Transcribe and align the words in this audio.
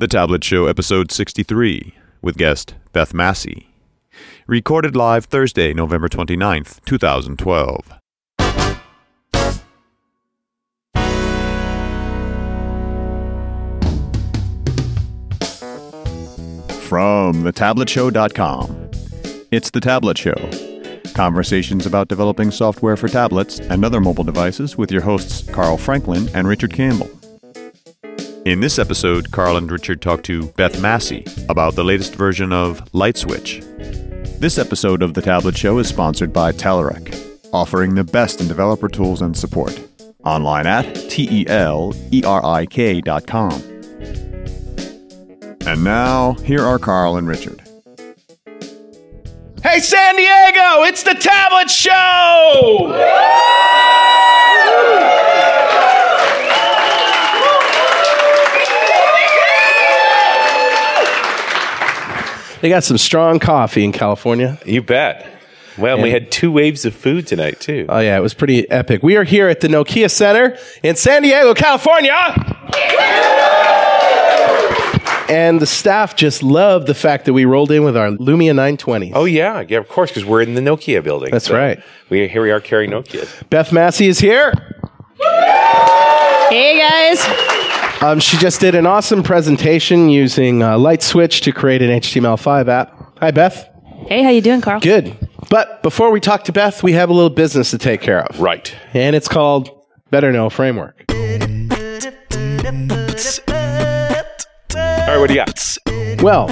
The 0.00 0.06
Tablet 0.06 0.44
Show, 0.44 0.66
episode 0.66 1.10
63, 1.10 1.92
with 2.22 2.36
guest 2.36 2.76
Beth 2.92 3.12
Massi. 3.12 3.74
Recorded 4.46 4.94
live 4.94 5.24
Thursday, 5.24 5.74
November 5.74 6.08
29th, 6.08 6.84
2012. 6.84 7.94
From 16.86 17.42
thetabletshow.com. 17.42 18.90
It's 19.50 19.70
The 19.70 19.80
Tablet 19.80 20.16
Show. 20.16 20.50
Conversations 21.14 21.86
about 21.86 22.06
developing 22.06 22.52
software 22.52 22.96
for 22.96 23.08
tablets 23.08 23.58
and 23.58 23.84
other 23.84 24.00
mobile 24.00 24.22
devices 24.22 24.78
with 24.78 24.92
your 24.92 25.02
hosts 25.02 25.42
Carl 25.50 25.76
Franklin 25.76 26.28
and 26.34 26.46
Richard 26.46 26.72
Campbell. 26.72 27.17
In 28.44 28.60
this 28.60 28.78
episode, 28.78 29.30
Carl 29.30 29.56
and 29.56 29.70
Richard 29.70 30.00
talk 30.00 30.22
to 30.22 30.46
Beth 30.52 30.80
Massi 30.80 31.24
about 31.48 31.74
the 31.74 31.84
latest 31.84 32.14
version 32.14 32.52
of 32.52 32.80
LightSwitch. 32.92 33.60
This 34.38 34.58
episode 34.58 35.02
of 35.02 35.14
The 35.14 35.20
Tablet 35.20 35.56
Show 35.56 35.78
is 35.78 35.88
sponsored 35.88 36.32
by 36.32 36.52
Telerik, 36.52 37.14
offering 37.52 37.94
the 37.94 38.04
best 38.04 38.40
in 38.40 38.48
developer 38.48 38.88
tools 38.88 39.20
and 39.20 39.36
support. 39.36 39.78
Online 40.24 40.66
at 40.66 40.94
T 41.10 41.28
E 41.30 41.46
L 41.48 41.94
E 42.10 42.22
R 42.24 42.44
I 42.44 42.64
K 42.66 43.00
dot 43.00 43.26
com. 43.26 43.52
And 45.66 45.84
now, 45.84 46.32
here 46.44 46.64
are 46.64 46.78
Carl 46.78 47.16
and 47.16 47.28
Richard. 47.28 47.62
Hey, 49.62 49.80
San 49.80 50.16
Diego, 50.16 50.84
it's 50.84 51.02
the 51.02 51.14
Tablet 51.14 51.68
Show! 51.70 52.94
They 62.60 62.68
got 62.68 62.84
some 62.84 62.98
strong 62.98 63.38
coffee 63.38 63.84
in 63.84 63.92
California. 63.92 64.58
You 64.66 64.82
bet. 64.82 65.26
Well, 65.78 66.02
we 66.02 66.10
had 66.10 66.32
two 66.32 66.50
waves 66.50 66.84
of 66.84 66.92
food 66.94 67.28
tonight 67.28 67.60
too. 67.60 67.86
Oh, 67.88 68.00
yeah, 68.00 68.16
it 68.18 68.20
was 68.20 68.34
pretty 68.34 68.68
epic. 68.68 69.02
We 69.04 69.16
are 69.16 69.22
here 69.22 69.48
at 69.48 69.60
the 69.60 69.68
Nokia 69.68 70.10
Center 70.10 70.58
in 70.82 70.96
San 70.96 71.22
Diego, 71.22 71.54
California. 71.54 72.12
And 75.30 75.60
the 75.60 75.66
staff 75.66 76.16
just 76.16 76.42
loved 76.42 76.86
the 76.86 76.94
fact 76.94 77.26
that 77.26 77.32
we 77.34 77.44
rolled 77.44 77.70
in 77.70 77.84
with 77.84 77.96
our 77.96 78.08
Lumia 78.10 78.48
920. 78.56 79.12
oh 79.14 79.26
yeah, 79.26 79.62
yeah, 79.68 79.78
of 79.78 79.86
course, 79.88 80.10
because 80.10 80.24
we're 80.24 80.40
in 80.40 80.54
the 80.54 80.60
Nokia 80.62 81.04
building. 81.04 81.30
That's 81.30 81.50
right. 81.50 81.80
We 82.08 82.26
here 82.28 82.42
we 82.42 82.50
are 82.50 82.60
carrying 82.60 82.90
Nokia. 82.90 83.28
Beth 83.50 83.70
Massi 83.72 84.08
is 84.08 84.18
here. 84.18 84.52
Hey 86.48 86.80
guys. 86.80 87.67
Um, 88.00 88.20
she 88.20 88.36
just 88.36 88.60
did 88.60 88.76
an 88.76 88.86
awesome 88.86 89.24
presentation 89.24 90.08
using 90.08 90.62
uh, 90.62 90.78
Light 90.78 91.02
Switch 91.02 91.40
to 91.40 91.50
create 91.50 91.82
an 91.82 91.90
HTML5 91.90 92.68
app. 92.68 93.18
Hi, 93.18 93.32
Beth. 93.32 93.68
Hey, 94.06 94.22
how 94.22 94.30
you 94.30 94.40
doing, 94.40 94.60
Carl? 94.60 94.78
Good. 94.80 95.16
But 95.50 95.82
before 95.82 96.12
we 96.12 96.20
talk 96.20 96.44
to 96.44 96.52
Beth, 96.52 96.84
we 96.84 96.92
have 96.92 97.10
a 97.10 97.12
little 97.12 97.28
business 97.28 97.72
to 97.72 97.78
take 97.78 98.00
care 98.00 98.24
of. 98.24 98.38
Right. 98.38 98.72
And 98.94 99.16
it's 99.16 99.26
called 99.26 99.70
Better 100.10 100.30
Know 100.30 100.48
Framework. 100.48 101.06
All 101.10 101.16
right, 104.76 105.18
what 105.18 105.26
do 105.26 105.34
you 105.34 105.44
got? 105.44 106.22
Well, 106.22 106.50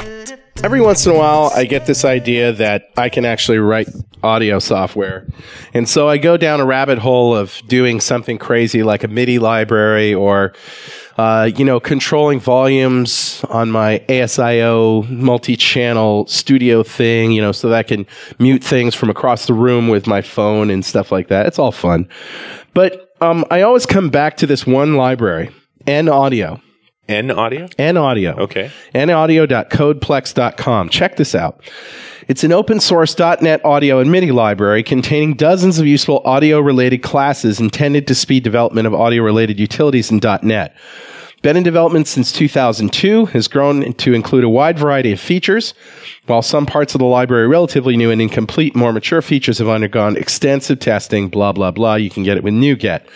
every 0.65 0.81
once 0.81 1.07
in 1.07 1.13
a 1.13 1.17
while, 1.17 1.53
I 1.55 1.65
get 1.65 1.87
this 1.87 2.05
idea 2.05 2.53
that 2.55 2.91
I 2.97 3.09
can 3.09 3.25
actually 3.25 3.59
write 3.59 3.89
audio 4.25 4.59
software. 4.59 5.29
And 5.73 5.89
so 5.89 6.09
I 6.09 6.19
go 6.19 6.37
down 6.37 6.59
a 6.61 6.67
rabbit 6.67 6.99
hole 6.99 7.37
of 7.37 7.63
doing 7.69 8.01
something 8.01 8.37
crazy 8.37 8.83
like 8.83 9.05
a 9.05 9.09
MIDI 9.09 9.39
library 9.39 10.13
or, 10.13 10.55
uh, 11.19 11.51
you 11.57 11.65
know, 11.65 11.81
controlling 11.81 12.41
volumes 12.41 13.45
on 13.49 13.71
my 13.71 14.03
ASIO 14.09 15.09
multi 15.09 15.57
channel 15.57 16.27
studio 16.27 16.83
thing, 16.83 17.33
you 17.33 17.41
know, 17.41 17.53
so 17.53 17.69
that 17.71 17.77
I 17.79 17.83
can 17.83 18.07
mute 18.39 18.63
things 18.63 18.95
from 18.95 19.09
across 19.09 19.47
the 19.47 19.55
room 19.55 19.89
with 19.89 20.07
my 20.07 20.21
phone 20.21 20.71
and 20.71 20.85
stuff 20.85 21.11
like 21.11 21.29
that. 21.29 21.47
It's 21.47 21.59
all 21.59 21.73
fun. 21.73 22.09
But 22.75 23.15
um, 23.21 23.45
I 23.51 23.63
always 23.63 23.87
come 23.87 24.11
back 24.11 24.37
to 24.39 24.47
this 24.47 24.67
one 24.67 24.97
library, 24.97 25.51
N 25.87 26.09
Audio. 26.09 26.61
N 27.09 27.31
audio. 27.31 27.69
N 27.79 27.97
Audio 27.97 28.35
Okay. 28.37 28.71
naudio.codeplex.com. 28.93 30.89
Check 30.89 31.17
this 31.17 31.35
out. 31.35 31.63
It's 32.29 32.43
an 32.43 32.51
open 32.51 32.81
source 32.81 33.17
.NET 33.17 33.65
audio 33.65 34.01
and 34.01 34.11
MIDI 34.11 34.33
library 34.33 34.83
containing 34.83 35.35
dozens 35.35 35.79
of 35.79 35.87
useful 35.87 36.21
audio 36.25 36.59
related 36.59 37.05
classes 37.05 37.61
intended 37.61 38.09
to 38.09 38.15
speed 38.17 38.43
development 38.43 38.89
of 38.89 38.95
audio 38.95 39.23
related 39.23 39.61
utilities 39.61 40.11
in 40.11 40.21
.NET. 40.43 40.75
Been 41.47 41.57
in 41.57 41.63
development 41.63 42.09
since 42.09 42.33
2002, 42.33 43.27
has 43.27 43.47
grown 43.47 43.93
to 43.93 44.15
include 44.15 44.43
a 44.43 44.49
wide 44.49 44.81
variety 44.81 45.13
of 45.13 45.21
features. 45.21 45.75
While 46.27 46.43
some 46.43 46.67
parts 46.67 46.97
of 46.97 46.99
the 46.99 47.05
library 47.05 47.45
are 47.45 47.49
relatively 47.49 47.97
new 47.97 48.11
and 48.11 48.21
incomplete, 48.21 48.75
more 48.75 48.93
mature 48.93 49.23
features 49.23 49.59
have 49.59 49.69
undergone 49.69 50.17
extensive 50.17 50.81
testing, 50.81 51.29
blah, 51.29 51.53
blah, 51.53 51.71
blah. 51.71 51.95
You 51.95 52.11
can 52.11 52.25
get 52.25 52.37
it 52.37 52.43
with 52.43 52.53
NuGet. 52.53 53.07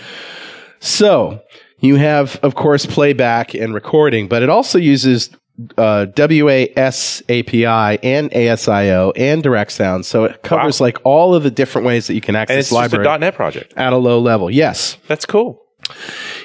So 0.79 1.43
you 1.81 1.97
have, 1.97 2.39
of 2.45 2.55
course, 2.55 2.87
playback 2.87 3.53
and 3.53 3.75
recording, 3.75 4.29
but 4.29 4.45
it 4.45 4.49
also 4.49 4.79
uses 4.79 5.31
uh, 5.77 6.07
WASAPI 6.15 7.99
and 8.05 8.31
ASIO 8.31 9.13
and 9.17 9.43
direct 9.43 9.73
sound. 9.73 10.07
So 10.07 10.23
it 10.27 10.45
covers 10.45 10.79
Wow. 10.79 10.87
like 10.87 10.99
all 11.03 11.35
of 11.35 11.43
the 11.43 11.51
different 11.51 11.85
ways 11.85 12.07
that 12.07 12.15
you 12.15 12.21
can 12.21 12.37
access 12.37 12.55
And 12.55 12.61
it's 12.61 12.71
library 12.71 13.07
just 13.07 13.17
a 13.17 13.19
.NET 13.19 13.35
project. 13.35 13.75
at 13.77 13.93
a 13.93 13.97
low 13.97 14.21
level. 14.21 14.53
Yes. 14.53 14.99
That's 15.09 15.27
cool. 15.27 15.61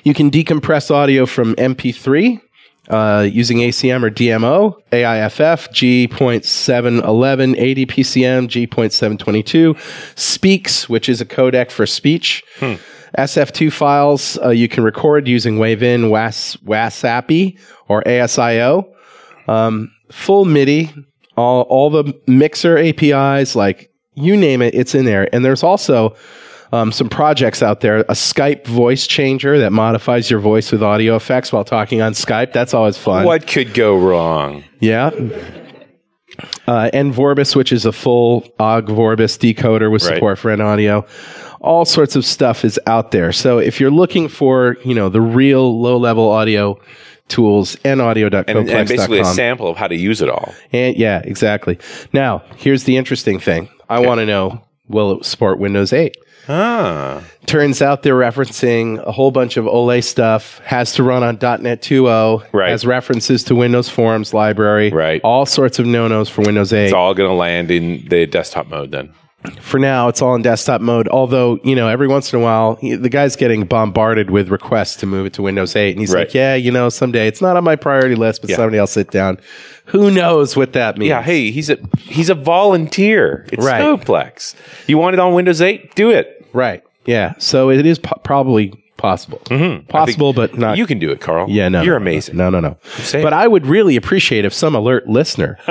You 0.03 0.13
can 0.13 0.29
decompress 0.31 0.91
audio 0.91 1.25
from 1.25 1.56
MP3 1.56 2.41
uh, 2.89 3.28
using 3.31 3.57
ACM 3.59 4.03
or 4.03 4.11
DMO, 4.11 4.75
AIFF, 4.91 5.72
G.711, 5.72 7.55
ADPCM, 7.55 8.47
G.722, 8.47 9.75
Speex, 10.16 10.89
which 10.89 11.09
is 11.09 11.22
a 11.22 11.25
codec 11.25 11.72
for 11.72 11.85
speech. 11.85 12.44
SF2 13.17 13.72
files 13.72 14.38
uh, 14.44 14.50
you 14.50 14.67
can 14.67 14.84
record 14.84 15.28
using 15.28 15.57
WaveIn, 15.57 16.09
Was, 16.09 16.57
WASAPI, 16.66 17.57
or 17.88 18.03
ASIO. 18.03 18.91
Um, 19.47 19.91
full 20.11 20.45
MIDI, 20.45 20.94
all, 21.38 21.61
all 21.63 21.89
the 21.89 22.13
mixer 22.28 22.78
APIs, 22.78 23.55
like 23.55 23.89
you 24.16 24.35
name 24.35 24.61
it, 24.61 24.75
it's 24.75 24.95
in 24.95 25.05
there. 25.05 25.34
And 25.34 25.45
there's 25.45 25.63
also 25.63 26.16
um, 26.72 26.92
some 26.92 27.09
projects 27.09 27.62
out 27.62 27.81
there. 27.81 28.00
A 28.00 28.14
Skype 28.14 28.66
voice 28.66 29.08
changer 29.08 29.59
that 29.59 29.72
modifies 29.72 30.30
your 30.30 30.40
voice 30.40 30.72
with 30.72 30.81
audio 30.84 31.16
effects 31.16 31.52
while 31.52 31.64
talking 31.64 32.02
on 32.02 32.14
Skype. 32.14 32.53
That's 32.53 32.74
always 32.74 32.98
fun. 32.98 33.26
What 33.26 33.48
could 33.48 33.74
go 33.74 33.98
wrong? 33.98 34.64
Yeah. 34.80 35.12
Uh, 36.68 36.90
and 36.94 37.14
Vorbis, 37.14 37.56
which 37.56 37.72
is 37.72 37.86
a 37.86 37.92
full 37.92 38.46
OGG 38.59 38.88
Vorbis 38.88 39.38
decoder 39.38 39.90
with 39.92 40.03
Right. 40.03 40.16
support 40.16 40.40
for 40.40 40.52
N 40.52 40.62
audio. 40.62 41.06
All 41.62 41.86
sorts 41.86 42.16
of 42.16 42.26
stuff 42.26 42.66
is 42.66 42.80
out 42.88 43.12
there. 43.12 43.32
So 43.32 43.58
if 43.58 43.80
you're 43.80 43.92
looking 43.92 44.28
for, 44.28 44.78
you 44.84 44.94
know, 44.94 45.09
the 45.09 45.22
real 45.22 45.80
low 45.82 45.97
level 45.97 46.30
audio 46.30 46.80
tools, 47.28 47.76
and 47.84 48.02
naudio.codeplex.com. 48.02 48.58
And, 48.58 48.70
and 48.70 48.88
basically 48.90 49.20
a 49.20 49.26
sample 49.26 49.68
of 49.68 49.78
how 49.78 49.88
to 49.88 49.96
use 49.96 50.22
it 50.22 50.30
all. 50.30 50.53
And 50.72 50.96
yeah, 50.96 51.22
exactly. 51.24 51.80
Now, 52.14 52.44
here's 52.58 52.84
the 52.84 52.97
interesting 52.97 53.40
thing. 53.40 53.70
I 53.90 54.00
want 54.00 54.20
to 54.20 54.26
know 54.26 54.62
will 54.88 55.18
it 55.19 55.25
support 55.25 55.59
Windows 55.59 55.94
8? 55.94 56.16
Ah. 56.47 57.23
Turns 57.47 57.81
out 57.81 58.03
they're 58.03 58.13
referencing 58.16 59.03
a 59.06 59.12
whole 59.12 59.31
bunch 59.31 59.57
of 59.57 59.68
Ole 59.68 60.00
stuff, 60.01 60.59
has 60.63 60.94
to 60.94 61.03
run 61.03 61.23
on 61.23 61.40
.NET 61.41 61.81
2.0, 61.81 62.44
Right. 62.51 62.69
has 62.69 62.85
references 62.85 63.44
to 63.46 63.56
Windows 63.56 63.90
Forms 63.90 64.34
library, 64.34 64.91
Right. 64.91 65.22
all 65.23 65.46
sorts 65.47 65.79
of 65.79 65.85
no-nos 65.88 66.29
for 66.29 66.41
Windows 66.44 66.72
8. 66.72 66.85
It's 66.85 66.94
all 66.94 67.13
going 67.16 67.29
to 67.29 67.35
land 67.35 67.72
in 67.72 68.06
the 68.09 68.28
desktop 68.28 68.68
mode 68.68 68.91
then. 68.91 69.09
For 69.61 69.79
now, 69.79 70.07
it's 70.07 70.22
all 70.22 70.35
in 70.35 70.41
desktop 70.41 70.81
mode. 70.81 71.07
Although, 71.07 71.59
you 71.63 71.75
know, 71.75 71.88
every 71.88 72.07
once 72.07 72.31
in 72.33 72.39
a 72.39 72.41
while, 72.44 72.75
he, 72.75 72.95
the 72.95 73.09
guy's 73.09 73.35
getting 73.35 73.66
bombarded 73.66 74.29
with 74.29 74.50
requests 74.50 74.95
to 74.97 75.06
move 75.06 75.25
it 75.25 75.33
to 75.33 75.41
Windows 75.41 75.75
8. 75.75 75.91
And 75.91 76.00
he's 76.00 76.13
Right. 76.13 76.28
like, 76.28 76.33
yeah, 76.33 76.56
you 76.56 76.72
know, 76.72 76.89
someday 76.89 77.28
it's 77.28 77.41
not 77.41 77.57
on 77.57 77.63
my 77.63 77.75
priority 77.75 78.16
list, 78.16 78.41
but 78.41 78.50
Yeah. 78.50 78.55
someday 78.57 78.79
I'll 78.79 78.88
sit 78.88 79.11
down. 79.11 79.39
Who 79.85 80.09
knows 80.11 80.55
what 80.55 80.73
that 80.73 80.97
means? 80.97 81.09
Yeah, 81.09 81.22
hey, 81.22 81.52
he's 81.52 81.70
a 81.70 81.78
he's 81.99 82.29
a 82.29 82.35
volunteer. 82.35 83.46
It's 83.52 83.64
Right. 83.66 83.81
Snowplex. 83.81 84.55
You 84.87 84.97
want 84.97 85.14
it 85.14 85.20
on 85.20 85.34
Windows 85.34 85.61
8? 85.61 85.96
Do 85.96 86.09
it. 86.11 86.46
Right. 86.53 86.84
Yeah. 87.05 87.34
So 87.37 87.70
it 87.70 87.85
is 87.85 87.99
po- 87.99 88.20
probably 88.23 88.73
possible. 88.97 89.40
Mm-hmm. 89.46 89.88
Possible, 89.88 90.34
but 90.34 90.58
not. 90.58 90.78
You 90.78 90.86
can 90.88 91.00
do 91.00 91.12
it, 91.12 91.20
Carl. 91.22 91.50
yeah, 91.50 91.68
no. 91.70 91.82
You're 91.82 92.00
no, 92.00 92.03
amazing. 92.03 92.38
No, 92.38 92.50
no, 92.50 92.59
no. 92.59 92.78
But 93.12 93.34
I 93.34 93.47
would 93.47 93.66
really 93.68 93.96
appreciate 93.96 94.46
if 94.46 94.53
some 94.53 94.76
alert 94.76 95.08
listener 95.08 95.58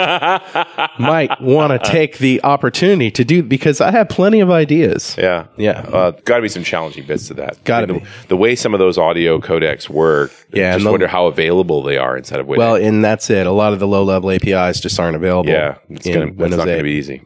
might 0.98 1.30
want 1.40 1.72
to 1.72 1.90
take 1.90 2.18
the 2.18 2.42
opportunity 2.44 3.10
to 3.12 3.24
do 3.24 3.42
because 3.42 3.80
I 3.80 3.90
have 3.90 4.08
plenty 4.08 4.40
of 4.40 4.50
ideas. 4.50 5.16
Yeah. 5.18 5.46
Yeah. 5.56 5.80
Uh, 5.80 6.10
got 6.24 6.36
to 6.36 6.42
be 6.42 6.48
some 6.48 6.64
challenging 6.64 7.06
bits 7.06 7.28
to 7.28 7.34
that. 7.34 7.62
Gotta 7.64 7.84
I 7.84 7.96
mean, 7.96 8.04
the, 8.22 8.28
the 8.28 8.36
way 8.36 8.54
some 8.56 8.74
of 8.74 8.78
those 8.80 8.98
audio 8.98 9.38
codecs 9.40 9.88
work, 9.88 10.32
Yeah, 10.52 10.74
just 10.74 10.84
the- 10.84 10.90
wonder 10.90 11.06
how 11.08 11.26
available 11.26 11.82
they 11.82 11.96
are 11.98 12.16
inside 12.16 12.40
of 12.40 12.46
Windows. 12.46 12.58
Well, 12.64 12.76
and 12.76 13.04
that's 13.04 13.30
it. 13.30 13.46
A 13.46 13.52
lot 13.52 13.72
of 13.72 13.78
the 13.78 13.86
low 13.88 14.04
level 14.04 14.30
APIs 14.30 14.80
just 14.80 14.98
aren't 15.00 15.16
available. 15.16 15.50
yeah, 15.50 15.76
it's 15.90 16.06
gonna, 16.06 16.32
that's 16.32 16.50
not 16.56 16.66
going 16.66 16.78
to 16.78 16.82
be 16.84 16.92
easy. 16.92 17.22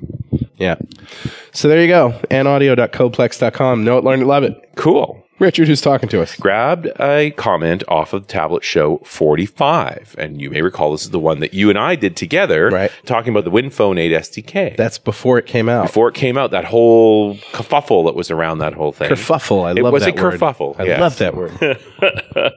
Yeah. 0.57 0.77
So 1.53 1.69
there 1.69 1.81
you 1.81 1.89
go. 1.89 2.11
naudio.codeplex.com. 2.31 3.85
Know 3.85 3.99
it, 3.99 4.05
learn 4.05 4.21
it, 4.23 4.27
love 4.27 4.43
it. 4.45 4.71
Cool. 4.77 5.25
Richard, 5.39 5.69
who's 5.69 5.81
talking 5.81 6.09
to 6.09 6.21
us? 6.21 6.35
grabbed 6.37 6.89
a 6.99 7.31
comment 7.33 7.85
off 7.87 8.13
of 8.13 8.27
Tablet 8.27 8.65
Show 8.65 8.99
45. 9.05 10.17
And 10.19 10.41
you 10.41 10.51
may 10.51 10.63
recall 10.63 10.91
this 10.93 11.03
is 11.05 11.11
the 11.11 11.19
one 11.21 11.39
that 11.41 11.55
you 11.55 11.71
and 11.71 11.79
I 11.79 11.95
did 11.95 12.17
together, 12.17 12.69
Right. 12.71 12.91
talking 13.07 13.31
about 13.33 13.45
the 13.45 13.51
WinPhone 13.53 14.01
8 14.01 14.13
SDK. 14.13 14.77
That's 14.77 14.99
before 14.99 15.39
it 15.39 15.47
came 15.47 15.69
out. 15.69 15.87
Before 15.87 16.09
it 16.09 16.15
came 16.15 16.37
out, 16.37 16.51
that 16.51 16.65
whole 16.65 17.37
kerfuffle 17.53 18.05
that 18.07 18.17
was 18.17 18.31
around 18.33 18.59
that 18.59 18.75
whole 18.75 18.91
thing. 18.91 19.11
Kerfuffle. 19.11 19.65
I 19.65 19.71
It 19.73 19.83
love 19.83 19.93
was 19.93 20.05
that 20.05 20.19
a 20.19 20.23
word. 20.23 20.41
kerfuffle, 20.41 20.75
I 20.81 20.85
yes. 20.85 21.01
love 21.01 21.19
that 21.19 21.37
word. 21.37 21.79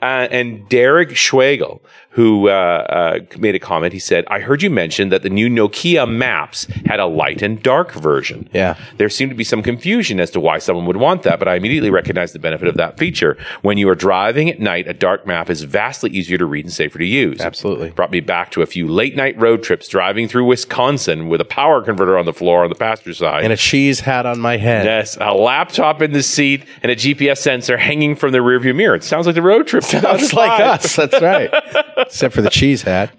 uh, 0.00 0.04
and 0.30 0.68
Derek 0.68 1.10
Schwagel, 1.10 1.80
who 2.14 2.48
uh, 2.48 2.52
uh, 2.52 3.18
made 3.38 3.54
a 3.54 3.58
comment, 3.60 3.92
he 3.92 3.98
said, 4.00 4.24
I 4.26 4.40
heard 4.40 4.62
you 4.62 4.70
mention 4.70 5.10
that 5.10 5.22
the 5.22 5.30
new 5.30 5.48
Nokia 5.48 6.10
Maps 6.10 6.64
had 6.86 6.98
a 6.98 7.06
light 7.06 7.40
and 7.40 7.62
dark 7.62 7.92
version. 7.92 8.48
Yeah. 8.52 8.76
There 8.96 9.08
seemed 9.08 9.30
to 9.30 9.36
be 9.36 9.44
some 9.44 9.62
confusion 9.62 10.18
as 10.18 10.30
to 10.32 10.40
why 10.40 10.58
someone 10.58 10.86
would 10.86 10.96
want 10.96 11.22
that, 11.22 11.38
but 11.38 11.46
I 11.46 11.54
immediately 11.54 11.88
recognized 11.90 12.34
the 12.34 12.40
benefit 12.40 12.66
of 12.66 12.76
that 12.78 12.98
feature. 12.98 13.36
When 13.62 13.78
you 13.78 13.88
are 13.88 13.94
driving 13.94 14.50
at 14.50 14.58
night, 14.58 14.88
a 14.88 14.92
dark 14.92 15.24
map 15.24 15.48
is 15.50 15.62
vastly 15.62 16.10
easier 16.10 16.36
to 16.36 16.46
read 16.46 16.64
and 16.64 16.72
safer 16.74 16.98
to 16.98 17.04
use. 17.04 17.40
Absolutely. 17.40 17.90
Brought 17.90 18.10
me 18.10 18.18
back 18.20 18.50
to 18.52 18.62
a 18.62 18.66
few 18.66 18.88
late 18.88 19.14
night 19.14 19.38
road 19.40 19.62
trips 19.62 19.86
driving 19.86 20.26
through 20.26 20.46
Wisconsin 20.46 21.28
with 21.28 21.40
a 21.40 21.44
power 21.44 21.80
converter 21.80 22.18
on 22.18 22.24
the 22.24 22.32
floor 22.32 22.64
on 22.64 22.70
the 22.70 22.74
passenger 22.74 23.14
side. 23.14 23.44
and 23.44 23.52
a 23.52 23.56
cheese 23.56 24.00
hat 24.00 24.26
on 24.26 24.40
my 24.40 24.56
head. 24.56 24.84
Yes, 24.84 25.16
a 25.20 25.32
laptop 25.32 26.02
in 26.02 26.12
the 26.12 26.24
seat 26.24 26.64
and 26.82 26.90
a 26.90 26.96
GPS 26.96 27.38
sensor 27.38 27.76
hanging 27.76 28.16
from 28.16 28.32
the 28.32 28.38
rearview 28.38 28.74
mirror. 28.74 28.96
It 28.96 29.04
sounds 29.04 29.26
like 29.26 29.36
the 29.36 29.42
road 29.42 29.68
trip. 29.68 29.84
Sounds 29.84 30.32
like 30.32 30.60
us. 30.60 30.96
That's 30.96 31.20
right. 31.22 31.50
Except 32.00 32.34
for 32.34 32.42
the 32.42 32.50
cheese 32.50 32.82
hat. 32.82 33.12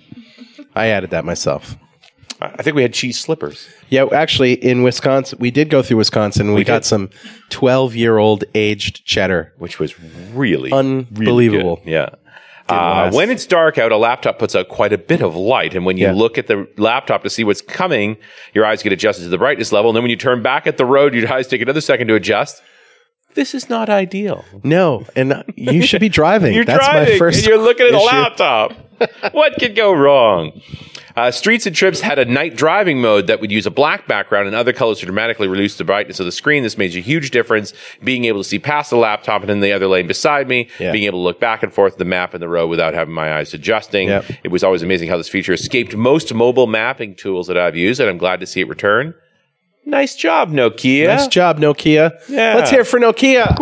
I 0.75 0.88
added 0.88 1.10
that 1.12 1.25
myself. 1.25 1.75
I 2.39 2.63
think 2.63 2.75
we 2.75 2.81
had 2.81 2.94
cheese 2.94 3.19
slippers. 3.19 3.68
Yeah, 3.89 4.06
actually, 4.12 4.54
in 4.54 4.81
Wisconsin, 4.81 5.38
we 5.39 5.51
did 5.51 5.69
go 5.69 5.83
through 5.83 5.98
Wisconsin. 5.98 6.54
We, 6.54 6.63
got 6.63 6.81
did. 6.81 6.86
some 6.88 7.10
12 7.50 7.95
year 7.95 8.18
old 8.18 8.45
aged 8.56 9.06
cheddar. 9.06 9.54
which 9.60 9.78
was 9.80 10.00
really 10.33 10.72
Unbelievable. 10.72 11.78
really. 11.86 11.92
Yeah. 11.92 12.10
Uh, 12.68 13.12
when 13.12 13.30
it's 13.30 13.45
dark 13.45 13.78
out, 13.78 13.92
a 13.92 13.98
laptop 13.98 14.39
puts 14.39 14.56
out 14.56 14.69
quite 14.69 14.94
a 14.94 14.98
bit 14.98 15.22
of 15.22 15.36
light, 15.36 15.75
and 15.75 15.86
when 15.86 15.98
you 15.98 16.06
Yeah. 16.06 16.13
look 16.13 16.38
at 16.38 16.48
the 16.48 16.68
laptop 16.77 17.22
to 17.24 17.30
see 17.30 17.44
what's 17.44 17.62
coming, 17.62 18.16
your 18.54 18.66
eyes 18.66 18.81
get 18.81 18.94
adjusted 18.94 19.24
to 19.24 19.30
the 19.30 19.38
brightness 19.38 19.72
level, 19.74 19.89
and 19.92 19.95
then 19.95 20.04
when 20.04 20.10
you 20.10 20.16
turn 20.16 20.42
back 20.42 20.66
at 20.68 20.77
the 20.77 20.86
road, 20.86 21.13
your 21.13 21.31
eyes 21.34 21.48
take 21.48 21.62
another 21.62 21.81
second 21.81 22.07
to 22.07 22.16
adjust. 22.16 22.62
This 23.33 23.54
is 23.56 23.69
not 23.69 23.89
ideal. 23.89 24.45
No, 24.63 25.06
and 25.16 25.44
you 25.56 25.81
should 25.83 26.01
be 26.01 26.10
driving. 26.22 26.54
You're 26.54 26.66
That's 26.66 26.86
driving, 26.86 27.13
my 27.13 27.18
first. 27.19 27.38
and 27.39 27.48
you're 27.48 27.57
looking 27.57 27.88
at 27.88 27.94
a 27.94 28.00
laptop. 28.00 28.74
what 29.31 29.54
could 29.60 29.75
go 29.75 29.94
wrong? 29.94 30.62
Uh, 31.16 31.30
Streets 31.30 31.66
and 31.66 31.75
Trips 31.75 32.00
had 32.00 32.19
a 32.19 32.25
night 32.25 32.56
driving 32.56 33.01
mode 33.01 33.28
that 33.28 33.42
would 33.42 33.51
use 33.51 33.66
a 33.66 33.72
black 33.72 34.07
background 34.07 34.48
and 34.48 34.56
other 34.56 34.72
colors 34.72 35.00
to 35.00 35.06
dramatically 35.06 35.48
reduce 35.48 35.75
the 35.78 35.83
brightness 35.83 36.22
of 36.22 36.25
the 36.25 36.31
screen. 36.31 36.63
This 36.63 36.78
made 36.78 36.95
a 36.95 37.00
huge 37.01 37.31
difference. 37.31 37.74
Being 38.01 38.24
able 38.25 38.39
to 38.42 38.48
see 38.48 38.60
past 38.60 38.92
the 38.92 38.95
laptop 38.95 39.42
and 39.42 39.51
in 39.51 39.60
the 39.60 39.74
other 39.74 39.88
lane 39.88 40.07
beside 40.07 40.48
me, 40.48 40.69
Yeah. 40.80 40.94
being 40.94 41.04
able 41.04 41.19
to 41.19 41.24
look 41.24 41.39
back 41.39 41.63
and 41.63 41.74
forth 41.74 41.98
the 41.98 42.06
map 42.06 42.34
and 42.34 42.42
the 42.42 42.48
road 42.48 42.68
without 42.69 42.94
having 42.94 43.13
my 43.13 43.34
eyes 43.38 43.54
adjusting. 43.54 44.07
Yep. 44.07 44.25
It 44.45 44.51
was 44.51 44.63
always 44.63 44.84
amazing 44.84 45.10
how 45.10 45.18
this 45.18 45.27
feature 45.27 45.51
escaped 45.51 45.95
most 45.98 46.34
mobile 46.34 46.68
mapping 46.68 47.16
tools 47.16 47.48
that 47.48 47.57
I've 47.57 47.75
used, 47.75 48.00
and 48.00 48.10
I'm 48.10 48.18
glad 48.18 48.39
to 48.39 48.45
see 48.45 48.62
it 48.62 48.69
return. 48.69 49.13
Nice 49.86 50.16
job, 50.16 50.51
Nokia. 50.51 51.07
Nice 51.07 51.28
job, 51.28 51.60
Nokia. 51.60 52.12
Yeah. 52.30 52.56
Let's 52.56 52.69
hear 52.69 52.81
it 52.81 52.88
for 52.88 53.00
Nokia. 53.00 53.57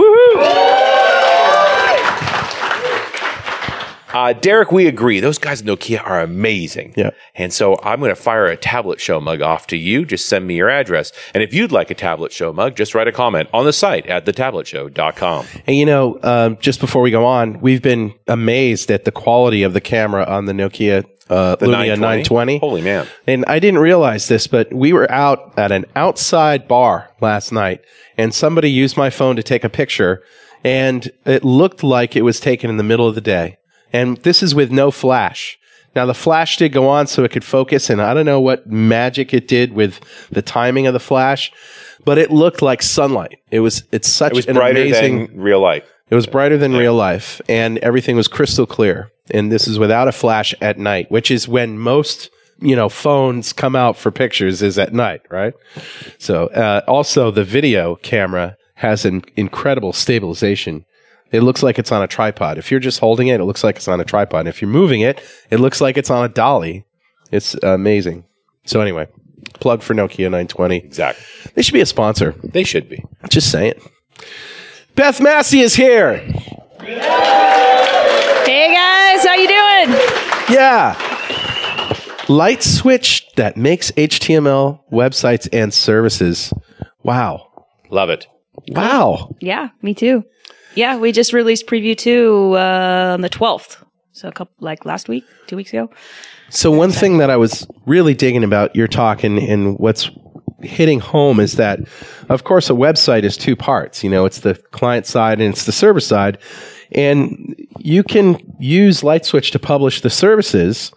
Uh, 4.11 4.33
Derek, 4.33 4.71
we 4.71 4.87
agree. 4.87 5.19
Those 5.19 5.37
guys 5.37 5.61
at 5.61 5.67
Nokia 5.67 6.03
are 6.03 6.19
amazing. 6.19 6.93
Yeah. 6.97 7.11
And 7.35 7.53
so 7.53 7.77
I'm 7.83 7.99
going 7.99 8.09
to 8.09 8.15
fire 8.15 8.47
a 8.47 8.57
tablet 8.57 8.99
show 8.99 9.21
mug 9.21 9.41
off 9.41 9.67
to 9.67 9.77
you. 9.77 10.03
Just 10.03 10.27
send 10.27 10.47
me 10.47 10.55
your 10.55 10.69
address. 10.69 11.11
And 11.33 11.43
if 11.43 11.53
you'd 11.53 11.71
like 11.71 11.91
a 11.91 11.95
tablet 11.95 12.31
show 12.31 12.51
mug, 12.51 12.75
just 12.75 12.95
write 12.95 13.07
a 13.07 13.11
comment 13.11 13.49
on 13.53 13.65
the 13.65 13.73
site 13.73 14.07
at 14.07 14.25
thetabletshow.com. 14.25 15.45
And 15.67 15.75
you 15.75 15.85
know, 15.85 16.19
um, 16.23 16.57
just 16.59 16.79
before 16.79 17.01
we 17.03 17.11
go 17.11 17.25
on, 17.25 17.61
we've 17.61 17.81
been 17.83 18.13
amazed 18.27 18.89
at 18.89 19.05
the 19.05 19.11
quality 19.11 19.61
of 19.63 19.73
the 19.73 19.81
camera 19.81 20.25
on 20.25 20.45
the 20.45 20.53
Nokia 20.53 21.05
uh, 21.29 21.55
Lumia 21.57 21.97
920. 21.97 22.59
Holy 22.59 22.81
man. 22.81 23.07
And 23.27 23.45
I 23.47 23.59
didn't 23.59 23.79
realize 23.79 24.27
this, 24.27 24.47
but 24.47 24.73
we 24.73 24.93
were 24.93 25.09
out 25.11 25.53
at 25.57 25.71
an 25.71 25.85
outside 25.95 26.67
bar 26.67 27.11
last 27.21 27.51
night, 27.51 27.83
and 28.17 28.33
somebody 28.33 28.71
used 28.71 28.97
my 28.97 29.09
phone 29.09 29.35
to 29.35 29.43
take 29.43 29.63
a 29.63 29.69
picture, 29.69 30.23
and 30.63 31.11
it 31.25 31.43
looked 31.43 31.83
like 31.83 32.15
it 32.15 32.23
was 32.23 32.39
taken 32.39 32.69
in 32.69 32.77
the 32.77 32.83
middle 32.83 33.07
of 33.07 33.15
the 33.15 33.21
day. 33.21 33.57
And 33.93 34.17
this 34.17 34.43
is 34.43 34.53
with 34.53 34.71
no 34.71 34.91
flash. 34.91 35.57
Now 35.95 36.05
the 36.05 36.13
flash 36.13 36.57
did 36.57 36.71
go 36.71 36.87
on 36.87 37.07
so 37.07 37.23
it 37.23 37.31
could 37.31 37.43
focus, 37.43 37.89
and 37.89 38.01
I 38.01 38.13
don't 38.13 38.25
know 38.25 38.39
what 38.39 38.67
magic 38.67 39.33
it 39.33 39.47
did 39.47 39.73
with 39.73 39.99
the 40.31 40.41
timing 40.41 40.87
of 40.87 40.93
the 40.93 40.99
flash, 40.99 41.51
but 42.05 42.17
it 42.17 42.31
looked 42.31 42.61
like 42.61 42.81
sunlight. 42.81 43.39
It 43.51 43.59
was 43.59 43.83
it's 43.91 44.07
such 44.07 44.31
It 44.31 44.35
was 44.35 44.47
an 44.47 44.55
brighter 44.55 44.81
amazing 44.81 45.27
than 45.27 45.41
real 45.41 45.59
life. 45.59 45.83
It 46.09 46.15
was 46.15 46.27
brighter 46.27 46.57
than 46.57 46.75
real 46.75 46.95
life, 46.95 47.41
and 47.47 47.77
everything 47.79 48.15
was 48.15 48.27
crystal 48.27 48.65
clear. 48.65 49.11
And 49.31 49.51
this 49.51 49.67
is 49.67 49.77
without 49.77 50.07
a 50.07 50.11
flash 50.11 50.53
at 50.61 50.79
night, 50.79 51.11
which 51.11 51.29
is 51.29 51.47
when 51.47 51.77
most 51.77 52.29
you 52.61 52.75
know 52.75 52.89
phones 52.89 53.53
come 53.53 53.75
out 53.75 53.97
for 53.97 54.11
pictures 54.11 54.61
is 54.61 54.77
at 54.77 54.93
night, 54.93 55.21
right? 55.29 55.53
So 56.17 56.47
uh, 56.47 56.81
also 56.87 57.31
the 57.31 57.43
video 57.43 57.95
camera 57.95 58.57
has 58.75 59.05
an 59.05 59.23
incredible 59.35 59.93
stabilization. 59.93 60.85
It 61.31 61.41
looks 61.41 61.61
like 61.61 61.77
it's 61.77 61.91
on 61.91 62.01
a 62.01 62.07
tripod. 62.07 62.57
If 62.57 62.71
you're 62.71 62.79
just 62.79 62.99
holding 62.99 63.27
it, 63.27 63.39
it 63.39 63.45
looks 63.45 63.63
like 63.63 63.75
it's 63.75 63.87
on 63.87 63.99
a 63.99 64.05
tripod. 64.05 64.47
If 64.47 64.61
you're 64.61 64.71
moving 64.71 65.01
it, 65.01 65.21
it 65.51 65.59
looks 65.59 65.79
like 65.79 65.97
it's 65.97 66.09
on 66.09 66.25
a 66.25 66.29
dolly. 66.29 66.85
It's 67.31 67.53
amazing. 67.55 68.25
So 68.65 68.81
anyway, 68.81 69.07
plug 69.53 69.83
for 69.83 69.93
Nokia 69.93 70.25
920. 70.25 70.77
Exactly. 70.77 71.51
They 71.53 71.61
should 71.61 71.73
be 71.73 71.81
a 71.81 71.85
sponsor. 71.85 72.33
They 72.43 72.63
should 72.63 72.89
be. 72.89 73.03
Just 73.29 73.51
saying. 73.51 73.79
Beth 74.99 75.21
Massi 75.21 75.61
is 75.61 75.75
here. 75.75 76.17
Hey 76.17 76.97
guys, 78.73 79.25
how 79.25 79.33
you 79.33 79.47
doing? 79.47 79.97
Yeah. 80.49 80.93
Light 82.27 82.61
switch 82.61 83.25
that 83.37 83.55
makes 83.55 83.91
HTML 83.91 84.81
websites 84.91 85.47
and 85.53 85.73
services. 85.73 86.53
Wow. 87.01 87.65
Love 87.89 88.09
it. 88.09 88.27
Wow. 88.67 89.33
Yeah, 89.39 89.69
me 89.81 89.93
too. 89.93 90.25
Yeah, 90.75 90.97
we 90.97 91.13
just 91.13 91.31
released 91.31 91.65
preview 91.65 91.97
two 91.97 92.57
uh, 92.57 93.13
on 93.13 93.21
the 93.21 93.29
twelfth, 93.29 93.81
so 94.11 94.27
a 94.27 94.33
couple 94.33 94.53
like 94.59 94.83
last 94.83 95.07
week, 95.07 95.23
two 95.47 95.55
weeks 95.55 95.71
ago. 95.71 95.89
So 96.49 96.71
one 96.71 96.91
thing 96.91 97.19
that 97.19 97.29
I 97.29 97.37
was 97.37 97.65
really 97.85 98.15
digging 98.15 98.43
about 98.43 98.75
your 98.75 98.89
talk 98.89 99.23
and, 99.23 99.39
and 99.39 99.79
what's 99.79 100.09
hitting 100.61 100.99
home 100.99 101.39
is 101.39 101.53
that, 101.53 101.79
of 102.29 102.43
course, 102.43 102.69
a 102.69 102.73
website 102.73 103.23
is 103.23 103.37
two 103.37 103.55
parts. 103.55 104.03
You 104.03 104.09
know, 104.09 104.25
it's 104.25 104.39
the 104.39 104.55
client 104.71 105.05
side 105.05 105.39
and 105.39 105.53
it's 105.53 105.65
the 105.65 105.71
server 105.71 105.99
side. 105.99 106.37
And 106.91 107.55
you 107.77 108.03
can 108.03 108.55
use 108.59 109.01
LightSwitch 109.01 109.51
to 109.51 109.59
publish 109.59 110.01
the 110.01 110.09
services 110.09 110.91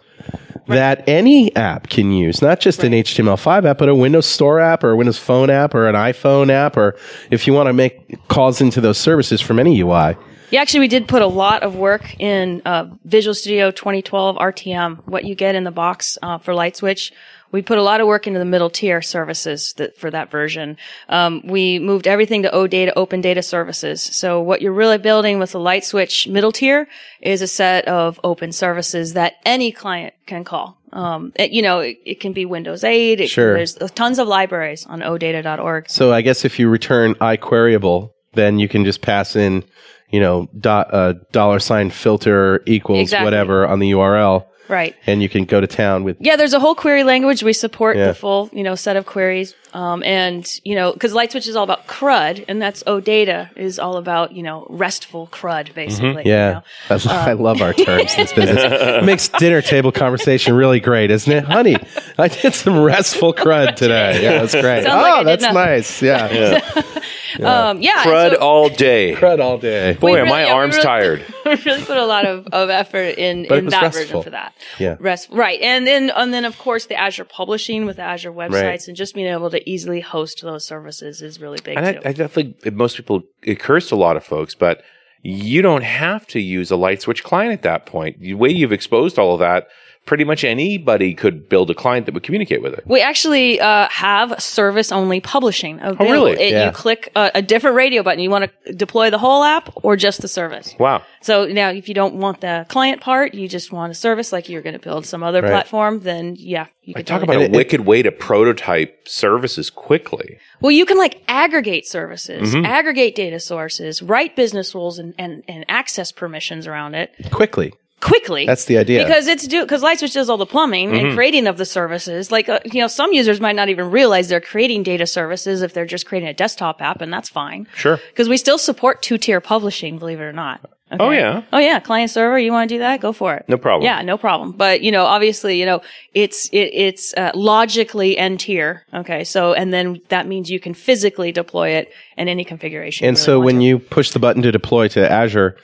that 0.67 1.03
any 1.07 1.53
app 1.55 1.89
can 1.89 2.11
use, 2.11 2.41
not 2.41 2.59
just 2.59 2.83
an 2.83 2.93
HTML5 2.93 3.65
app, 3.65 3.77
but 3.77 3.89
a 3.89 3.95
Windows 3.95 4.25
Store 4.25 4.59
app 4.59 4.83
or 4.83 4.91
a 4.91 4.95
Windows 4.95 5.17
Phone 5.17 5.49
app 5.49 5.75
or 5.75 5.87
an 5.87 5.95
iPhone 5.95 6.49
app, 6.49 6.77
or 6.77 6.95
if 7.31 7.45
you 7.47 7.53
want 7.53 7.67
to 7.67 7.73
make 7.73 8.27
calls 8.27 8.61
into 8.61 8.79
those 8.79 8.97
services 8.97 9.41
from 9.41 9.59
any 9.59 9.79
UI. 9.79 10.15
Yeah, 10.51 10.61
actually, 10.61 10.81
we 10.81 10.87
did 10.87 11.07
put 11.07 11.23
a 11.23 11.27
lot 11.27 11.63
of 11.63 11.75
work 11.75 12.19
in 12.19 12.61
uh, 12.63 12.85
Visual 13.05 13.33
Studio 13.33 13.71
2012 13.71 14.35
RTM. 14.35 14.99
What 15.07 15.25
you 15.25 15.33
get 15.33 15.55
in 15.55 15.63
the 15.63 15.71
box 15.71 16.17
uh, 16.21 16.37
for 16.37 16.53
LightSwitch. 16.53 17.11
We 17.53 17.61
put 17.61 17.77
a 17.77 17.83
lot 17.83 18.01
of 18.01 18.07
work 18.07 18.27
into 18.27 18.39
the 18.39 18.45
middle 18.45 18.69
tier 18.71 19.01
services 19.01 19.73
that, 19.77 19.95
for 19.95 20.11
that 20.11 20.29
version. 20.31 20.75
Um, 21.07 21.41
we 21.45 21.77
moved 21.79 22.07
everything 22.07 22.41
to 22.43 22.49
OData, 22.49 22.91
Open 22.95 23.21
Data 23.21 23.43
Services. 23.43 24.01
So 24.01 24.41
what 24.41 24.61
you're 24.61 24.73
really 24.73 24.97
building 24.97 25.39
with 25.39 25.51
the 25.51 25.59
light 25.59 25.85
switch 25.85 26.27
middle 26.27 26.51
tier 26.51 26.87
is 27.21 27.41
a 27.41 27.47
set 27.47 27.87
of 27.87 28.19
open 28.23 28.51
services 28.51 29.13
that 29.13 29.35
any 29.45 29.71
client 29.71 30.15
can 30.25 30.43
call. 30.43 30.79
Um, 30.91 31.31
it, 31.35 31.51
you 31.51 31.61
know, 31.61 31.79
it, 31.79 31.99
it 32.05 32.19
can 32.19 32.33
be 32.33 32.45
Windows 32.45 32.83
8. 32.83 33.21
It, 33.21 33.27
Sure. 33.29 33.53
There's 33.53 33.75
tons 33.75 34.19
of 34.19 34.27
libraries 34.27 34.85
on 34.87 35.01
odata.org. 35.01 35.89
So 35.89 36.11
I 36.11 36.21
guess 36.21 36.45
if 36.45 36.57
you 36.59 36.69
return 36.69 37.13
iQueryable, 37.15 38.11
then 38.33 38.57
you 38.59 38.67
can 38.67 38.83
just 38.83 39.01
pass 39.01 39.35
in, 39.35 39.63
you 40.09 40.19
know, 40.19 40.49
dot, 40.59 40.93
uh, 40.93 41.13
dollar 41.31 41.59
sign 41.59 41.91
filter 41.91 42.63
equals 42.65 43.01
Exactly. 43.01 43.25
whatever 43.25 43.67
on 43.67 43.79
the 43.79 43.91
URL, 43.91 44.45
Right. 44.67 44.95
and 45.05 45.21
you 45.21 45.29
can 45.29 45.45
go 45.45 45.59
to 45.61 45.67
town 45.67 46.03
with. 46.03 46.17
Yeah, 46.19 46.35
there's 46.35 46.53
a 46.53 46.59
whole 46.59 46.75
query 46.75 47.03
language. 47.03 47.43
We 47.43 47.53
support 47.53 47.97
Yeah. 47.97 48.07
the 48.07 48.13
full, 48.13 48.49
you 48.53 48.63
know, 48.63 48.75
set 48.75 48.95
of 48.95 49.05
queries. 49.05 49.55
Um, 49.73 50.03
and, 50.03 50.45
you 50.63 50.75
know, 50.75 50.93
cause 50.93 51.13
LightSwitch 51.13 51.47
is 51.47 51.55
all 51.55 51.63
about 51.63 51.87
CRUD 51.87 52.45
and 52.47 52.61
that's 52.61 52.83
OData 52.83 53.49
is 53.57 53.79
all 53.79 53.97
about, 53.97 54.31
you 54.33 54.43
know, 54.43 54.67
restful 54.69 55.27
CRUD, 55.31 55.73
basically. 55.73 56.23
you 56.25 56.31
Yeah, 56.31 56.61
know. 56.89 56.97
I, 57.09 57.29
I 57.31 57.33
love 57.33 57.61
our 57.61 57.73
terms 57.73 58.13
in 58.13 58.17
this 58.21 58.33
business. 58.33 58.63
It 59.03 59.03
makes 59.03 59.27
dinner 59.29 59.61
table 59.63 59.91
conversation 59.91 60.53
really 60.53 60.79
great, 60.79 61.09
isn't 61.11 61.31
it, 61.31 61.43
honey? 61.43 61.75
I 62.19 62.27
did 62.27 62.53
some 62.53 62.79
restful 62.83 63.33
crud 63.33 63.75
today. 63.75 64.21
Yeah, 64.21 64.39
that's 64.39 64.53
great. 64.53 64.83
Sounds 64.83 65.03
oh, 65.05 65.11
I 65.11 65.17
did 65.19 65.27
that's 65.27 65.41
nothing. 65.41 65.55
nice. 65.55 66.01
Yeah. 66.01 66.83
Um, 67.41 67.81
yeah. 67.81 68.03
Crud 68.03 68.33
so- 68.33 68.37
all 68.41 68.69
day. 68.69 69.15
Crud 69.15 69.39
all 69.41 69.57
day. 69.57 69.93
Boy, 69.93 70.11
we 70.11 70.11
are 70.13 70.17
really- 70.17 70.29
my 70.29 70.45
yeah, 70.45 70.53
arms 70.53 70.75
really- 70.75 70.83
tired. 70.85 71.25
we 71.45 71.55
really 71.65 71.83
put 71.83 71.97
a 71.97 72.05
lot 72.05 72.25
of, 72.25 72.45
of 72.51 72.69
effort 72.69 73.17
in, 73.17 73.45
in 73.45 73.65
that 73.69 73.81
restful. 73.81 74.01
version 74.03 74.21
for 74.23 74.29
that. 74.29 74.53
Yeah. 74.77 74.97
Rest, 74.99 75.29
right. 75.31 75.59
And 75.59 75.87
then, 75.87 76.11
and 76.15 76.31
then 76.31 76.45
of 76.45 76.55
course 76.59 76.85
the 76.85 76.95
Azure 76.95 77.25
publishing 77.25 77.87
with 77.87 77.95
the 77.95 78.03
Azure 78.03 78.31
websites 78.31 78.87
and 78.87 78.95
just 78.95 79.15
being 79.15 79.25
able 79.25 79.49
to 79.49 79.62
easily 79.65 80.01
host 80.01 80.41
those 80.41 80.65
services 80.65 81.21
is 81.21 81.39
really 81.39 81.59
big 81.63 81.77
And 81.77 81.85
I. 81.85 82.09
I 82.09 82.13
definitely, 82.13 82.71
most 82.71 82.97
people, 82.97 83.23
it 83.43 83.51
occurs 83.51 83.87
to 83.87 83.95
a 83.95 83.97
lot 83.97 84.17
of 84.17 84.23
folks, 84.23 84.55
but 84.55 84.83
you 85.21 85.61
don't 85.61 85.83
have 85.83 86.27
to 86.27 86.39
use 86.39 86.69
a 86.69 86.75
light 86.75 87.01
switch 87.01 87.23
client 87.23 87.53
at 87.53 87.61
that 87.63 87.85
point. 87.85 88.19
The 88.19 88.33
way 88.33 88.49
you've 88.49 88.73
exposed 88.73 89.17
all 89.17 89.33
of 89.33 89.39
that, 89.39 89.67
pretty 90.05 90.23
much 90.25 90.43
anybody 90.43 91.13
could 91.13 91.47
build 91.47 91.69
a 91.69 91.73
client 91.73 92.05
that 92.05 92.13
would 92.13 92.23
communicate 92.23 92.61
with 92.61 92.73
it. 92.73 92.83
we 92.85 93.01
actually 93.01 93.59
uh, 93.61 93.87
have 93.89 94.41
service 94.41 94.91
only 94.91 95.21
publishing. 95.21 95.79
available. 95.79 96.05
really? 96.05 96.31
It, 96.33 96.51
Yeah. 96.51 96.65
You 96.67 96.71
click 96.73 97.09
a, 97.15 97.31
a 97.35 97.41
different 97.41 97.77
radio 97.77 98.03
button. 98.03 98.19
You 98.19 98.29
want 98.29 98.51
to 98.65 98.73
deploy 98.73 99.09
the 99.09 99.17
whole 99.17 99.43
app 99.43 99.71
or 99.75 99.95
just 99.95 100.21
the 100.21 100.27
service. 100.27 100.75
Wow. 100.77 101.03
So 101.21 101.45
now, 101.45 101.69
if 101.69 101.87
you 101.87 101.93
don't 101.95 102.15
want 102.15 102.41
the 102.41 102.65
client 102.67 102.99
part, 102.99 103.33
you 103.33 103.47
just 103.47 103.71
want 103.71 103.91
a 103.91 103.95
service 103.95 104.33
like 104.33 104.49
you're 104.49 104.61
going 104.61 104.73
to 104.77 104.79
build 104.79 105.05
some 105.05 105.23
other 105.23 105.41
Right. 105.41 105.49
platform, 105.51 106.01
then 106.01 106.35
yeah, 106.37 106.65
you 106.83 106.93
I 106.97 107.01
talk 107.01 107.21
about 107.23 107.35
And 107.37 107.43
a 107.43 107.45
it- 107.45 107.51
wicked 107.55 107.81
way 107.81 108.01
to 108.01 108.11
prototype 108.11 109.07
services 109.07 109.69
quickly. 109.69 110.37
Well, 110.59 110.71
you 110.71 110.85
can 110.85 110.97
like 110.97 111.21
aggregate 111.29 111.87
services, 111.87 112.53
Mm-hmm. 112.53 112.65
aggregate 112.65 113.15
data 113.15 113.39
sources, 113.39 114.01
write 114.01 114.35
business 114.35 114.75
rules 114.75 114.99
and, 114.99 115.13
and, 115.17 115.43
and 115.47 115.63
access 115.69 116.11
permissions 116.11 116.67
around 116.67 116.95
it 116.95 117.11
Quickly. 117.31 117.73
Quickly. 118.03 118.45
That's 118.45 118.65
the 118.65 118.77
idea. 118.77 119.03
Because 119.03 119.27
it's 119.27 119.47
do 119.47 119.61
because 119.61 119.81
Lightswitch 119.81 120.13
does 120.13 120.29
all 120.29 120.37
the 120.37 120.45
plumbing 120.45 120.91
Mm-hmm. 120.91 121.05
and 121.07 121.15
creating 121.15 121.47
of 121.47 121.57
the 121.57 121.65
services. 121.65 122.31
Like 122.31 122.49
uh, 122.49 122.59
you 122.65 122.81
know, 122.81 122.87
some 122.87 123.13
users 123.13 123.39
might 123.41 123.55
not 123.55 123.69
even 123.69 123.89
realize 123.89 124.27
they're 124.29 124.41
creating 124.41 124.83
data 124.83 125.07
services 125.07 125.61
if 125.61 125.73
they're 125.73 125.85
just 125.85 126.05
creating 126.05 126.29
a 126.29 126.33
desktop 126.33 126.81
app, 126.81 127.01
and 127.01 127.11
that's 127.11 127.29
fine. 127.29 127.67
Sure. 127.75 127.99
Because 128.09 128.27
we 128.29 128.37
still 128.37 128.57
support 128.57 129.01
two 129.01 129.17
tier 129.17 129.41
publishing, 129.41 129.97
believe 129.97 130.19
it 130.19 130.23
or 130.23 130.33
not. 130.33 130.59
Okay? 130.93 131.03
Oh, 131.03 131.11
yeah. 131.11 131.43
Oh 131.51 131.57
yeah, 131.57 131.79
client 131.79 132.11
server. 132.11 132.37
You 132.37 132.51
want 132.51 132.69
to 132.69 132.75
do 132.75 132.79
that? 132.79 133.01
Go 133.01 133.13
for 133.13 133.35
it. 133.35 133.45
No 133.47 133.57
problem. 133.57 133.85
Yeah, 133.85 134.01
no 134.01 134.17
problem. 134.17 134.51
But 134.51 134.81
you 134.81 134.91
know, 134.91 135.05
obviously, 135.05 135.59
you 135.59 135.65
know, 135.65 135.81
it's 136.13 136.49
it, 136.49 136.69
it's 136.73 137.13
uh, 137.15 137.31
logically 137.33 138.17
end 138.17 138.41
tier. 138.41 138.85
Okay, 138.93 139.23
so 139.23 139.53
and 139.53 139.73
then 139.73 140.01
that 140.09 140.27
means 140.27 140.49
you 140.49 140.59
can 140.59 140.73
physically 140.73 141.31
deploy 141.31 141.69
it 141.69 141.91
in 142.17 142.27
any 142.27 142.43
configuration. 142.43 143.07
And 143.07 143.15
really 143.15 143.25
so 143.25 143.39
when 143.39 143.57
to. 143.57 143.63
you 143.63 143.79
push 143.79 144.11
the 144.11 144.19
button 144.19 144.41
to 144.43 144.51
deploy 144.51 144.87
to 144.89 145.11
Azure, 145.11 145.57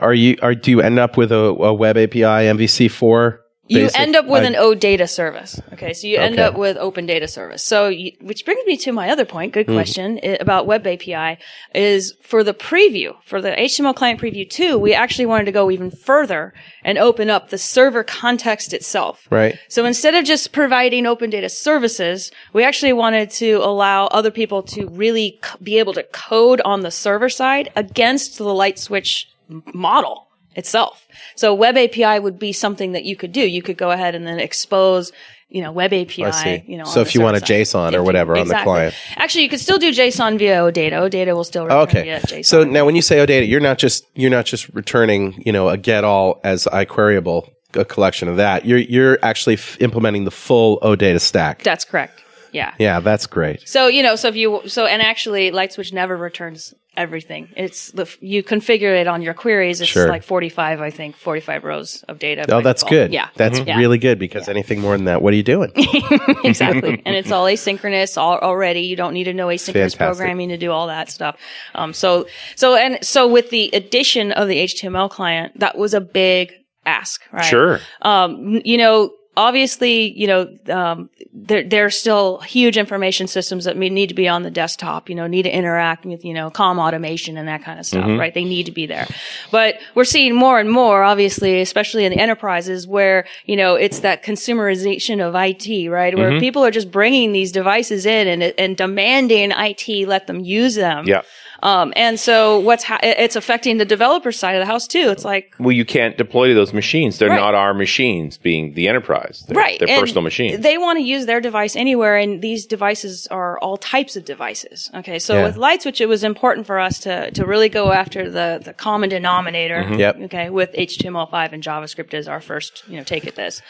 are 0.00 0.14
you 0.14 0.36
are 0.42 0.54
do 0.54 0.70
you 0.70 0.80
end 0.80 0.98
up 0.98 1.16
with 1.16 1.32
a, 1.32 1.36
a 1.36 1.74
web 1.74 1.96
API 1.96 2.20
MVC 2.22 2.90
four? 2.90 3.40
You 3.68 3.88
end 3.94 4.16
up 4.16 4.26
with 4.26 4.44
an 4.44 4.54
O 4.56 4.74
data 4.74 5.06
service. 5.06 5.60
Okay, 5.72 5.92
so 5.92 6.06
you 6.06 6.18
end 6.18 6.34
Okay. 6.34 6.42
up 6.42 6.56
with 6.56 6.76
Open 6.76 7.06
Data 7.06 7.26
Service. 7.28 7.62
So, 7.62 7.88
you, 7.88 8.12
which 8.20 8.44
brings 8.44 8.64
me 8.66 8.76
to 8.78 8.92
my 8.92 9.10
other 9.10 9.24
point. 9.24 9.52
Good 9.52 9.66
hmm. 9.66 9.74
question 9.74 10.20
i- 10.22 10.38
about 10.40 10.66
Web 10.66 10.86
API 10.86 11.38
is 11.74 12.14
for 12.22 12.44
the 12.44 12.54
preview 12.54 13.14
for 13.24 13.40
the 13.42 13.58
HTML 13.58 13.94
client 13.94 14.20
preview 14.20 14.48
two. 14.48 14.78
We 14.78 14.94
actually 14.94 15.26
wanted 15.26 15.46
to 15.46 15.52
go 15.52 15.70
even 15.70 15.90
further 15.90 16.54
and 16.84 16.98
open 16.98 17.30
up 17.30 17.50
the 17.50 17.58
server 17.58 18.04
context 18.04 18.72
itself. 18.72 19.26
right. 19.30 19.58
So 19.68 19.84
instead 19.84 20.14
of 20.14 20.24
just 20.24 20.52
providing 20.52 21.06
open 21.06 21.30
data 21.30 21.48
services, 21.48 22.30
we 22.52 22.62
actually 22.64 22.92
wanted 22.92 23.30
to 23.30 23.54
allow 23.56 24.06
other 24.06 24.30
people 24.30 24.62
to 24.64 24.86
really 24.88 25.38
c- 25.44 25.58
be 25.62 25.78
able 25.78 25.92
to 25.94 26.02
code 26.04 26.60
on 26.64 26.80
the 26.82 26.90
server 26.90 27.28
side 27.28 27.70
against 27.76 28.38
the 28.38 28.44
light 28.54 28.78
switch 28.78 29.28
model 29.72 30.25
itself. 30.56 31.06
So 31.36 31.54
web 31.54 31.76
API 31.76 32.18
would 32.18 32.38
be 32.38 32.52
something 32.52 32.92
that 32.92 33.04
you 33.04 33.14
could 33.16 33.32
do. 33.32 33.40
You 33.40 33.62
could 33.62 33.76
go 33.76 33.90
ahead 33.90 34.14
and 34.14 34.26
then 34.26 34.38
expose, 34.40 35.12
you 35.48 35.62
know, 35.62 35.70
web 35.70 35.92
API, 35.92 36.64
you 36.66 36.76
know. 36.78 36.84
So 36.84 37.00
if 37.02 37.14
you 37.14 37.20
want 37.20 37.36
a. 37.36 37.40
JSON 37.40 37.92
or 37.94 38.02
whatever 38.02 38.36
on 38.36 38.48
the 38.48 38.58
client. 38.62 38.94
Actually, 39.16 39.44
you 39.44 39.50
could 39.50 39.60
still 39.60 39.78
do 39.78 39.92
JSON 39.92 40.38
via 40.38 40.56
OData. 40.60 40.92
OData 40.92 41.34
will 41.34 41.44
still 41.44 41.64
return 41.64 41.78
Okay. 41.82 42.02
via 42.02 42.20
JSON. 42.20 42.44
So 42.44 42.64
now 42.64 42.84
when 42.84 42.96
you 42.96 43.02
say 43.02 43.16
OData, 43.24 43.46
you're 43.48 43.60
not 43.60 43.78
just 43.78 44.04
you're 44.14 44.30
not 44.30 44.46
just 44.46 44.68
returning, 44.70 45.42
you 45.46 45.52
know, 45.52 45.68
a 45.68 45.76
get 45.76 46.02
all 46.04 46.40
as 46.42 46.64
iQueryable 46.64 47.50
a 47.74 47.84
collection 47.84 48.28
of 48.28 48.36
that. 48.38 48.64
You're 48.64 48.78
you're 48.78 49.18
actually 49.22 49.54
f- 49.54 49.76
implementing 49.80 50.24
the 50.24 50.30
full 50.30 50.80
OData 50.80 51.20
stack. 51.20 51.62
that's 51.62 51.84
correct. 51.84 52.22
Yeah. 52.52 52.74
yeah, 52.78 53.00
that's 53.00 53.26
great. 53.26 53.68
So 53.68 53.86
you 53.88 54.02
know, 54.02 54.16
so 54.16 54.28
if 54.28 54.36
you 54.36 54.62
so 54.66 54.86
and 54.86 55.02
actually, 55.02 55.50
LightSwitch 55.50 55.92
never 55.92 56.16
returns 56.16 56.74
everything. 56.96 57.50
It's 57.56 57.90
the 57.90 58.06
you 58.20 58.42
configure 58.42 58.98
it 58.98 59.06
on 59.06 59.20
your 59.20 59.34
queries. 59.34 59.82
It's 59.82 59.90
Sure. 59.90 60.08
like 60.08 60.22
forty 60.22 60.48
five, 60.48 60.80
I 60.80 60.88
think, 60.90 61.14
forty 61.16 61.40
five 61.42 61.62
rows 61.64 62.02
of 62.08 62.18
data. 62.18 62.46
Oh, 62.48 62.62
that's 62.62 62.82
default. 62.82 62.90
good. 62.90 63.12
Yeah, 63.12 63.28
That's 63.36 63.60
Yeah. 63.60 63.76
really 63.76 63.98
good 63.98 64.18
because 64.18 64.48
anything 64.48 64.80
more 64.80 64.96
than 64.96 65.04
that, 65.04 65.20
what 65.20 65.34
are 65.34 65.36
you 65.36 65.42
doing? 65.42 65.72
exactly. 66.44 67.02
and 67.04 67.14
it's 67.16 67.30
all 67.30 67.44
asynchronous 67.44 68.16
all, 68.16 68.38
already. 68.38 68.80
You 68.80 68.96
don't 68.96 69.12
need 69.14 69.24
to 69.24 69.34
know 69.34 69.48
asynchronous 69.48 69.94
Fantastic. 69.94 69.98
programming 69.98 70.48
to 70.50 70.56
do 70.56 70.70
all 70.72 70.86
that 70.86 71.10
stuff. 71.10 71.36
Um, 71.74 71.92
so, 71.92 72.26
so, 72.54 72.74
and 72.76 72.98
so 73.04 73.28
with 73.28 73.50
the 73.50 73.70
addition 73.72 74.32
of 74.32 74.48
the 74.48 74.56
HTML 74.64 75.10
client, 75.10 75.58
that 75.60 75.76
was 75.76 75.94
a 75.94 76.00
big 76.00 76.52
ask, 76.84 77.20
right? 77.32 77.44
Sure. 77.44 77.80
Um, 78.02 78.60
you 78.64 78.76
know, 78.78 79.10
obviously, 79.36 80.12
you 80.18 80.26
know, 80.26 80.58
um, 80.68 81.10
there, 81.32 81.62
there 81.62 81.84
are 81.84 81.90
still 81.90 82.38
huge 82.40 82.76
information 82.78 83.26
systems 83.26 83.64
that 83.64 83.76
need 83.76 84.08
to 84.08 84.14
be 84.14 84.26
on 84.28 84.42
the 84.42 84.50
desktop, 84.50 85.08
you 85.08 85.14
know, 85.14 85.26
need 85.26 85.42
to 85.42 85.50
interact 85.50 86.06
with, 86.06 86.24
you 86.24 86.32
know, 86.32 86.50
comm 86.50 86.78
automation 86.78 87.36
and 87.36 87.46
that 87.46 87.62
kind 87.62 87.78
of 87.78 87.84
stuff, 87.86 88.06
right? 88.18 88.32
They 88.32 88.44
need 88.44 88.66
to 88.66 88.72
be 88.72 88.86
there. 88.86 89.06
But 89.50 89.78
we're 89.94 90.04
seeing 90.04 90.34
more 90.34 90.58
and 90.58 90.70
more, 90.70 91.02
obviously, 91.02 91.60
especially 91.60 92.04
in 92.04 92.12
the 92.12 92.18
enterprises 92.18 92.86
where, 92.86 93.26
you 93.44 93.56
know, 93.56 93.74
it's 93.74 94.00
that 94.00 94.24
consumerization 94.24 95.20
of 95.20 95.34
IT, 95.34 95.90
right? 95.90 96.16
Where 96.16 96.40
people 96.40 96.64
are 96.64 96.70
just 96.70 96.90
bringing 96.90 97.32
these 97.32 97.52
devices 97.52 98.06
in 98.06 98.28
and, 98.28 98.54
and 98.58 98.76
demanding 98.76 99.52
IT 99.52 100.08
let 100.08 100.26
them 100.26 100.40
use 100.40 100.74
them. 100.74 101.06
Yeah. 101.06 101.22
Um, 101.62 101.92
and 101.96 102.20
so 102.20 102.58
what's, 102.60 102.84
ha- 102.84 102.98
it's 103.02 103.36
affecting 103.36 103.78
the 103.78 103.84
developer 103.84 104.30
side 104.32 104.54
of 104.54 104.60
the 104.60 104.66
house 104.66 104.86
too. 104.86 105.08
It's 105.10 105.24
like, 105.24 105.54
Well, 105.58 105.72
you 105.72 105.84
can't 105.84 106.16
deploy 106.18 106.52
those 106.54 106.72
machines. 106.72 107.18
They're 107.18 107.30
Right. 107.30 107.40
not 107.40 107.54
our 107.54 107.72
machines, 107.74 108.36
being 108.38 108.74
the 108.74 108.88
enterprise. 108.88 109.44
They're, 109.48 109.56
right. 109.56 109.78
They're 109.78 109.88
and 109.88 110.00
personal 110.00 110.22
machines. 110.22 110.60
They 110.62 110.78
want 110.78 110.98
to 110.98 111.02
use 111.04 111.26
their 111.26 111.40
device 111.40 111.74
anywhere, 111.76 112.16
and 112.16 112.42
these 112.42 112.66
devices 112.66 113.26
are 113.28 113.58
all 113.60 113.76
types 113.76 114.16
of 114.16 114.24
devices. 114.24 114.90
Okay, 114.94 115.18
so 115.18 115.34
Yeah. 115.34 115.44
with 115.44 115.56
LightSwitch, 115.56 116.00
it 116.00 116.06
was 116.06 116.24
important 116.24 116.66
for 116.66 116.78
us 116.78 116.98
to 117.00 117.30
to 117.30 117.44
really 117.44 117.68
go 117.68 117.92
after 117.92 118.30
the 118.30 118.60
the 118.62 118.72
common 118.72 119.08
denominator. 119.08 119.82
Mm-hmm. 119.82 119.94
Yep. 120.00 120.20
Okay, 120.24 120.50
with 120.50 120.72
HTML5 120.74 121.52
and 121.52 121.62
JavaScript 121.62 122.14
as 122.14 122.28
our 122.28 122.40
first, 122.40 122.84
you 122.88 122.96
know, 122.96 123.04
take 123.04 123.26
at 123.26 123.34
this. 123.36 123.62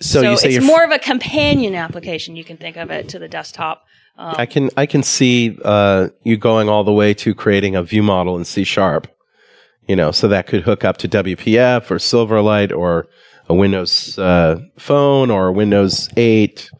So, 0.00 0.22
So, 0.22 0.30
you 0.30 0.36
say 0.36 0.48
it's 0.48 0.54
you're 0.56 0.64
more 0.64 0.82
of 0.82 0.90
a 0.90 0.98
companion 0.98 1.74
application. 1.74 2.34
You 2.34 2.44
can 2.44 2.56
think 2.56 2.76
of 2.76 2.90
it 2.90 3.08
to 3.10 3.18
the 3.18 3.28
desktop. 3.28 3.84
I 4.20 4.46
can 4.46 4.70
I 4.76 4.86
can 4.86 5.02
see 5.02 5.58
uh, 5.64 6.08
you 6.22 6.36
going 6.36 6.68
all 6.68 6.84
the 6.84 6.92
way 6.92 7.14
to 7.14 7.34
creating 7.34 7.74
a 7.74 7.82
view 7.82 8.02
model 8.02 8.36
in 8.36 8.44
C 8.44 8.64
sharp. 8.64 9.08
You 9.88 9.96
know, 9.96 10.12
so 10.12 10.28
that 10.28 10.46
could 10.46 10.62
hook 10.62 10.84
up 10.84 10.98
to 10.98 11.08
WPF 11.08 11.90
or 11.90 11.96
Silverlight 11.96 12.76
or 12.76 13.08
a 13.48 13.54
Windows 13.54 14.18
uh, 14.18 14.60
phone 14.76 15.30
or 15.30 15.50
Windows 15.50 16.08
8 16.16 16.70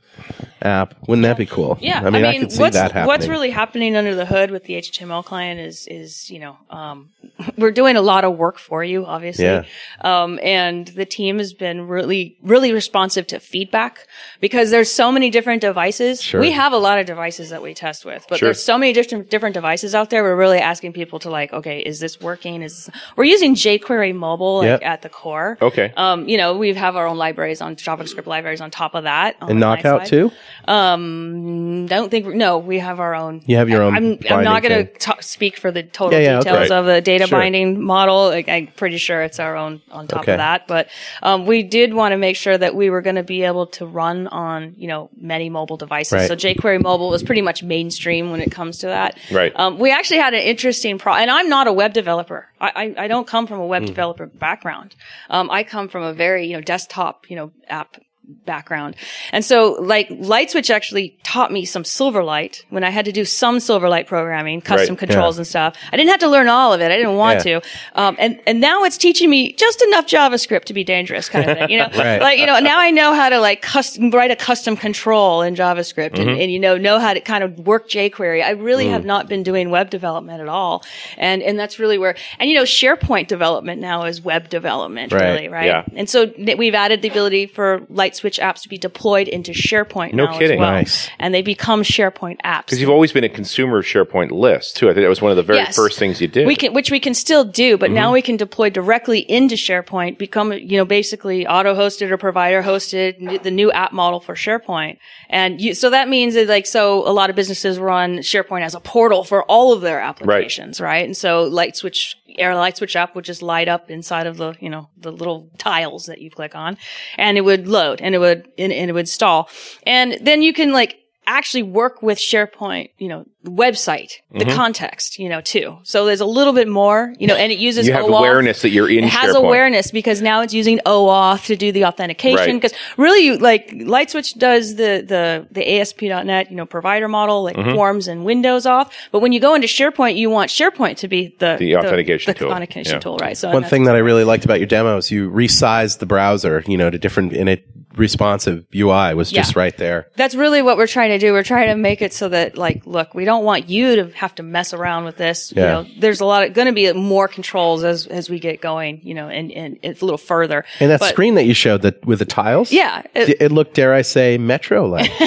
app. 0.63 0.95
Wouldn't 1.09 1.23
that 1.23 1.37
be 1.37 1.47
cool? 1.47 1.79
Yeah, 1.81 2.03
I 2.05 2.11
mean, 2.11 2.25
I, 2.25 2.39
could 2.39 2.53
see 2.53 2.61
what's 2.61 2.77
that 2.77 2.93
happening. 2.93 3.07
what's 3.07 3.27
really 3.27 3.51
happening 3.51 3.97
under 3.97 4.15
the 4.15 4.27
hood 4.27 4.51
with 4.51 4.65
the 4.65 4.75
HTML 4.75 5.25
client 5.25 5.61
is 5.61 5.87
is 5.87 6.31
you 6.31 6.39
know 6.39 6.57
um, 6.71 7.11
we're 7.57 7.71
doing 7.71 7.97
a 7.97 8.03
lot 8.03 8.25
of 8.25 8.37
work 8.37 8.59
for 8.59 8.83
you, 8.85 9.07
obviously, 9.07 9.45
Yeah. 9.45 9.65
um, 10.01 10.39
and 10.43 10.89
the 10.89 11.07
team 11.07 11.39
has 11.39 11.53
been 11.53 11.89
really 11.89 12.37
really 12.43 12.73
responsive 12.73 13.27
to 13.29 13.41
feedback 13.41 14.07
because 14.41 14.71
there's 14.71 14.91
so 14.91 15.11
many 15.11 15.31
different 15.31 15.61
devices. 15.61 16.23
Sure. 16.23 16.41
We 16.41 16.53
have 16.53 16.73
a 16.73 16.79
lot 16.79 16.99
of 16.99 17.07
devices 17.07 17.51
that 17.51 17.63
we 17.63 17.75
test 17.75 18.05
with, 18.05 18.27
but 18.29 18.39
Sure. 18.39 18.49
there's 18.49 18.63
so 18.63 18.79
many 18.79 18.93
different 18.93 19.31
different 19.31 19.55
devices 19.55 19.95
out 19.95 20.11
there. 20.11 20.23
We're 20.23 20.37
really 20.37 20.59
asking 20.59 20.93
people 20.93 21.19
to 21.21 21.31
like, 21.31 21.53
okay, 21.53 21.81
is 21.81 22.01
this 22.01 22.21
working? 22.21 22.63
Is 22.63 22.87
this... 22.87 22.97
we're 23.17 23.25
using 23.25 23.55
jQuery 23.55 24.15
mobile 24.15 24.59
like, 24.59 24.83
at 24.83 25.03
the 25.03 25.09
core. 25.09 25.59
Okay. 25.61 25.93
Um, 25.97 26.29
you 26.29 26.37
know, 26.37 26.57
we 26.57 26.75
have 26.75 26.97
our 26.97 27.07
own 27.07 27.17
libraries 27.17 27.61
on 27.61 27.77
JavaScript 27.77 28.27
libraries 28.27 28.61
on 28.61 28.71
top 28.71 28.95
of 28.95 29.05
that. 29.05 29.37
on 29.41 29.51
and 29.51 29.61
knockout 29.61 30.07
too? 30.07 30.31
Um, 30.67 31.87
don't 31.87 32.11
think 32.11 32.27
no. 32.35 32.59
We 32.59 32.79
have 32.79 33.01
our 33.01 33.15
own. 33.15 33.43
You 33.47 33.57
have 33.57 33.69
your 33.69 33.83
own 33.83 33.95
I'm, 33.95 34.19
I'm 34.31 34.45
not 34.45 34.63
going 34.63 34.87
to 34.87 35.17
speak 35.21 35.57
for 35.59 35.71
the 35.71 35.83
total 35.83 36.19
Yeah, 36.19 36.25
yeah, 36.33 36.39
details 36.39 36.71
Right. 36.71 36.79
of 36.79 36.87
the 36.87 37.01
data 37.01 37.27
Sure. 37.27 37.39
binding 37.39 37.83
model. 37.83 38.29
Like, 38.29 38.49
I'm 38.49 38.69
pretty 38.69 38.99
sure 38.99 39.23
it's 39.23 39.39
our 39.41 39.57
own 39.57 39.81
on 39.91 40.07
top 40.09 40.21
Okay. 40.23 40.33
of 40.33 40.39
that. 40.39 40.67
But 40.67 40.89
um, 41.23 41.47
we 41.47 41.63
did 41.63 41.95
want 41.95 42.13
to 42.13 42.17
make 42.17 42.37
sure 42.37 42.57
that 42.57 42.75
we 42.75 42.91
were 42.91 43.03
going 43.03 43.17
to 43.17 43.23
be 43.23 43.43
able 43.45 43.67
to 43.69 43.87
run 43.87 44.27
on 44.29 44.75
you 44.77 44.89
know 44.89 45.11
many 45.21 45.49
mobile 45.51 45.77
devices. 45.77 46.13
Right. 46.13 46.29
So 46.29 46.37
jQuery 46.37 46.83
mobile 46.83 47.09
was 47.11 47.23
pretty 47.23 47.43
much 47.43 47.63
mainstream 47.63 48.31
when 48.31 48.41
it 48.41 48.51
comes 48.51 48.79
to 48.79 48.87
that. 48.87 49.19
Right. 49.31 49.53
Um, 49.57 49.79
we 49.79 49.91
actually 49.93 50.19
had 50.21 50.35
an 50.35 50.41
interesting 50.43 50.99
pro, 50.99 51.15
and 51.15 51.31
I'm 51.31 51.49
not 51.49 51.67
a 51.67 51.73
web 51.73 51.93
developer. 51.93 52.49
I, 52.61 52.71
I, 52.97 53.05
I 53.05 53.09
don't 53.09 53.27
come 53.27 53.47
from 53.47 53.61
a 53.61 53.67
web 53.67 53.85
developer 53.87 54.27
background. 54.27 54.95
Um, 55.29 55.51
I 55.51 55.65
come 55.65 55.89
from 55.89 56.03
a 56.03 56.13
very 56.13 56.47
you 56.47 56.55
know 56.55 56.61
desktop 56.61 57.29
you 57.31 57.37
know 57.37 57.53
app 57.69 57.97
background. 58.47 58.97
And 59.33 59.45
so 59.45 59.73
like 59.81 60.09
LightSwitch 60.09 60.71
actually 60.71 61.17
taught 61.25 61.53
me 61.53 61.65
some 61.65 61.83
Silverlight 61.83 62.63
when 62.71 62.85
I 62.85 62.91
had 62.91 63.05
to 63.05 63.13
do 63.13 63.25
some 63.25 63.59
Silverlight 63.59 64.07
programming, 64.07 64.61
custom 64.61 64.95
Right. 64.95 64.99
controls 64.99 65.39
and 65.39 65.47
stuff. 65.47 65.77
I 65.93 65.97
didn't 65.97 66.11
have 66.11 66.21
to 66.21 66.29
learn 66.29 66.49
all 66.49 66.73
of 66.73 66.81
it. 66.81 66.91
I 66.91 66.97
didn't 66.97 67.17
want 67.17 67.45
Yeah. 67.45 67.61
to. 67.61 67.67
Um, 67.95 68.17
and, 68.19 68.41
and 68.47 68.61
now 68.61 68.85
it's 68.85 68.97
teaching 68.97 69.29
me 69.31 69.53
just 69.53 69.83
enough 69.83 70.07
JavaScript 70.07 70.65
to 70.65 70.75
be 70.75 70.85
dangerous 70.85 71.29
kind 71.29 71.49
of 71.51 71.59
thing, 71.59 71.71
you 71.71 71.79
know? 71.79 71.89
Right. 72.01 72.21
Like, 72.21 72.39
you 72.39 72.47
know, 72.47 72.59
now 72.61 72.79
I 72.81 72.91
know 72.91 73.15
how 73.15 73.29
to 73.29 73.39
like 73.41 73.63
custom, 73.63 74.11
write 74.11 74.31
a 74.31 74.37
custom 74.37 74.77
control 74.77 75.43
in 75.43 75.55
JavaScript 75.55 76.19
and, 76.19 76.31
and, 76.31 76.51
you 76.51 76.59
know, 76.59 76.77
know 76.77 76.99
how 76.99 77.13
to 77.15 77.21
kind 77.21 77.45
of 77.45 77.59
work 77.59 77.89
jQuery. 77.89 78.43
I 78.43 78.51
really 78.51 78.89
have 78.89 79.05
not 79.05 79.29
been 79.29 79.43
doing 79.43 79.71
web 79.71 79.91
development 79.91 80.41
at 80.41 80.49
all. 80.49 80.83
And, 81.19 81.43
and 81.43 81.59
that's 81.59 81.79
really 81.79 81.99
where, 81.99 82.17
and 82.39 82.49
you 82.49 82.57
know, 82.57 82.63
SharePoint 82.63 83.27
development 83.29 83.81
now 83.81 84.05
is 84.05 84.23
web 84.23 84.49
development, 84.49 85.13
Right. 85.13 85.23
really, 85.33 85.49
right? 85.49 85.67
Yeah. 85.67 85.85
And 85.95 86.09
so 86.09 86.33
we've 86.57 86.75
added 86.75 87.03
the 87.03 87.09
ability 87.09 87.47
for 87.47 87.83
light 87.91 88.17
switch 88.21 88.39
apps 88.39 88.63
to 88.63 88.69
be 88.69 88.79
deployed 88.79 89.29
into 89.29 89.53
SharePoint 89.53 90.13
No 90.15 90.27
now 90.27 90.39
kidding. 90.39 90.59
as 90.59 90.61
well. 90.61 90.73
Nice. 90.73 91.09
And 91.19 91.35
they 91.35 91.43
become 91.43 91.83
SharePoint 91.83 92.39
apps. 92.45 92.67
Because 92.67 92.81
you've 92.81 92.91
always 92.91 93.13
been 93.13 93.25
a 93.25 93.29
consumer 93.29 93.79
of 93.79 93.85
SharePoint 93.85 94.31
lists 94.31 94.73
too. 94.73 94.89
I 94.89 94.95
think 94.95 95.05
that 95.05 95.09
was 95.09 95.21
one 95.23 95.31
of 95.31 95.37
the 95.37 95.43
very 95.43 95.59
Yes. 95.59 95.75
first 95.77 95.99
things 95.99 96.21
you 96.21 96.29
did. 96.29 96.47
We 96.47 96.55
can, 96.57 96.73
which 96.73 96.91
we 96.91 97.01
can 97.01 97.15
still 97.15 97.45
do, 97.45 97.77
but 97.77 97.87
Mm-hmm. 97.87 97.95
now 97.95 98.13
we 98.13 98.23
can 98.23 98.37
deploy 98.37 98.71
directly 98.71 99.19
into 99.21 99.55
SharePoint, 99.57 100.19
become, 100.19 100.53
you 100.53 100.77
know, 100.77 100.85
basically 100.85 101.47
auto-hosted 101.47 102.11
or 102.11 102.17
provider 102.17 102.63
hosted, 102.63 103.43
the 103.43 103.51
new 103.51 103.73
app 103.73 103.93
model 103.93 104.21
for 104.21 104.35
SharePoint. 104.35 104.99
And 105.29 105.61
you, 105.61 105.75
so 105.75 105.91
that 105.91 106.09
means 106.09 106.35
that 106.35 106.49
like, 106.49 106.67
so 106.67 107.09
a 107.09 107.13
lot 107.13 107.31
of 107.31 107.37
businesses 107.37 107.79
run 107.79 108.19
SharePoint 108.19 108.63
as 108.63 108.75
a 108.75 108.81
portal 108.81 109.25
for 109.25 109.43
all 109.45 109.73
of 109.73 109.81
their 109.81 110.01
applications, 110.01 110.81
right? 110.81 111.05
And 111.05 111.17
so 111.17 111.45
light 111.45 111.77
switch, 111.77 112.17
air 112.39 112.55
light 112.55 112.77
switch 112.77 112.97
up 112.97 113.15
would 113.15 113.25
just 113.25 113.43
light 113.43 113.69
up 113.69 113.91
inside 113.91 114.27
of 114.27 114.37
the, 114.37 114.55
you 114.61 114.69
know, 114.69 114.89
the 114.99 115.11
little 115.11 115.51
tiles 115.59 116.07
that 116.07 116.21
you 116.21 116.31
click 116.31 116.55
on 116.55 116.77
and 117.17 117.37
it 117.37 117.43
would 117.43 117.67
load 117.67 118.01
and 118.01 118.15
it 118.15 118.19
would, 118.19 118.49
and, 118.59 118.73
and 118.73 118.91
it 118.91 118.93
would 118.93 119.09
stall. 119.09 119.49
And 119.87 120.19
then 120.21 120.43
you 120.43 120.53
can 120.53 120.73
like, 120.73 121.00
actually 121.39 121.63
work 121.63 122.03
with 122.03 122.19
SharePoint, 122.19 122.91
you 122.99 123.09
know, 123.09 123.25
website, 123.45 124.13
the 124.33 124.45
Mm-hmm. 124.45 124.55
context, 124.57 125.19
you 125.19 125.29
know, 125.29 125.41
too. 125.41 125.79
So 125.85 126.05
there's 126.05 126.21
a 126.21 126.27
little 126.27 126.53
bit 126.53 126.69
more, 126.69 127.15
you 127.19 127.27
know, 127.27 127.35
and 127.37 127.51
it 127.51 127.59
uses 127.59 127.87
you 127.87 127.93
have 127.95 128.05
OAuth. 128.05 128.19
awareness 128.19 128.63
that 128.63 128.71
you're 128.71 128.91
in 128.91 129.05
It 129.05 129.11
has 129.11 129.35
SharePoint. 129.35 129.39
awareness 129.47 129.91
because 129.91 130.21
now 130.21 130.43
it's 130.43 130.53
using 130.53 130.79
OAuth 130.85 131.47
to 131.47 131.57
do 131.57 131.73
the 131.73 131.87
authentication. 131.87 132.37
Right. 132.37 132.55
Because 132.61 132.75
really, 132.99 133.25
you, 133.27 133.39
like 133.39 133.69
LightSwitch 133.71 134.37
does 134.39 134.77
the 134.77 135.05
the 135.07 135.47
the 135.51 135.81
ASP.NET, 135.81 136.51
you 136.51 136.57
know, 136.57 136.67
provider 136.67 137.09
model, 137.09 137.43
like 137.43 137.57
Mm-hmm. 137.57 137.75
forms 137.75 138.09
and 138.09 138.25
Windows 138.25 138.67
off. 138.67 138.95
But 139.13 139.21
when 139.21 139.33
you 139.33 139.41
go 139.41 139.55
into 139.55 139.67
SharePoint, 139.69 140.17
you 140.17 140.31
want 140.31 140.51
SharePoint 140.51 140.97
to 140.99 141.09
be 141.09 141.35
the 141.39 141.57
The 141.59 141.77
authentication 141.77 142.33
the 142.33 142.39
tool. 142.39 142.49
authentication 142.51 142.95
Yeah. 142.95 143.01
tool, 143.01 143.17
right? 143.19 143.37
So 143.37 143.51
One 143.53 143.65
thing 143.65 143.85
that 143.85 143.95
I 143.95 143.99
really 144.01 144.25
liked 144.25 144.45
about 144.45 144.59
your 144.61 144.67
demo 144.67 144.97
is 144.99 145.11
you 145.11 145.31
resized 145.31 145.99
the 145.99 146.07
browser, 146.07 146.63
you 146.67 146.77
know, 146.77 146.91
to 146.91 146.99
different 146.99 147.33
in 147.33 147.49
a 147.49 147.63
responsive 147.97 148.65
UI 148.75 149.15
was 149.15 149.31
just 149.31 149.55
Yeah. 149.57 149.61
right 149.63 149.77
there. 149.77 150.07
That's 150.17 150.35
really 150.35 150.63
what 150.63 150.77
we're 150.77 150.87
trying 150.87 151.11
to 151.11 151.19
do. 151.19 151.33
We're 151.33 151.43
trying 151.43 151.69
to 151.69 151.75
make 151.77 152.03
it 152.03 152.13
so 152.13 152.29
that, 152.29 152.57
like, 152.57 152.87
look, 152.87 153.15
we 153.15 153.25
don't 153.25 153.45
want 153.45 153.69
you 153.69 153.97
to 153.97 154.11
have 154.17 154.35
to 154.37 154.43
mess 154.43 154.73
around 154.73 155.05
with 155.05 155.17
this. 155.17 155.53
Yeah. 155.57 155.63
You 155.63 155.69
know, 155.85 155.91
there's 156.01 156.21
a 156.21 156.25
lot 156.25 156.45
of 156.47 156.55
going 156.55 156.67
to 156.67 156.73
be 156.73 156.93
more 156.93 157.29
controls 157.29 157.85
as 157.85 158.07
as 158.07 158.31
we 158.31 158.39
get 158.39 158.61
going. 158.61 159.01
You 159.03 159.15
know, 159.15 159.29
and 159.29 159.51
and 159.53 159.79
it's 159.83 160.01
a 160.03 160.05
little 160.05 160.19
further. 160.19 160.65
And 160.79 160.91
that 160.91 161.01
But- 161.01 161.11
screen 161.11 161.35
that 161.35 161.45
you 161.45 161.55
showed 161.55 161.83
that 161.83 162.05
with 162.07 162.19
the 162.21 162.25
tiles, 162.25 162.73
Yeah, 162.73 163.03
it- 163.15 163.31
it, 163.31 163.37
it 163.43 163.53
looked, 163.53 163.75
dare 163.75 163.93
I 163.95 164.03
say, 164.03 164.39
Metro 164.39 164.87
like. 164.87 165.11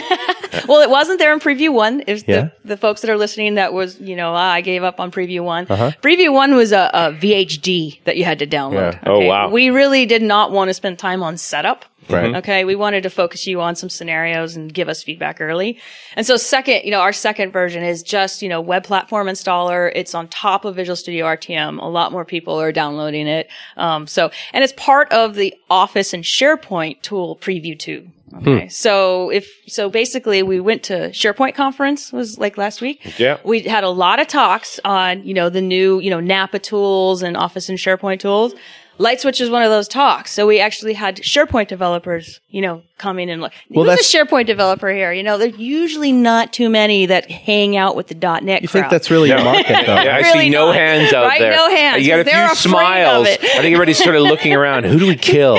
Well, 0.68 0.82
it 0.82 0.90
wasn't 0.90 1.18
there 1.20 1.34
in 1.34 1.40
preview 1.40 1.74
one. 1.74 2.02
It 2.06 2.14
was 2.14 2.24
Yeah. 2.28 2.50
the, 2.62 2.70
the 2.70 2.78
folks 2.78 3.02
that 3.02 3.10
are 3.10 3.18
listening 3.18 3.56
that 3.56 3.74
was, 3.74 4.00
you 4.00 4.16
know, 4.16 4.34
ah, 4.34 4.52
I 4.52 4.62
gave 4.62 4.84
up 4.84 5.00
on 5.00 5.12
preview 5.12 5.42
one. 5.44 5.66
Uh-huh. 5.68 5.92
Preview 6.02 6.32
one 6.32 6.56
was 6.56 6.72
a, 6.72 6.90
a 6.94 7.12
VHD 7.12 8.02
that 8.06 8.18
you 8.18 8.24
had 8.24 8.40
to 8.40 8.48
download. 8.48 8.94
Yeah. 8.94 9.00
Oh, 9.08 9.20
wow. 9.26 9.50
We 9.50 9.72
really 9.72 10.06
did 10.06 10.22
not 10.22 10.52
want 10.52 10.70
to 10.70 10.74
spend 10.76 11.00
time 11.00 11.24
on 11.24 11.38
setup. 11.38 11.86
Right. 12.10 12.36
Okay. 12.36 12.66
We 12.66 12.76
wanted 12.76 13.04
to 13.04 13.10
focus 13.10 13.48
you 13.48 13.62
on 13.62 13.76
some 13.76 13.90
scenarios 13.90 14.56
and 14.56 14.74
give 14.74 14.90
us 14.90 15.04
feedback 15.04 15.42
early. 15.42 15.80
And 16.16 16.26
so 16.26 16.38
second, 16.38 16.84
you 16.84 16.92
know, 16.92 17.00
our 17.00 17.14
second 17.14 17.52
version 17.52 17.84
is 17.84 18.04
just, 18.04 18.42
you 18.42 18.50
know, 18.50 18.62
web 18.62 18.84
platform 18.84 19.28
installer. 19.28 19.92
It's 19.96 20.14
on 20.14 20.28
top 20.28 20.66
of 20.66 20.76
Visual 20.76 20.96
Studio 20.96 21.26
RTM. 21.26 21.82
A 21.82 21.86
lot 21.86 22.12
more 22.12 22.26
people 22.26 22.60
are 22.60 22.72
downloading 22.72 23.28
it. 23.28 23.50
Um, 23.78 24.08
so, 24.08 24.32
and 24.54 24.64
it's 24.64 24.74
part 24.78 25.12
of 25.12 25.36
the 25.36 25.54
Office 25.70 26.14
and 26.14 26.24
SharePoint 26.24 27.02
tool 27.02 27.38
preview 27.38 27.78
too. 27.78 28.10
Okay. 28.36 28.68
So 28.68 29.30
if, 29.30 29.48
so 29.68 29.90
basically 29.90 30.42
we 30.42 30.60
went 30.60 30.84
to 30.84 31.10
SharePoint 31.10 31.56
conference 31.56 32.12
was 32.12 32.40
like 32.40 32.58
last 32.58 32.82
week. 32.82 33.20
Yeah. 33.20 33.38
We 33.44 33.62
had 33.62 33.84
a 33.84 33.90
lot 33.90 34.20
of 34.20 34.28
talks 34.28 34.80
on, 34.84 35.24
you 35.24 35.34
know, 35.34 35.50
the 35.50 35.62
new, 35.62 36.00
you 36.00 36.10
know, 36.10 36.20
Napa 36.20 36.60
tools 36.60 37.22
and 37.22 37.38
Office 37.38 37.70
and 37.70 37.78
SharePoint 37.78 38.20
tools. 38.20 38.54
LightSwitch 39.00 39.42
is 39.42 39.50
one 39.50 39.64
of 39.64 39.70
those 39.70 39.88
talks. 39.88 40.32
So 40.32 40.46
we 40.46 40.60
actually 40.60 40.94
had 40.94 41.18
SharePoint 41.18 41.68
developers, 41.68 42.40
you 42.50 42.62
know, 42.62 42.84
come 42.98 43.20
in 43.20 43.30
and 43.30 43.42
look. 43.42 43.52
Well, 43.70 43.86
Who's 43.86 43.92
that's- 44.12 44.14
a 44.14 44.18
SharePoint 44.18 44.46
developer 44.46 44.90
here? 44.92 45.12
You 45.12 45.24
know, 45.24 45.38
there's 45.38 45.58
usually 45.58 46.12
not 46.12 46.54
too 46.54 46.70
many 46.70 47.06
that 47.08 47.30
hang 47.30 47.76
out 47.76 47.96
with 47.96 48.08
the 48.08 48.16
.NET 48.16 48.62
You 48.62 48.68
crowd. 48.68 48.82
think 48.82 48.92
that's 48.92 49.10
really 49.12 49.30
your 49.30 49.44
market, 49.44 49.68
though? 49.68 49.96
Yeah, 49.96 50.16
I 50.16 50.20
Really 50.20 50.40
see 50.46 50.50
no 50.50 50.68
not. 50.68 50.76
hands 50.76 51.14
out 51.14 51.26
Right? 51.26 51.40
there. 51.40 51.52
No 51.56 51.70
hands, 51.70 52.02
You 52.06 52.10
got 52.10 52.20
a 52.20 52.24
few 52.24 52.56
smiles. 52.56 53.28
I 53.28 53.36
think 53.38 53.66
everybody's 53.66 54.02
sort 54.04 54.16
of 54.16 54.22
looking 54.24 54.54
around. 54.54 54.86
Who 54.86 55.00
do 55.00 55.08
we 55.08 55.16
kill? 55.34 55.56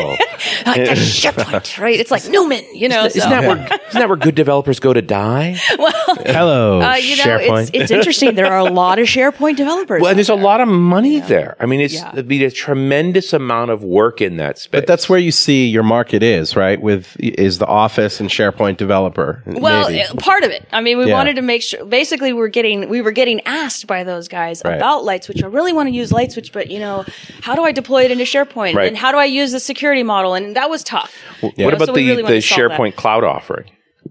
like 0.67 0.81
SharePoint, 0.97 1.79
right? 1.81 1.99
It's 1.99 2.11
like 2.11 2.29
Newman, 2.29 2.65
you 2.75 2.89
know. 2.89 3.05
Isn't 3.05 3.21
so. 3.21 3.29
that 3.29 3.43
where 3.43 3.57
isn't 3.89 4.01
that 4.01 4.09
where 4.09 4.17
good 4.17 4.35
developers 4.35 4.81
go 4.81 4.93
to 4.93 5.03
die? 5.03 5.57
Well, 5.79 5.93
Hello, 6.27 6.81
Uh, 6.81 6.95
you 6.95 7.17
know, 7.17 7.25
SharePoint. 7.25 7.63
it's, 7.63 7.71
it's 7.75 7.91
interesting. 7.91 8.35
There 8.35 8.47
are 8.51 8.59
a 8.59 8.65
lot 8.71 8.99
of 8.99 9.07
SharePoint 9.07 9.57
developers. 9.57 10.01
Well, 10.01 10.11
and 10.11 10.15
out 10.15 10.17
there's 10.17 10.29
a 10.29 10.35
lot 10.35 10.61
of 10.61 10.69
money 10.69 11.21
there. 11.21 11.57
I 11.61 11.67
mean, 11.67 11.81
it's 11.81 11.95
Yeah. 11.95 12.13
it'd 12.13 12.29
be 12.29 12.43
a 12.45 12.51
tremendous 12.51 13.33
amount 13.33 13.71
of 13.71 13.83
work 13.85 14.21
in 14.21 14.37
that 14.39 14.59
space. 14.59 14.71
but 14.81 14.87
that's 14.87 15.09
where 15.09 15.19
you 15.19 15.31
see 15.33 15.67
your 15.67 15.83
market 15.83 16.23
is, 16.23 16.57
right? 16.57 16.81
With 16.81 17.17
is 17.29 17.59
the 17.59 17.67
Office 17.67 18.21
and 18.21 18.29
SharePoint 18.31 18.77
developer. 18.77 19.43
Well, 19.47 19.91
maybe. 19.91 20.05
part 20.19 20.45
of 20.45 20.51
it. 20.51 20.67
I 20.73 20.81
mean, 20.81 20.99
we 20.99 21.07
Yeah. 21.07 21.15
wanted 21.15 21.37
to 21.37 21.43
make 21.43 21.63
sure. 21.63 21.85
Basically, 21.85 22.33
we're 22.33 22.49
getting 22.49 22.89
we 22.89 23.01
were 23.01 23.13
getting 23.13 23.41
asked 23.47 23.87
by 23.87 24.05
those 24.05 24.29
guys 24.29 24.63
Right. 24.65 24.75
about 24.77 25.03
LightSwitch. 25.05 25.43
I 25.43 25.47
really 25.47 25.73
want 25.73 25.89
to 25.89 25.95
use 25.95 26.11
LightSwitch, 26.13 26.53
but 26.53 26.71
you 26.71 26.79
know, 26.79 27.05
how 27.41 27.55
do 27.55 27.63
I 27.65 27.73
deploy 27.73 28.05
it 28.05 28.11
into 28.11 28.25
SharePoint? 28.25 28.75
Right. 28.75 28.89
And 28.89 28.97
how 28.97 29.13
do 29.13 29.19
I 29.19 29.25
use 29.25 29.53
the 29.53 29.61
security 29.61 30.03
model? 30.03 30.35
And 30.35 30.57
that 30.57 30.71
was 30.71 30.85
tough. 30.85 31.15
what 31.41 31.59
You 31.59 31.67
know, 31.69 31.75
about 31.77 31.87
so 31.87 31.93
the, 31.95 32.07
really 32.09 32.23
the 32.23 32.41
solve 32.41 32.71
that. 32.71 32.79
SharePoint 32.79 32.97
cloud 32.97 33.25
offering? 33.25 33.65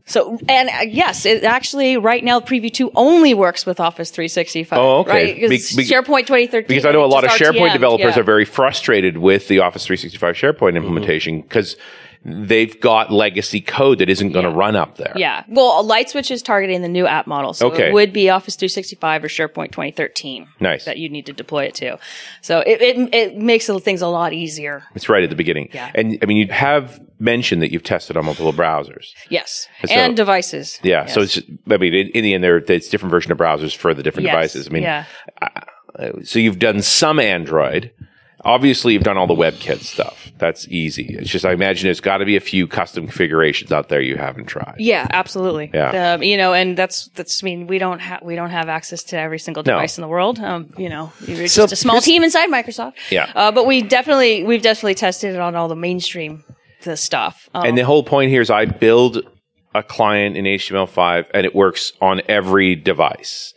So, 0.05 0.37
and 0.49 0.69
uh, 0.69 0.73
yes, 0.87 1.25
it 1.25 1.43
actually 1.45 1.95
right 1.97 2.23
now 2.23 2.39
Preview 2.41 2.73
Two 2.73 2.91
only 2.95 3.33
works 3.33 3.65
with 3.65 3.79
Office 3.79 4.09
365. 4.09 4.77
Oh, 4.77 4.97
okay. 5.01 5.11
Right? 5.11 5.39
'Cause 5.39 5.49
Be- 5.75 5.83
be- 5.83 5.89
SharePoint 5.89 6.25
2013. 6.25 6.67
Because 6.67 6.85
I 6.85 6.91
know 6.91 7.05
a 7.05 7.07
lot 7.07 7.23
of 7.23 7.29
SharePoint 7.29 7.69
RTM, 7.69 7.73
developers 7.73 8.15
yeah. 8.15 8.19
are 8.19 8.23
very 8.23 8.43
frustrated 8.43 9.19
with 9.19 9.47
the 9.47 9.59
Office 9.59 9.85
365 9.85 10.35
SharePoint 10.35 10.57
Mm-hmm. 10.69 10.77
implementation 10.77 11.41
because 11.41 11.77
they've 12.25 12.79
got 12.79 13.11
legacy 13.11 13.59
code 13.59 13.99
that 13.99 14.09
isn't 14.09 14.31
going 14.31 14.45
to 14.45 14.51
Yeah. 14.51 14.57
run 14.57 14.75
up 14.75 14.97
there. 14.97 15.11
Yeah. 15.15 15.43
Well, 15.49 15.85
LightSwitch 15.87 16.31
is 16.31 16.41
targeting 16.41 16.81
the 16.81 16.87
new 16.87 17.05
app 17.05 17.27
model. 17.27 17.53
So 17.53 17.67
Okay. 17.67 17.87
it 17.89 17.93
would 17.93 18.13
be 18.13 18.29
Office 18.29 18.55
365 18.55 19.23
or 19.25 19.27
SharePoint 19.27 19.71
2013. 19.71 20.47
Nice. 20.61 20.85
That 20.85 20.97
you'd 20.97 21.11
need 21.11 21.25
to 21.25 21.33
deploy 21.33 21.65
it 21.65 21.75
to. 21.75 21.97
So 22.41 22.59
it, 22.61 22.81
it, 22.81 23.13
it 23.13 23.37
makes 23.37 23.67
things 23.67 24.01
a 24.01 24.07
lot 24.07 24.31
easier. 24.33 24.83
It's 24.95 25.09
right 25.09 25.23
at 25.23 25.29
the 25.29 25.35
beginning. 25.35 25.69
Yeah. 25.73 25.91
And 25.95 26.17
I 26.21 26.25
mean, 26.25 26.37
you 26.37 26.47
have 26.51 27.01
mentioned 27.19 27.61
that 27.61 27.71
you've 27.71 27.83
tested 27.83 28.15
on 28.17 28.25
multiple 28.25 28.53
browsers. 28.53 29.07
Yes. 29.29 29.67
So- 29.85 29.93
and 29.93 30.15
devices. 30.15 30.79
Yeah. 30.83 31.05
So 31.07 31.21
Yes. 31.21 31.37
it's, 31.37 31.47
I 31.69 31.77
mean, 31.77 31.93
in, 31.93 32.07
in 32.09 32.23
the 32.23 32.33
end, 32.33 32.43
there 32.43 32.57
it's 32.57 32.87
different 32.89 33.11
version 33.11 33.31
of 33.31 33.37
browsers 33.37 33.75
for 33.75 33.93
the 33.93 34.01
different 34.03 34.25
Yes. 34.27 34.33
devices. 34.33 34.67
I 34.67 34.71
mean, 34.71 34.83
yeah. 34.83 35.05
so 36.23 36.39
you've 36.39 36.59
done 36.59 36.81
some 36.81 37.19
Android. 37.19 37.91
Obviously, 38.45 38.93
you've 38.93 39.03
done 39.03 39.17
all 39.17 39.27
the 39.27 39.33
WebKit 39.35 39.79
stuff. 39.79 40.31
That's 40.37 40.67
easy. 40.67 41.15
It's 41.17 41.29
just 41.29 41.45
I 41.45 41.53
imagine 41.53 41.87
there's 41.87 42.01
got 42.01 42.17
to 42.17 42.25
be 42.25 42.35
a 42.35 42.41
few 42.41 42.67
custom 42.67 43.05
configurations 43.05 43.71
out 43.71 43.87
there 43.89 44.01
you 44.01 44.17
haven't 44.17 44.45
tried. 44.47 44.75
Yeah, 44.79 45.07
absolutely. 45.11 45.71
Yeah. 45.73 46.13
Um, 46.13 46.23
you 46.23 46.35
know, 46.35 46.53
and 46.53 46.77
that's 46.77 47.07
that's. 47.15 47.41
I 47.41 47.45
mean, 47.45 47.67
we 47.67 47.77
don't 47.77 47.99
have 47.99 48.21
we 48.21 48.35
don't 48.35 48.49
have 48.49 48.67
access 48.67 49.03
to 49.05 49.17
every 49.17 49.39
single 49.39 49.63
No. 49.63 49.73
device 49.73 49.97
in 49.97 50.01
the 50.01 50.07
world. 50.09 50.39
Um, 50.39 50.69
you 50.77 50.89
know, 50.89 51.13
you're 51.25 51.47
So 51.47 51.63
just 51.63 51.73
a 51.73 51.75
small 51.77 52.01
team 52.01 52.23
inside 52.23 52.49
Microsoft. 52.49 52.95
Yeah. 53.09 53.31
Uh, 53.33 53.51
but 53.51 53.65
we 53.65 53.81
definitely 53.81 54.43
we've 54.43 54.61
definitely 54.61 54.95
tested 54.95 55.33
it 55.35 55.39
on 55.39 55.55
all 55.55 55.67
the 55.69 55.75
mainstream 55.75 56.43
the 56.81 56.97
stuff. 56.97 57.49
Um, 57.53 57.65
And 57.65 57.77
the 57.77 57.85
whole 57.85 58.03
point 58.03 58.29
here 58.29 58.41
is 58.41 58.49
I 58.49 58.65
build 58.65 59.19
a 59.73 59.81
client 59.83 60.35
in 60.35 60.43
HTML5 60.45 61.27
and 61.33 61.45
it 61.45 61.55
works 61.55 61.93
on 62.01 62.21
every 62.27 62.75
device, 62.75 63.52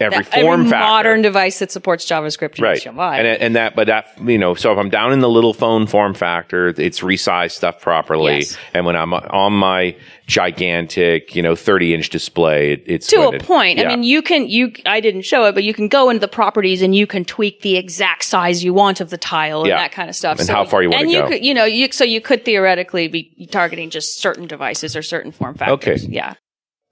every 0.00 0.18
every 0.18 0.42
form 0.42 0.68
factor. 0.68 0.78
modern 0.78 1.22
device 1.22 1.58
that 1.58 1.70
supports 1.70 2.06
JavaScript 2.06 2.54
and 2.56 2.60
right. 2.60 2.80
HTML5. 2.80 3.18
And, 3.18 3.26
and 3.26 3.56
that, 3.56 3.76
but 3.76 3.86
that, 3.86 4.06
you 4.24 4.38
know, 4.38 4.54
so 4.54 4.72
if 4.72 4.78
I'm 4.78 4.90
down 4.90 5.12
in 5.12 5.20
the 5.20 5.28
little 5.28 5.52
phone 5.52 5.86
form 5.86 6.14
factor, 6.14 6.68
it's 6.68 7.00
resized 7.00 7.52
stuff 7.52 7.80
properly. 7.80 8.38
Yes. 8.38 8.56
And 8.74 8.86
when 8.86 8.96
I'm 8.96 9.12
on 9.12 9.52
my 9.52 9.96
gigantic, 10.26 11.34
you 11.34 11.42
know, 11.42 11.54
30 11.54 11.94
inch 11.94 12.08
display, 12.10 12.72
it, 12.72 12.84
it's 12.86 13.06
to 13.08 13.28
a 13.28 13.38
point. 13.38 13.78
yeah. 13.78 13.84
I 13.84 13.88
mean, 13.88 14.02
you 14.02 14.22
can, 14.22 14.48
you, 14.48 14.72
I 14.86 15.00
didn't 15.00 15.22
show 15.22 15.44
it, 15.44 15.54
but 15.54 15.64
you 15.64 15.74
can 15.74 15.88
go 15.88 16.08
into 16.08 16.20
the 16.20 16.28
properties 16.28 16.82
and 16.82 16.94
you 16.94 17.06
can 17.06 17.24
tweak 17.24 17.62
the 17.62 17.76
exact 17.76 18.24
size 18.24 18.64
you 18.64 18.72
want 18.72 19.00
of 19.00 19.10
the 19.10 19.18
tile 19.18 19.62
and 19.62 19.70
that 19.70 19.92
kind 19.92 20.08
of 20.08 20.16
stuff. 20.16 20.38
And 20.38 20.48
how 20.48 20.64
far 20.64 20.82
you 20.82 20.90
and 20.92 21.10
you 21.10 21.20
go. 21.20 21.28
Could, 21.28 21.44
you 21.44 21.54
know, 21.54 21.64
you, 21.64 21.90
so 21.92 22.04
you 22.04 22.20
could 22.20 22.44
theoretically 22.44 23.08
be 23.08 23.48
targeting 23.50 23.90
just 23.90 24.18
certain 24.18 24.46
devices 24.46 24.96
or 24.96 25.02
certain 25.02 25.32
form 25.32 25.54
factors. 25.56 26.04
Okay. 26.04 26.12
Yeah. 26.12 26.34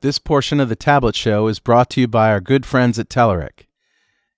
This 0.00 0.20
portion 0.20 0.61
of 0.61 0.68
the 0.68 0.76
Tablet 0.76 1.16
Show 1.16 1.48
is 1.48 1.58
brought 1.58 1.90
to 1.90 2.00
you 2.00 2.06
by 2.06 2.30
our 2.30 2.38
good 2.40 2.64
friends 2.64 3.00
at 3.00 3.08
Telerik. 3.08 3.66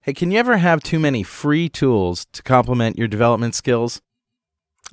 Hey, 0.01 0.15
can 0.15 0.31
you 0.31 0.39
ever 0.39 0.57
have 0.57 0.83
too 0.83 0.99
many 0.99 1.23
free 1.23 1.69
tools 1.69 2.27
to 2.33 2.43
complement 2.43 2.97
your 2.97 3.09
development 3.09 3.55
skills? 3.55 4.01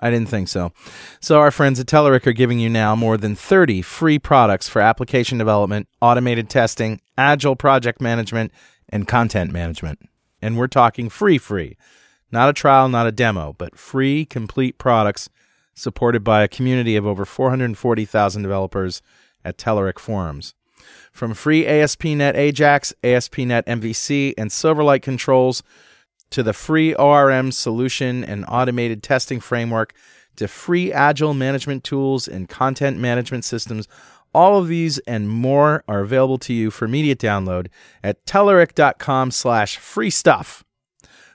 I 0.01 0.11
didn't 0.11 0.27
think 0.27 0.49
so. 0.49 0.73
So, 1.21 1.39
our 1.39 1.51
friends 1.51 1.79
at 1.79 1.85
Telerik 1.85 2.27
are 2.27 2.33
giving 2.33 2.59
you 2.59 2.69
now 2.69 2.97
more 2.97 3.15
than 3.15 3.33
30 3.33 3.81
free 3.81 4.19
products 4.19 4.67
for 4.67 4.81
application 4.81 5.37
development, 5.37 5.87
automated 6.01 6.49
testing, 6.49 6.99
agile 7.17 7.55
project 7.55 8.01
management, 8.01 8.51
and 8.89 9.07
content 9.07 9.53
management. 9.53 9.99
And 10.41 10.57
we're 10.57 10.67
talking 10.67 11.07
free, 11.07 11.37
free. 11.37 11.77
Not 12.29 12.49
a 12.49 12.53
trial, 12.53 12.89
not 12.89 13.07
a 13.07 13.13
demo, 13.13 13.55
but 13.57 13.79
free, 13.79 14.25
complete 14.25 14.77
products 14.77 15.29
supported 15.75 16.25
by 16.25 16.43
a 16.43 16.49
community 16.49 16.97
of 16.97 17.07
over 17.07 17.23
440,000 17.23 18.41
developers 18.41 19.01
at 19.43 19.57
Telerik 19.57 19.99
forums. 19.99 20.53
From 21.11 21.33
free 21.33 21.65
ASP.NET 21.65 22.35
Ajax, 22.35 22.93
ASP.NET 23.03 23.65
MVC, 23.65 24.33
and 24.37 24.49
Silverlight 24.49 25.01
controls 25.01 25.63
to 26.29 26.43
the 26.43 26.53
free 26.53 26.93
ORM 26.93 27.51
solution 27.51 28.23
and 28.23 28.45
automated 28.47 29.01
testing 29.01 29.39
framework 29.39 29.93
to 30.35 30.47
free 30.47 30.93
agile 30.93 31.33
management 31.33 31.83
tools 31.83 32.27
and 32.27 32.47
content 32.47 32.97
management 32.97 33.43
systems. 33.43 33.87
All 34.33 34.59
of 34.59 34.67
these 34.67 34.99
and 34.99 35.29
more 35.29 35.83
are 35.87 36.01
available 36.01 36.37
to 36.39 36.53
you 36.53 36.69
for 36.69 36.85
immediate 36.85 37.19
download 37.19 37.67
at 38.03 38.23
Telerik.com 38.25 39.31
slash 39.31 39.77
free 39.77 40.09
stuff. 40.09 40.63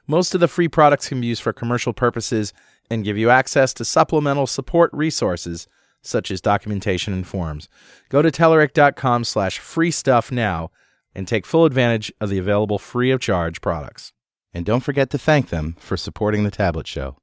Most 0.07 0.35
of 0.35 0.41
the 0.41 0.49
free 0.49 0.69
products 0.69 1.09
can 1.09 1.21
be 1.21 1.27
used 1.29 1.43
for 1.43 1.53
commercial 1.53 1.93
purposes 1.93 2.53
and 2.91 3.05
give 3.05 3.17
you 3.17 3.31
access 3.31 3.73
to 3.75 3.85
supplemental 3.85 4.47
support 4.47 4.91
resources 4.93 5.67
such 6.03 6.31
as 6.31 6.41
documentation 6.41 7.13
and 7.13 7.27
forms. 7.27 7.69
Go 8.09 8.21
to 8.23 8.31
Telerik.com 8.31 9.25
slash 9.25 9.59
free 9.59 9.91
stuff 9.91 10.31
now 10.33 10.71
and 11.15 11.27
take 11.29 11.47
full 11.47 11.65
advantage 11.65 12.13
of 12.21 12.29
the 12.31 12.39
available 12.39 12.79
free 12.79 13.11
of 13.11 13.21
charge 13.21 13.61
products. 13.61 14.13
And 14.55 14.67
don't 14.67 14.81
forget 14.81 15.11
to 15.11 15.19
thank 15.19 15.49
them 15.49 15.77
for 15.79 15.97
supporting 15.97 16.45
the 16.45 16.51
Tablet 16.51 16.87
Show. 16.87 17.17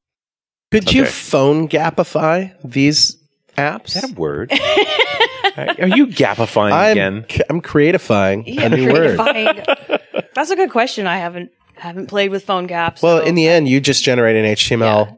Could 0.71 0.93
you 0.93 1.05
phone 1.05 1.67
gapify 1.67 2.53
these 2.63 3.17
apps? 3.57 3.87
Is 3.87 3.93
that 4.01 4.11
a 4.11 4.13
word? 4.13 4.51
Are 5.57 5.87
you 5.87 6.07
gapifying 6.07 6.71
I'm, 6.71 6.91
again? 6.91 7.25
I'm 7.49 7.61
creatifying 7.61 8.43
Yeah, 8.45 8.63
a 8.65 8.69
new 8.69 8.91
word. 8.93 9.17
That's 10.35 10.51
a 10.51 10.55
good 10.55 10.69
question. 10.71 11.05
I 11.07 11.17
haven't 11.17 11.51
haven't 11.75 12.07
played 12.07 12.29
with 12.29 12.43
phone 12.43 12.67
gaps. 12.67 13.01
Well, 13.01 13.19
so- 13.19 13.25
in 13.25 13.35
the 13.35 13.47
end, 13.47 13.67
you 13.67 13.79
just 13.81 14.03
generate 14.03 14.35
an 14.35 14.45
HTML 14.45 15.17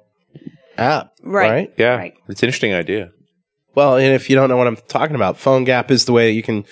app, 0.77 1.11
Right. 1.23 1.51
right? 1.51 1.73
Yeah, 1.77 1.95
Right. 1.97 2.13
it's 2.29 2.41
an 2.43 2.47
interesting 2.47 2.73
idea. 2.73 3.11
Well, 3.75 3.95
and 3.95 4.13
if 4.13 4.29
you 4.29 4.35
don't 4.35 4.49
know 4.49 4.57
what 4.57 4.67
I'm 4.67 4.77
talking 4.87 5.15
about, 5.15 5.37
Phone 5.37 5.63
Gap 5.63 5.91
is 5.91 6.05
the 6.05 6.11
way 6.11 6.27
that 6.27 6.33
you 6.33 6.43
can 6.43 6.65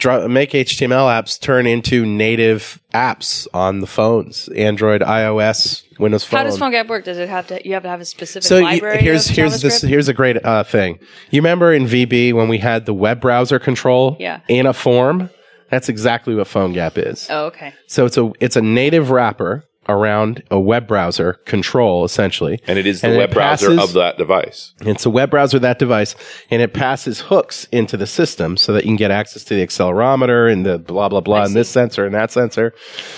draw, 0.00 0.26
make 0.26 0.50
HTML 0.50 1.06
apps 1.08 1.40
turn 1.40 1.66
into 1.66 2.04
native 2.04 2.80
apps 2.92 3.46
on 3.54 3.78
the 3.80 3.86
phones, 3.86 4.48
Android, 4.48 5.00
iOS, 5.02 5.84
Windows 6.00 6.24
Phone. 6.24 6.38
how 6.38 6.44
does 6.44 6.58
PhoneGap 6.58 6.88
work? 6.88 7.04
Does 7.04 7.18
it 7.18 7.28
have 7.28 7.46
to? 7.48 7.66
You 7.66 7.74
have 7.74 7.84
to 7.84 7.88
have 7.88 8.00
a 8.00 8.04
specific 8.04 8.50
library? 8.50 8.98
so 8.98 9.02
here's 9.04 9.26
here's 9.28 9.62
this 9.62 9.80
here's 9.82 10.08
a 10.08 10.14
great 10.14 10.44
uh, 10.44 10.64
thing. 10.64 10.98
You 11.30 11.40
remember 11.40 11.72
in 11.72 11.84
VB 11.84 12.32
when 12.32 12.48
we 12.48 12.58
had 12.58 12.86
the 12.86 12.94
web 12.94 13.20
browser 13.20 13.58
control 13.58 14.16
Yeah. 14.18 14.40
in 14.48 14.66
a 14.66 14.72
form? 14.72 15.30
That's 15.68 15.88
exactly 15.88 16.34
what 16.34 16.48
Phone 16.48 16.72
Gap 16.72 16.98
is. 16.98 17.28
Oh, 17.30 17.46
okay. 17.46 17.74
So 17.86 18.04
it's 18.06 18.16
a 18.16 18.32
it's 18.40 18.56
a 18.56 18.62
native 18.62 19.10
wrapper 19.10 19.64
around 19.90 20.42
a 20.50 20.58
web 20.60 20.86
browser 20.86 21.34
control 21.44 22.04
essentially. 22.04 22.60
And 22.66 22.78
it 22.78 22.86
is 22.86 23.00
the 23.00 23.08
And 23.08 23.16
web 23.18 23.30
browser 23.32 23.68
passes- 23.76 23.84
of 23.90 23.92
that 23.94 24.16
device. 24.18 24.72
It's 24.80 25.04
a 25.06 25.10
web 25.10 25.30
browser, 25.30 25.56
of 25.58 25.62
that 25.62 25.78
device, 25.78 26.14
and 26.50 26.62
it 26.62 26.72
passes 26.72 27.20
hooks 27.20 27.66
into 27.72 27.96
the 27.96 28.06
system 28.06 28.56
so 28.56 28.72
that 28.72 28.84
you 28.84 28.90
can 28.90 28.96
get 28.96 29.10
access 29.10 29.44
to 29.44 29.54
the 29.54 29.66
accelerometer 29.66 30.50
and 30.52 30.64
the 30.64 30.78
blah, 30.78 31.08
blah, 31.08 31.20
blah, 31.20 31.42
and 31.44 31.54
this 31.54 31.68
sensor 31.68 32.04
and 32.06 32.14
that 32.14 32.30
sensor. 32.30 32.72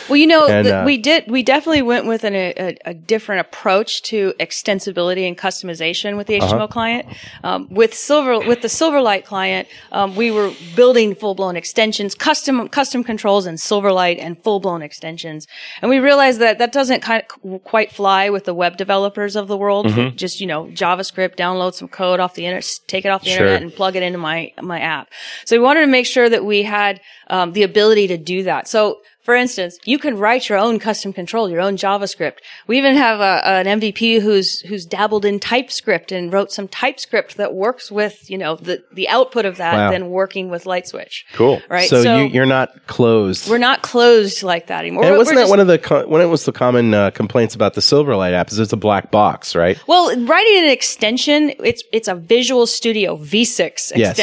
Well, 0.09 0.17
you 0.17 0.27
know, 0.27 0.47
And, 0.47 0.65
th- 0.65 0.75
uh, 0.75 0.83
we 0.87 0.99
did. 0.99 1.31
We 1.31 1.43
definitely 1.43 1.83
went 1.83 2.07
with 2.07 2.25
an, 2.25 2.35
a, 2.35 2.77
a 2.85 2.95
different 2.95 3.41
approach 3.43 4.03
to 4.05 4.33
extensibility 4.41 5.27
and 5.27 5.37
customization 5.37 6.17
with 6.17 6.27
the 6.27 6.41
Uh-huh. 6.41 6.57
HTML 6.57 6.71
client. 6.71 7.07
Um, 7.45 7.69
with 7.71 7.95
Silver, 7.95 8.39
with 8.41 8.63
the 8.63 8.69
Silverlight 8.69 9.25
client, 9.25 9.69
um, 9.93 10.17
we 10.17 10.31
were 10.31 10.51
building 10.77 11.15
full 11.15 11.35
blown 11.35 11.57
extensions, 11.57 12.15
custom 12.15 12.69
custom 12.69 13.05
controls, 13.05 13.47
and 13.47 13.59
Silverlight 13.59 14.19
and 14.21 14.43
full 14.43 14.61
blown 14.61 14.83
extensions. 14.83 15.47
And 15.81 15.91
we 15.91 15.99
realized 15.99 16.41
that 16.41 16.59
that 16.63 16.71
doesn't 16.71 17.01
kind 17.03 17.25
of 17.25 17.65
quite 17.65 17.91
fly 17.91 18.31
with 18.31 18.45
the 18.45 18.55
web 18.55 18.77
developers 18.77 19.35
of 19.35 19.49
the 19.49 19.57
world. 19.57 19.87
Mm-hmm. 19.87 20.15
Just 20.17 20.41
you 20.41 20.47
know, 20.47 20.67
JavaScript, 20.67 21.35
download 21.35 21.75
some 21.75 21.89
code 21.89 22.21
off 22.21 22.35
the 22.35 22.47
internet, 22.47 22.71
take 22.87 23.05
it 23.05 23.09
off 23.09 23.25
the 23.25 23.31
Sure. 23.31 23.39
internet, 23.39 23.63
and 23.63 23.75
plug 23.75 23.97
it 23.97 24.05
into 24.05 24.19
my 24.19 24.53
my 24.63 24.79
app. 24.79 25.09
So 25.45 25.57
we 25.57 25.61
wanted 25.65 25.81
to 25.81 25.89
make 25.89 26.07
sure 26.07 26.29
that 26.29 26.45
we 26.45 26.63
had 26.63 27.01
um, 27.27 27.53
the 27.53 27.65
ability 27.65 28.07
to 28.07 28.17
do 28.17 28.45
that. 28.45 28.69
So 28.69 29.01
for 29.23 29.35
instance, 29.35 29.79
you 29.85 29.99
can 29.99 30.19
write 30.19 30.49
your 30.49 30.59
own 30.59 30.79
custom 30.79 31.13
control, 31.13 31.49
your 31.49 31.61
own 31.61 31.77
JavaScript. 31.77 32.39
We 32.67 32.77
even 32.79 32.97
have 32.97 33.21
a, 33.21 33.47
an 33.47 33.81
MVP 33.81 34.21
who's 34.21 34.61
who's 34.61 34.85
dabbled 34.85 35.25
in 35.25 35.39
TypeScript 35.39 36.11
and 36.13 36.33
wrote 36.33 36.51
some 36.51 36.67
TypeScript 36.69 37.37
that 37.37 37.55
works 37.55 37.91
with 37.91 38.29
you 38.29 38.37
know 38.39 38.57
the 38.57 38.83
the 38.93 39.09
output 39.09 39.45
of 39.45 39.59
that, 39.59 39.75
Wow. 39.75 39.91
then 39.91 40.11
working 40.11 40.49
with 40.51 40.65
Lightswitch. 40.65 41.23
Cool. 41.35 41.63
Right. 41.69 41.89
So, 41.89 42.19
you, 42.19 42.25
you're 42.29 42.47
not 42.47 42.87
closed. 42.87 43.49
we're 43.49 43.59
not 43.59 43.83
closed 43.83 44.43
like 44.43 44.67
that 44.67 44.81
anymore. 44.81 45.05
and 45.05 45.11
We're- 45.13 45.19
wasn't 45.19 45.37
we're 45.37 45.41
that 45.41 45.43
just- 45.45 45.51
one 45.51 45.61
of 45.61 45.67
the 45.69 45.79
co- 45.79 46.07
when 46.09 46.21
it 46.21 46.27
was 46.27 46.45
the 46.45 46.53
common 46.53 46.93
uh, 46.95 47.11
complaints 47.13 47.55
about 47.55 47.75
the 47.75 47.81
Silverlight 47.81 48.33
app? 48.33 48.51
Is 48.51 48.59
it's 48.59 48.73
a 48.73 48.77
black 48.77 49.11
box, 49.11 49.55
right? 49.55 49.79
Well, 49.87 50.09
writing 50.27 50.59
an 50.59 50.71
extension, 50.71 51.53
it's 51.63 51.85
it's 51.93 52.09
a 52.09 52.15
Visual 52.17 52.67
Studio 52.67 53.17
VSIX 53.17 53.93
Yes. 53.97 54.17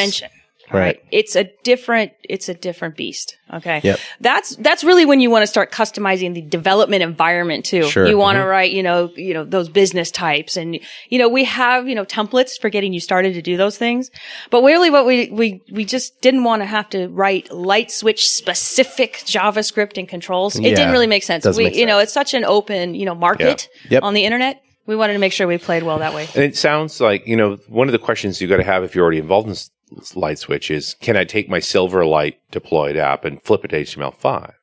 Extension. 0.78 1.00
Right. 1.02 1.02
It's 1.10 1.36
a 1.36 1.44
different 1.64 2.12
it's 2.28 2.48
a 2.48 2.54
different 2.54 2.96
beast. 2.96 3.36
Okay. 3.52 3.80
Yep. 3.82 3.98
That's 4.20 4.56
that's 4.56 4.84
really 4.84 5.04
when 5.04 5.20
you 5.20 5.30
want 5.30 5.42
to 5.42 5.46
start 5.46 5.72
customizing 5.72 6.34
the 6.34 6.42
development 6.42 7.02
environment 7.02 7.64
too. 7.64 7.84
Sure. 7.84 8.06
You 8.06 8.16
want 8.16 8.36
to 8.36 8.42
Mhm. 8.42 8.48
write, 8.50 8.70
you 8.72 8.82
know, 8.82 9.10
you 9.16 9.34
know, 9.34 9.44
those 9.44 9.68
business 9.68 10.10
types 10.10 10.56
and 10.56 10.78
you 11.08 11.18
know, 11.18 11.28
we 11.28 11.44
have, 11.44 11.88
you 11.88 11.94
know, 11.94 12.04
templates 12.04 12.60
for 12.60 12.68
getting 12.70 12.92
you 12.92 13.00
started 13.00 13.34
to 13.34 13.42
do 13.42 13.56
those 13.56 13.76
things. 13.76 14.10
But 14.50 14.62
really 14.62 14.90
what 14.90 15.04
we 15.06 15.28
we 15.30 15.62
we 15.72 15.84
just 15.84 16.20
didn't 16.20 16.44
want 16.44 16.62
to 16.62 16.66
have 16.66 16.88
to 16.90 17.08
write 17.08 17.50
light 17.52 17.90
switch 17.90 18.28
specific 18.28 19.22
JavaScript 19.26 19.98
and 19.98 20.08
controls. 20.08 20.56
It 20.56 20.62
Yeah. 20.62 20.70
didn't 20.74 20.92
really 20.92 21.06
make 21.06 21.22
sense. 21.24 21.44
Doesn't 21.44 21.62
We 21.62 21.70
make 21.70 21.76
you 21.78 21.86
know, 21.86 21.98
it's 21.98 22.12
such 22.12 22.34
an 22.34 22.44
open, 22.44 22.94
you 22.94 23.04
know, 23.06 23.14
market 23.14 23.68
Yep. 23.88 24.02
on 24.02 24.14
the 24.14 24.24
internet. 24.24 24.60
We 24.86 24.96
wanted 24.96 25.12
to 25.12 25.18
make 25.20 25.32
sure 25.32 25.46
we 25.46 25.58
played 25.58 25.82
well 25.84 25.98
that 25.98 26.14
way. 26.14 26.26
And 26.34 26.42
it 26.42 26.56
sounds 26.56 27.00
like, 27.00 27.26
you 27.26 27.36
know, 27.36 27.58
one 27.68 27.86
of 27.88 27.92
the 27.92 27.98
questions 27.98 28.40
you 28.40 28.48
got 28.48 28.56
to 28.56 28.64
have 28.64 28.82
if 28.82 28.94
you're 28.94 29.04
already 29.04 29.18
involved 29.18 29.46
in 29.46 29.52
s- 29.52 29.70
light 30.14 30.38
switch 30.38 30.70
is 30.70 30.94
can 30.94 31.16
I 31.16 31.24
take 31.24 31.48
my 31.48 31.58
Silverlight 31.58 32.36
deployed 32.50 32.96
app 32.96 33.24
and 33.24 33.42
flip 33.42 33.64
it 33.64 33.68
to 33.68 33.82
HTML5? 33.82 34.54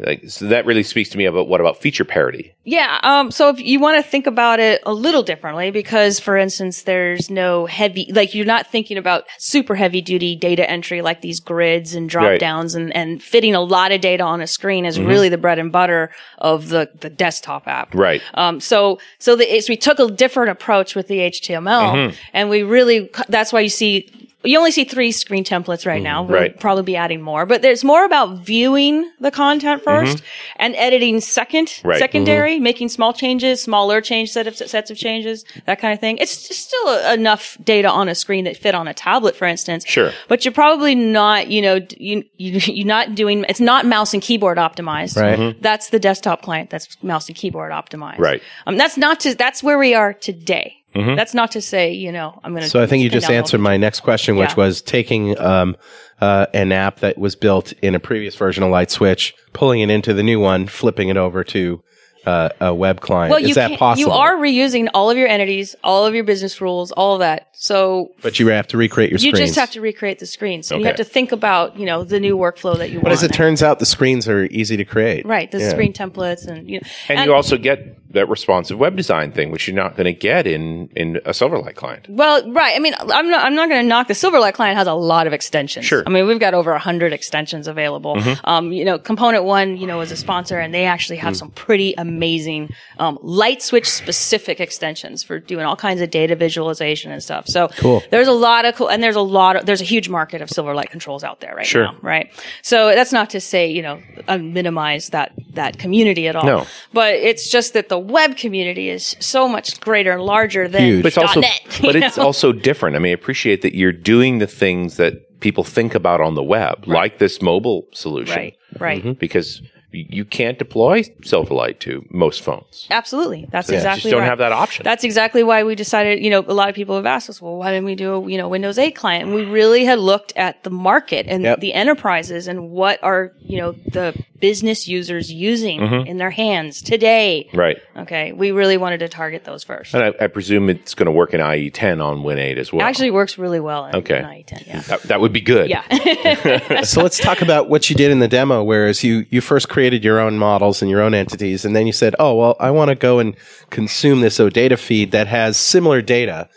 Like, 0.00 0.28
so 0.28 0.48
that 0.48 0.66
really 0.66 0.82
speaks 0.82 1.10
to 1.10 1.18
me 1.18 1.26
about 1.26 1.46
what 1.46 1.60
about 1.60 1.80
feature 1.80 2.04
parity? 2.04 2.52
Yeah. 2.64 2.98
Um, 3.04 3.30
so 3.30 3.48
if 3.50 3.60
you 3.60 3.78
want 3.78 4.02
to 4.04 4.08
think 4.10 4.26
about 4.26 4.58
it 4.58 4.82
a 4.84 4.92
little 4.92 5.22
differently, 5.22 5.70
because 5.70 6.18
for 6.18 6.36
instance, 6.36 6.82
there's 6.82 7.30
no 7.30 7.66
heavy, 7.66 8.10
like 8.12 8.34
you're 8.34 8.44
not 8.46 8.66
thinking 8.66 8.98
about 8.98 9.24
super 9.38 9.76
heavy 9.76 10.00
duty 10.02 10.34
data 10.34 10.68
entry 10.68 11.02
like 11.02 11.20
these 11.20 11.38
grids 11.38 11.94
and 11.94 12.08
drop 12.10 12.24
Right. 12.24 12.40
downs 12.40 12.74
and, 12.74 12.94
and 12.96 13.22
fitting 13.22 13.54
a 13.54 13.60
lot 13.60 13.92
of 13.92 14.00
data 14.00 14.24
on 14.24 14.40
a 14.40 14.48
screen 14.48 14.84
is 14.84 14.98
really 14.98 15.28
the 15.28 15.38
bread 15.38 15.60
and 15.60 15.70
butter 15.70 16.10
of 16.38 16.68
the, 16.68 16.90
the 17.00 17.08
desktop 17.08 17.68
app. 17.68 17.94
Right. 17.94 18.20
Um, 18.34 18.58
so, 18.58 18.98
so 19.20 19.36
the, 19.36 19.44
it's, 19.44 19.68
we 19.68 19.76
took 19.76 20.00
a 20.00 20.10
different 20.10 20.50
approach 20.50 20.96
with 20.96 21.06
the 21.06 21.18
HTML 21.18 22.12
and 22.32 22.50
we 22.50 22.64
really, 22.64 23.08
that's 23.28 23.52
why 23.52 23.60
you 23.60 23.68
see, 23.68 24.10
you 24.50 24.58
only 24.58 24.70
see 24.70 24.84
three 24.84 25.12
screen 25.12 25.44
templates 25.44 25.86
right 25.86 26.02
now. 26.02 26.22
We'll 26.22 26.38
Right. 26.40 26.58
probably 26.60 26.82
be 26.84 26.96
adding 26.96 27.20
more, 27.22 27.46
but 27.46 27.62
there's 27.62 27.84
more 27.84 28.04
about 28.04 28.38
viewing 28.38 29.10
the 29.20 29.30
content 29.30 29.82
1st 29.84 30.22
and 30.56 30.74
editing 30.76 31.20
second, 31.20 31.80
Right. 31.84 31.98
secondary, 31.98 32.58
making 32.60 32.88
small 32.88 33.12
changes, 33.12 33.62
smaller 33.62 34.00
change 34.00 34.30
set 34.30 34.46
of 34.46 34.56
sets 34.56 34.90
of 34.90 34.96
changes, 34.96 35.44
that 35.66 35.80
kind 35.80 35.92
of 35.92 36.00
thing. 36.00 36.18
It's 36.18 36.48
just 36.48 36.66
still 36.68 37.12
enough 37.12 37.56
data 37.62 37.88
on 37.90 38.08
a 38.08 38.14
screen 38.14 38.44
that 38.44 38.56
fit 38.56 38.74
on 38.74 38.88
a 38.88 38.94
tablet, 38.94 39.36
for 39.36 39.46
instance. 39.46 39.84
Sure. 39.86 40.12
But 40.28 40.44
you're 40.44 40.52
probably 40.52 40.94
not, 40.94 41.48
you 41.48 41.62
know, 41.62 41.80
you, 41.98 42.24
you, 42.36 42.60
you're 42.66 42.86
not 42.86 43.14
doing, 43.14 43.44
it's 43.48 43.60
not 43.60 43.86
mouse 43.86 44.14
and 44.14 44.22
keyboard 44.22 44.58
optimized. 44.58 45.16
Right. 45.20 45.38
Mhm. 45.38 45.56
That's 45.60 45.90
the 45.90 45.98
desktop 45.98 46.42
client. 46.42 46.70
That's 46.70 46.96
mouse 47.02 47.28
and 47.28 47.36
keyboard 47.36 47.72
optimized. 47.72 48.18
Right. 48.18 48.42
Um, 48.66 48.76
that's 48.76 48.96
not 48.96 49.20
to, 49.20 49.34
that's 49.34 49.62
where 49.62 49.78
we 49.78 49.94
are 49.94 50.12
today. 50.12 50.74
That's 51.16 51.34
not 51.34 51.52
to 51.52 51.60
say, 51.60 51.92
you 51.92 52.12
know, 52.12 52.40
I'm 52.42 52.52
going 52.52 52.62
to. 52.62 52.70
So 52.70 52.82
I 52.82 52.86
think 52.86 53.02
you 53.02 53.10
just 53.10 53.30
answered 53.30 53.60
my 53.60 53.76
next 53.76 54.00
question, 54.00 54.36
which 54.36 54.50
Yeah. 54.50 54.56
was 54.56 54.80
taking 54.82 55.38
um, 55.38 55.76
uh, 56.20 56.46
an 56.54 56.72
app 56.72 57.00
that 57.00 57.18
was 57.18 57.36
built 57.36 57.72
in 57.82 57.94
a 57.94 58.00
previous 58.00 58.34
version 58.34 58.62
of 58.64 58.70
Light 58.70 58.90
Switch, 58.90 59.34
pulling 59.52 59.80
it 59.80 59.90
into 59.90 60.14
the 60.14 60.22
new 60.22 60.40
one, 60.40 60.66
flipping 60.66 61.08
it 61.08 61.16
over 61.16 61.44
to 61.44 61.82
uh, 62.24 62.48
a 62.60 62.74
web 62.74 63.00
client. 63.00 63.30
Well, 63.30 63.40
Is 63.40 63.50
you 63.50 63.54
that 63.54 63.78
possible? 63.78 64.10
You 64.10 64.18
are 64.18 64.34
reusing 64.36 64.88
all 64.92 65.10
of 65.10 65.16
your 65.16 65.28
entities, 65.28 65.76
all 65.84 66.06
of 66.06 66.14
your 66.14 66.24
business 66.24 66.60
rules, 66.60 66.90
all 66.90 67.14
of 67.14 67.20
that. 67.20 67.48
So 67.52 68.10
but 68.20 68.40
you 68.40 68.48
have 68.48 68.66
to 68.68 68.76
recreate 68.76 69.10
your 69.10 69.18
you 69.20 69.30
screens. 69.30 69.50
just 69.50 69.58
have 69.58 69.70
to 69.72 69.80
recreate 69.80 70.18
the 70.18 70.26
screens. 70.26 70.72
And 70.72 70.80
you 70.80 70.86
have 70.88 70.96
to 70.96 71.04
think 71.04 71.30
about, 71.30 71.78
you 71.78 71.86
know, 71.86 72.02
the 72.02 72.18
new 72.18 72.36
workflow 72.36 72.76
that 72.78 72.90
you 72.90 72.96
want. 72.96 73.04
But 73.04 73.10
want. 73.10 73.18
as 73.18 73.22
it 73.22 73.32
turns 73.32 73.62
out, 73.62 73.78
the 73.78 73.86
screens 73.86 74.26
are 74.28 74.44
easy 74.46 74.76
to 74.76 74.84
create. 74.84 75.24
right, 75.24 75.48
the 75.52 75.60
Yeah. 75.60 75.70
screen 75.70 75.92
templates 75.92 76.48
and 76.48 76.68
you 76.68 76.80
know, 76.80 76.88
And, 77.08 77.24
you 77.26 77.32
also 77.32 77.56
get 77.56 78.05
that 78.16 78.28
responsive 78.28 78.78
web 78.78 78.96
design 78.96 79.32
thing, 79.32 79.50
which 79.50 79.66
you're 79.68 79.76
not 79.76 79.96
going 79.96 80.04
to 80.04 80.12
get 80.12 80.46
in 80.46 80.88
in 80.96 81.16
a 81.24 81.30
Silverlight 81.30 81.76
client. 81.76 82.06
Well, 82.08 82.50
right. 82.52 82.74
I 82.74 82.78
mean, 82.80 82.94
I'm 82.98 83.30
not, 83.30 83.44
I'm 83.44 83.54
not 83.54 83.68
going 83.68 83.80
to 83.82 83.86
knock 83.88 84.08
the 84.08 84.14
Silverlight 84.14 84.54
client 84.54 84.76
has 84.76 84.86
a 84.88 84.94
lot 84.94 85.26
of 85.26 85.32
extensions. 85.32 85.86
Sure. 85.86 86.00
Mm-hmm. 86.00 86.08
I 86.08 86.12
mean, 86.12 86.26
we've 86.26 86.40
got 86.40 86.54
over 86.54 86.72
a 86.72 86.78
hundred 86.78 87.12
extensions 87.12 87.68
available. 87.68 88.20
Um, 88.44 88.72
you 88.72 88.84
know, 88.84 88.98
Component 88.98 89.44
One, 89.44 89.76
you 89.76 89.86
know, 89.86 90.00
is 90.00 90.10
a 90.12 90.16
sponsor 90.16 90.58
and 90.58 90.74
they 90.74 90.84
actually 90.84 91.18
Mm. 91.18 91.20
have 91.20 91.36
some 91.36 91.50
pretty 91.50 91.94
amazing, 91.96 92.70
um, 92.98 93.18
light 93.22 93.62
switch 93.62 93.88
specific 93.88 94.60
extensions 94.60 95.22
for 95.22 95.38
doing 95.38 95.64
all 95.64 95.76
kinds 95.76 96.00
of 96.00 96.10
data 96.10 96.34
visualization 96.34 97.12
and 97.12 97.22
stuff. 97.22 97.46
So 97.46 97.68
Cool. 97.78 98.02
there's 98.10 98.26
a 98.28 98.32
lot 98.32 98.64
of 98.64 98.74
cool, 98.74 98.88
and 98.88 99.02
there's 99.02 99.14
a 99.16 99.20
lot 99.20 99.56
of, 99.56 99.66
there's 99.66 99.80
a 99.80 99.84
huge 99.84 100.08
market 100.08 100.42
of 100.42 100.48
Silverlight 100.48 100.90
controls 100.90 101.22
out 101.22 101.40
there 101.40 101.54
right 101.54 101.66
Sure. 101.66 101.84
now. 101.84 101.96
Right. 102.02 102.30
So 102.62 102.88
that's 102.94 103.12
not 103.12 103.30
to 103.30 103.40
say, 103.40 103.68
you 103.68 103.82
know, 103.82 104.00
minimize 104.38 105.08
that, 105.10 105.32
that 105.54 105.78
community 105.78 106.28
at 106.28 106.34
all. 106.36 106.44
No. 106.46 106.66
But 106.92 107.14
it's 107.14 107.48
just 107.50 107.72
that 107.74 107.88
the 107.88 107.98
web 108.06 108.36
community 108.36 108.88
is 108.88 109.16
so 109.20 109.48
much 109.48 109.80
greater 109.80 110.12
and 110.12 110.22
larger 110.22 110.68
than 110.68 110.82
Huge. 110.82 111.02
But 111.02 111.08
it's 111.08 111.18
also, 111.18 111.40
.NET, 111.40 111.78
but 111.82 111.96
it's 111.96 112.16
know? 112.16 112.24
also 112.24 112.52
different. 112.52 112.96
I 112.96 112.98
mean, 112.98 113.10
I 113.10 113.14
appreciate 113.14 113.62
that 113.62 113.74
you're 113.74 113.92
doing 113.92 114.38
the 114.38 114.46
things 114.46 114.96
that 114.96 115.40
people 115.40 115.64
think 115.64 115.94
about 115.94 116.20
on 116.20 116.34
the 116.34 116.42
web, 116.42 116.86
like 116.86 117.18
this 117.18 117.42
mobile 117.42 117.86
solution, 117.92 118.34
Right, 118.36 118.56
right. 118.78 118.98
Mm-hmm. 119.00 119.12
because 119.12 119.60
y- 119.62 119.68
you 120.08 120.24
can't 120.24 120.58
deploy 120.58 121.02
Silverlight 121.22 121.78
to 121.80 122.04
most 122.10 122.42
phones. 122.42 122.86
Absolutely. 122.90 123.46
That's 123.50 123.68
You 123.68 123.76
exactly 123.76 124.02
just 124.02 124.10
don't 124.12 124.20
right. 124.20 124.28
have 124.28 124.38
that 124.38 124.52
option. 124.52 124.84
That's 124.84 125.04
exactly 125.04 125.42
why 125.42 125.64
we 125.64 125.74
decided, 125.74 126.22
you 126.22 126.30
know, 126.30 126.40
a 126.40 126.52
lot 126.54 126.68
of 126.68 126.74
people 126.74 126.96
have 126.96 127.06
asked 127.06 127.30
us, 127.30 127.40
well, 127.40 127.56
why 127.56 127.70
didn't 127.70 127.84
we 127.86 127.94
do 127.94 128.14
a, 128.14 128.30
you 128.30 128.38
know, 128.38 128.48
Windows 128.48 128.78
8 128.78 128.92
client? 128.92 129.24
And 129.26 129.34
we 129.34 129.44
really 129.44 129.84
had 129.84 129.98
looked 129.98 130.32
at 130.36 130.62
the 130.64 130.70
market 130.70 131.26
and 131.28 131.42
Yep. 131.42 131.60
the 131.60 131.74
enterprises 131.74 132.48
and 132.48 132.70
what 132.70 133.02
are, 133.02 133.32
you 133.40 133.58
know, 133.58 133.72
the 133.72 134.14
business 134.40 134.86
users 134.86 135.32
using 135.32 135.80
Mm-hmm. 135.80 136.06
in 136.06 136.18
their 136.18 136.30
hands 136.30 136.82
today. 136.82 137.48
right. 137.54 137.78
Okay. 137.96 138.32
We 138.32 138.50
really 138.50 138.76
wanted 138.76 138.98
to 138.98 139.08
target 139.08 139.44
those 139.44 139.64
first. 139.64 139.94
And 139.94 140.02
I, 140.04 140.24
I 140.24 140.26
presume 140.26 140.68
it's 140.68 140.94
going 140.94 141.06
to 141.06 141.12
work 141.12 141.32
in 141.34 141.40
IE10 141.40 142.02
on 142.04 142.22
Win 142.22 142.38
8 142.38 142.58
as 142.58 142.72
well. 142.72 142.80
It 142.84 142.88
Actually 142.88 143.10
works 143.12 143.38
really 143.38 143.60
well 143.60 143.86
in, 143.86 143.96
Okay. 143.96 144.18
in 144.18 144.24
IE10. 144.24 144.66
Yeah. 144.66 144.80
that, 144.80 145.02
that 145.04 145.20
would 145.20 145.32
be 145.32 145.40
good. 145.40 145.70
Yeah. 145.70 146.82
so 146.82 147.02
let's 147.02 147.18
talk 147.18 147.40
about 147.42 147.68
what 147.68 147.88
you 147.88 147.96
did 147.96 148.10
in 148.10 148.18
the 148.18 148.28
demo 148.28 148.62
whereas 148.62 149.02
you 149.04 149.24
you 149.30 149.40
first 149.40 149.68
created 149.68 149.85
your 150.04 150.18
own 150.20 150.38
models 150.38 150.82
and 150.82 150.90
your 150.90 151.00
own 151.02 151.14
entities 151.14 151.64
and 151.64 151.74
then 151.76 151.86
you 151.86 151.92
said 151.92 152.14
oh 152.18 152.34
well 152.34 152.56
i 152.60 152.70
want 152.70 152.88
to 152.88 152.94
go 152.94 153.18
and 153.18 153.36
consume 153.70 154.20
this 154.20 154.38
odata 154.38 154.78
feed 154.78 155.10
that 155.12 155.26
has 155.26 155.56
similar 155.56 156.02
data 156.02 156.48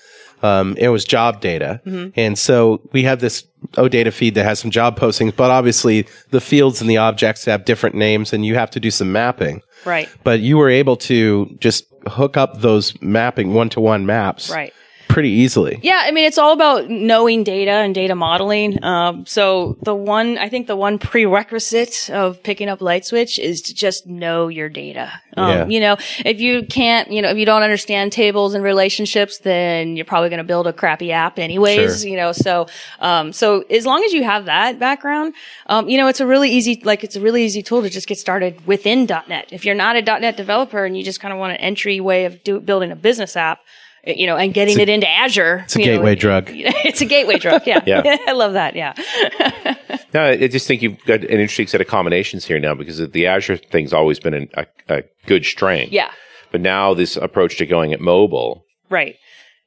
um, 0.42 0.76
it 0.78 0.88
was 0.88 1.04
job 1.04 1.42
data 1.42 1.82
and 2.16 2.38
so 2.40 2.82
we 2.94 3.04
have 3.04 3.20
this 3.20 3.44
odata 3.74 4.12
feed 4.14 4.36
that 4.36 4.46
has 4.46 4.58
some 4.60 4.72
job 4.72 4.98
postings 4.98 5.36
but 5.36 5.52
obviously 5.52 6.08
the 6.30 6.40
fields 6.40 6.80
and 6.80 6.90
the 6.90 6.98
objects 6.98 7.44
have 7.46 7.66
different 7.66 7.96
names 7.96 8.32
and 8.32 8.46
you 8.46 8.56
have 8.56 8.72
to 8.72 8.80
do 8.80 8.90
some 8.90 9.12
mapping 9.12 9.62
right. 9.86 10.08
but 10.24 10.40
you 10.40 10.58
were 10.58 10.70
able 10.70 10.96
to 10.96 11.46
just 11.60 11.86
hook 12.08 12.38
up 12.38 12.62
those 12.62 13.00
mapping 13.02 13.54
one-to-one 13.54 14.06
maps 14.06 14.50
Right. 14.50 14.74
Pretty 15.10 15.30
easily 15.30 15.80
Yeah, 15.82 16.02
I 16.06 16.12
mean, 16.12 16.26
it's 16.26 16.38
all 16.38 16.54
about 16.54 16.90
knowing 16.90 17.44
data 17.44 17.72
and 17.72 17.94
data 17.94 18.16
modeling. 18.16 18.82
Um, 18.84 19.26
so 19.26 19.78
the 19.82 19.94
one, 19.96 20.38
I 20.38 20.48
think 20.48 20.68
the 20.68 20.76
one 20.76 20.98
prerequisite 21.00 22.10
of 22.12 22.42
picking 22.44 22.70
up 22.70 22.80
LightSwitch 22.80 23.40
is 23.40 23.62
to 23.64 23.74
just 23.74 24.08
know 24.08 24.48
your 24.48 24.70
data. 24.70 25.12
Um, 25.36 25.50
Yeah. 25.50 25.68
You 25.68 25.80
know, 25.80 25.98
if 26.26 26.40
you 26.40 26.64
can't, 26.66 27.12
you 27.12 27.22
know, 27.22 27.30
if 27.30 27.38
you 27.38 27.46
don't 27.46 27.64
understand 27.64 28.12
tables 28.12 28.54
and 28.54 28.64
relationships, 28.64 29.40
then 29.40 29.96
you're 29.96 30.06
probably 30.06 30.30
going 30.30 30.38
to 30.38 30.44
build 30.44 30.68
a 30.68 30.74
crappy 30.74 31.12
app 31.12 31.40
anyways, 31.40 32.02
Sure. 32.02 32.10
you 32.10 32.16
know, 32.16 32.32
so, 32.32 32.68
um, 33.00 33.34
so 33.34 33.64
as 33.70 33.86
long 33.86 34.04
as 34.04 34.14
you 34.14 34.24
have 34.24 34.46
that 34.46 34.80
background, 34.80 35.34
um, 35.68 35.90
you 35.90 35.98
know, 35.98 36.08
it's 36.08 36.20
a 36.20 36.28
really 36.28 36.50
easy, 36.52 36.82
like, 36.86 37.04
it's 37.04 37.16
a 37.16 37.22
really 37.22 37.44
easy 37.44 37.64
tool 37.64 37.82
to 37.82 37.90
just 37.90 38.08
get 38.08 38.18
started 38.20 38.66
within 38.68 39.06
.NET. 39.06 39.48
If 39.52 39.66
you're 39.66 39.76
not 39.76 39.96
a 39.96 40.02
.NET 40.02 40.38
developer 40.38 40.86
and 40.86 40.96
you 40.96 41.04
just 41.04 41.20
kind 41.20 41.34
of 41.34 41.40
want 41.40 41.54
an 41.54 41.58
entry 41.58 42.00
way 42.00 42.26
of 42.26 42.44
do, 42.44 42.60
building 42.60 42.92
a 42.92 42.96
business 42.96 43.36
app, 43.36 43.60
you 44.06 44.26
know, 44.28 44.36
and 44.38 44.54
getting 44.54 44.80
it 44.80 44.90
into 44.90 45.08
Azure. 45.10 45.62
it's 45.66 45.76
a 45.76 45.80
you 45.80 45.86
know, 45.88 45.92
gateway 45.98 46.16
drug 46.26 46.46
it's 46.50 47.02
a 47.02 47.06
gateway 47.06 47.38
drug. 47.38 47.66
Yeah. 47.66 47.84
Yeah. 47.86 48.18
I 48.28 48.32
love 48.34 48.54
that. 48.54 48.76
Yeah. 48.76 48.94
No, 50.12 50.24
I 50.24 50.48
just 50.48 50.68
think 50.68 50.82
you've 50.82 50.98
got 51.06 51.20
an 51.20 51.28
interesting 51.30 51.68
set 51.68 51.82
of 51.82 51.88
combinations 51.88 52.44
here 52.44 52.58
now 52.60 52.74
because 52.74 52.98
the 52.98 53.28
Azure 53.28 53.58
thing's 53.58 53.94
always 53.94 54.20
been 54.20 54.34
an, 54.34 54.50
a, 54.56 54.66
a 54.88 55.04
good 55.28 55.46
strength. 55.46 55.92
Yeah. 55.94 56.12
But 56.52 56.62
now 56.62 56.96
this 56.96 57.16
approach 57.16 57.58
to 57.58 57.68
going 57.68 57.94
at 57.94 58.00
mobile, 58.02 58.66
Right. 58.90 59.18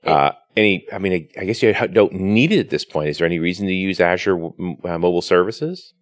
uh, 0.04 0.32
any, 0.56 0.84
I 0.92 0.98
mean, 0.98 1.12
I, 1.12 1.40
I 1.40 1.44
guess 1.44 1.62
you 1.62 1.72
don't 1.92 2.12
need 2.14 2.50
it 2.50 2.58
at 2.58 2.70
this 2.70 2.84
point. 2.84 3.08
Is 3.10 3.18
there 3.18 3.26
any 3.26 3.38
reason 3.38 3.68
to 3.68 3.72
use 3.72 4.00
Azure 4.00 4.36
uh, 4.46 4.98
mobile 4.98 5.22
services? 5.22 5.94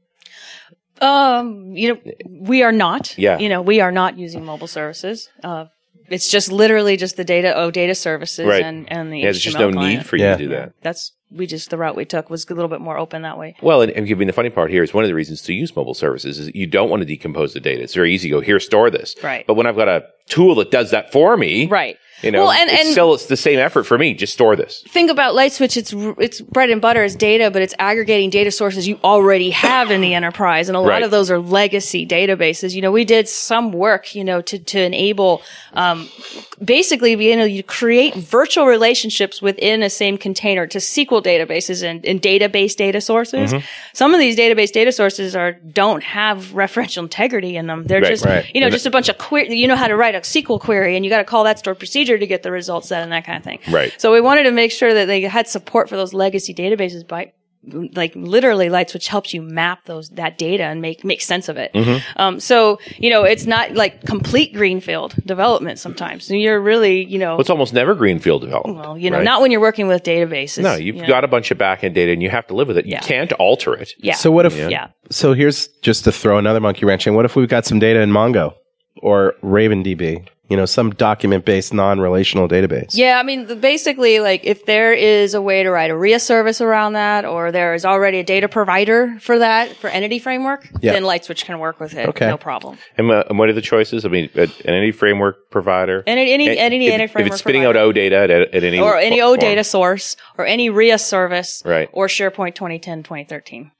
Um, 1.03 1.73
you 1.77 1.95
know, 1.95 2.01
we 2.27 2.63
are 2.63 2.73
not. 2.73 3.17
Yeah. 3.19 3.39
You 3.39 3.51
know, 3.51 3.61
we 3.61 3.81
are 3.81 3.93
not 3.93 4.19
using 4.19 4.43
mobile 4.45 4.67
services. 4.69 5.29
Uh, 5.45 5.67
it's 6.11 6.29
just 6.31 6.51
literally 6.53 6.97
just 6.97 7.17
the 7.17 7.25
data, 7.25 7.55
oh, 7.57 7.71
data 7.71 7.95
services 7.95 8.47
Right. 8.47 8.63
and, 8.63 8.91
and 8.93 9.13
the 9.13 9.19
Yeah, 9.19 9.25
there's 9.27 9.41
just 9.41 9.57
HTML 9.57 9.61
no 9.61 9.73
client. 9.73 9.99
need 10.01 10.07
for 10.07 10.17
you 10.17 10.25
Yeah. 10.25 10.37
to 10.37 10.43
do 10.43 10.49
that. 10.51 10.73
That's, 10.83 11.13
we 11.31 11.47
just, 11.47 11.71
the 11.71 11.79
route 11.79 11.95
we 11.97 12.05
took 12.05 12.29
was 12.29 12.45
a 12.51 12.55
little 12.55 12.69
bit 12.69 12.81
more 12.81 12.99
open 12.99 13.23
that 13.23 13.39
way. 13.39 13.55
Well, 13.63 13.83
and, 13.83 13.93
and 13.93 14.09
I 14.11 14.15
mean, 14.15 14.27
the 14.27 14.33
funny 14.33 14.51
part 14.51 14.71
here 14.71 14.83
is 14.83 14.93
one 14.93 15.05
of 15.05 15.09
the 15.09 15.15
reasons 15.15 15.43
to 15.43 15.55
use 15.55 15.75
mobile 15.77 15.95
services 15.95 16.39
is 16.41 16.51
you 16.55 16.67
don't 16.67 16.91
want 16.91 17.01
to 17.03 17.07
decompose 17.07 17.55
the 17.55 17.61
data. 17.61 17.83
It's 17.83 17.95
very 17.95 18.13
easy 18.13 18.29
to 18.29 18.35
go 18.37 18.41
here, 18.41 18.59
store 18.59 18.91
this. 18.91 19.15
Right. 19.23 19.47
But 19.47 19.55
when 19.55 19.67
I've 19.67 19.77
got 19.77 19.89
a 19.89 20.05
tool 20.29 20.57
that 20.57 20.71
does 20.73 20.91
that 20.91 21.13
for 21.13 21.37
me, 21.37 21.67
Right. 21.69 21.97
You 22.23 22.31
know, 22.31 22.43
Well, 22.45 22.53
and- 22.53 22.71
it's 22.71 22.93
still 22.93 23.15
it's 23.15 23.27
the 23.27 23.37
same 23.37 23.59
effort 23.59 23.85
for 23.85 23.97
me. 23.99 24.15
Just 24.15 24.33
store 24.35 24.57
this. 24.57 24.83
think 24.89 25.11
about 25.11 25.35
LightSwitch. 25.35 25.77
It's 25.77 25.93
it's 26.19 26.41
bread 26.41 26.71
and 26.71 26.81
butter 26.81 27.03
is 27.03 27.17
data, 27.17 27.51
but 27.51 27.63
it's 27.63 27.75
aggregating 27.79 28.31
data 28.31 28.51
sources 28.51 28.87
you 28.87 28.99
already 29.03 29.51
have 29.51 29.91
in 29.91 30.01
the 30.01 30.15
enterprise, 30.15 30.69
and 30.69 30.77
a 30.77 30.81
lot 30.81 30.89
Right. 30.89 31.03
of 31.03 31.11
those 31.11 31.31
are 31.31 31.39
legacy 31.39 32.07
databases. 32.07 32.75
You 32.75 32.83
know, 32.83 32.91
we 32.93 33.05
did 33.05 33.29
some 33.29 33.73
work, 33.73 34.15
you 34.15 34.25
know, 34.25 34.41
to 34.43 34.59
to 34.59 34.81
enable, 34.83 35.43
um, 35.75 36.09
basically, 36.65 37.13
you 37.13 37.37
know, 37.37 37.45
you 37.45 37.63
create 37.63 38.15
virtual 38.15 38.67
relationships 38.67 39.41
within 39.41 39.83
a 39.83 39.91
same 39.91 40.19
container 40.19 40.67
to 40.67 40.79
SQL 40.79 41.23
databases 41.23 41.83
and, 41.83 42.05
and 42.05 42.21
database 42.21 42.77
data 42.77 43.01
sources. 43.01 43.53
Mm-hmm. 43.53 43.65
Some 43.95 44.15
of 44.15 44.21
these 44.21 44.37
database 44.37 44.73
data 44.73 44.93
sources 44.93 45.35
are 45.37 45.53
don't 45.53 46.03
have 46.03 46.47
referential 46.53 46.99
integrity 47.03 47.57
in 47.57 47.67
them. 47.67 47.85
They're 47.85 48.01
Right, 48.01 48.11
just 48.11 48.25
right. 48.25 48.45
you 48.55 48.61
know 48.61 48.67
And 48.67 48.73
just 48.75 48.87
a 48.87 48.91
bunch 48.91 49.09
of 49.09 49.19
query. 49.19 49.55
You 49.55 49.67
know 49.69 49.77
how 49.77 49.89
to 49.89 49.97
write 49.97 50.15
a 50.15 50.21
SQL 50.21 50.61
query, 50.61 50.97
and 50.97 51.05
you 51.05 51.11
got 51.11 51.19
to 51.19 51.25
call 51.25 51.45
that 51.45 51.59
stored 51.59 51.79
procedure 51.79 52.10
to 52.19 52.27
get 52.27 52.43
the 52.43 52.51
results 52.51 52.89
set 52.89 53.03
and 53.03 53.13
that 53.13 53.25
kind 53.25 53.39
of 53.39 53.45
thing. 53.45 53.59
Right. 53.71 53.93
So 54.01 54.13
we 54.13 54.21
wanted 54.21 54.45
to 54.45 54.51
make 54.53 54.73
sure 54.73 54.93
that 54.95 55.07
they 55.07 55.23
had 55.23 55.49
support 55.49 55.89
for 55.89 55.97
those 55.97 56.13
legacy 56.15 56.55
databases 56.55 57.07
by 57.07 57.33
like 57.93 58.13
literally 58.17 58.69
LightSwitch 58.71 59.07
helps 59.07 59.35
you 59.35 59.43
map 59.43 59.85
those 59.85 60.09
that 60.13 60.39
data 60.39 60.63
and 60.65 60.81
make 60.81 61.05
make 61.05 61.21
sense 61.21 61.47
of 61.51 61.59
it 61.59 61.71
Mm-hmm. 61.75 61.99
um, 62.19 62.41
so 62.41 62.79
you 62.97 63.11
know 63.11 63.25
it's 63.25 63.45
not 63.45 63.73
like 63.75 64.03
complete 64.07 64.55
greenfield 64.55 65.15
development 65.27 65.79
sometimes 65.79 66.31
you're 66.31 66.59
really 66.59 67.05
you 67.05 67.19
know 67.19 67.33
Well, 67.33 67.41
it's 67.43 67.51
almost 67.51 67.75
never 67.75 67.95
greenfield 67.95 68.41
development. 68.41 68.79
well 68.79 68.97
you 68.97 69.11
know 69.11 69.19
right? 69.19 69.25
not 69.25 69.43
when 69.43 69.51
you're 69.51 69.61
working 69.61 69.89
with 69.89 70.03
databases 70.03 70.63
No, 70.63 70.75
you've 70.75 70.97
you 70.97 71.03
know. 71.03 71.09
got 71.09 71.23
a 71.23 71.29
bunch 71.29 71.51
of 71.51 71.59
backend 71.59 71.93
data 71.93 72.13
and 72.13 72.23
you 72.23 72.31
have 72.31 72.47
to 72.47 72.55
live 72.55 72.69
with 72.69 72.79
it. 72.79 72.87
You 72.87 72.93
Yeah. 72.93 73.01
can't 73.01 73.31
alter 73.35 73.75
it. 73.75 73.93
yeah 73.99 74.15
So 74.15 74.31
what 74.31 74.47
if? 74.47 74.57
yeah 74.57 74.89
So 75.11 75.35
here's 75.35 75.69
just 75.83 76.05
to 76.05 76.13
throw 76.13 76.39
another 76.39 76.61
monkey 76.61 76.87
wrench 76.87 77.07
in. 77.07 77.15
What 77.15 77.27
if 77.27 77.37
we've 77.37 77.47
got 77.47 77.67
some 77.67 77.79
data 77.79 78.01
in 78.01 78.09
Mongo 78.11 78.55
or 79.03 79.35
RavenDB? 79.43 80.27
You 80.51 80.57
know, 80.57 80.67
some 80.67 80.91
document-based 80.91 81.73
non-relational 81.73 82.49
database. 82.49 82.89
Yeah, 82.93 83.19
I 83.21 83.23
mean, 83.23 83.47
the, 83.47 83.55
basically, 83.55 84.19
like, 84.19 84.41
if 84.45 84.67
there 84.67 84.93
is 84.93 85.33
a 85.35 85.41
way 85.41 85.63
to 85.63 85.71
write 85.71 85.91
a 85.93 85.97
RIA 85.97 86.19
service 86.19 86.61
around 86.61 86.95
that, 86.95 87.25
or 87.25 87.53
there 87.53 87.73
is 87.73 87.85
already 87.85 88.19
a 88.19 88.25
data 88.25 88.49
provider 88.49 89.17
for 89.21 89.39
that, 89.39 89.77
for 89.77 89.89
Entity 89.89 90.19
Framework, 90.19 90.69
Yeah. 90.81 90.93
then 90.95 91.05
LightSwitch 91.05 91.45
can 91.45 91.61
work 91.61 91.79
with 91.79 91.95
it. 91.95 92.09
Okay. 92.09 92.27
No 92.27 92.37
problem. 92.37 92.79
And, 92.99 93.09
uh, 93.11 93.23
and 93.31 93.39
what 93.39 93.49
are 93.49 93.53
the 93.53 93.61
choices? 93.63 94.05
I 94.05 94.09
mean, 94.09 94.29
uh, 94.37 94.43
an 94.65 94.75
any 94.75 94.91
framework 94.91 95.51
provider. 95.51 96.03
And 96.07 96.19
Any, 96.19 96.33
any, 96.33 96.49
And 96.49 96.59
any 96.59 96.87
if, 96.89 96.95
Entity 96.95 97.21
if 97.21 97.27
it's 97.29 97.37
spitting 97.39 97.63
provider. 97.63 97.79
out 97.79 97.85
O 97.85 97.93
data 97.93 98.17
at, 98.17 98.31
at 98.31 98.65
any 98.65 98.81
or 98.81 98.97
any 98.97 99.21
form. 99.21 99.35
O 99.35 99.37
data 99.37 99.63
source, 99.63 100.17
or 100.37 100.45
any 100.47 100.69
RIA 100.69 100.99
service, 100.99 101.63
Right. 101.65 101.89
or 101.93 102.09
SharePoint 102.09 102.57
2010, 102.57 103.05
2013 103.05 103.71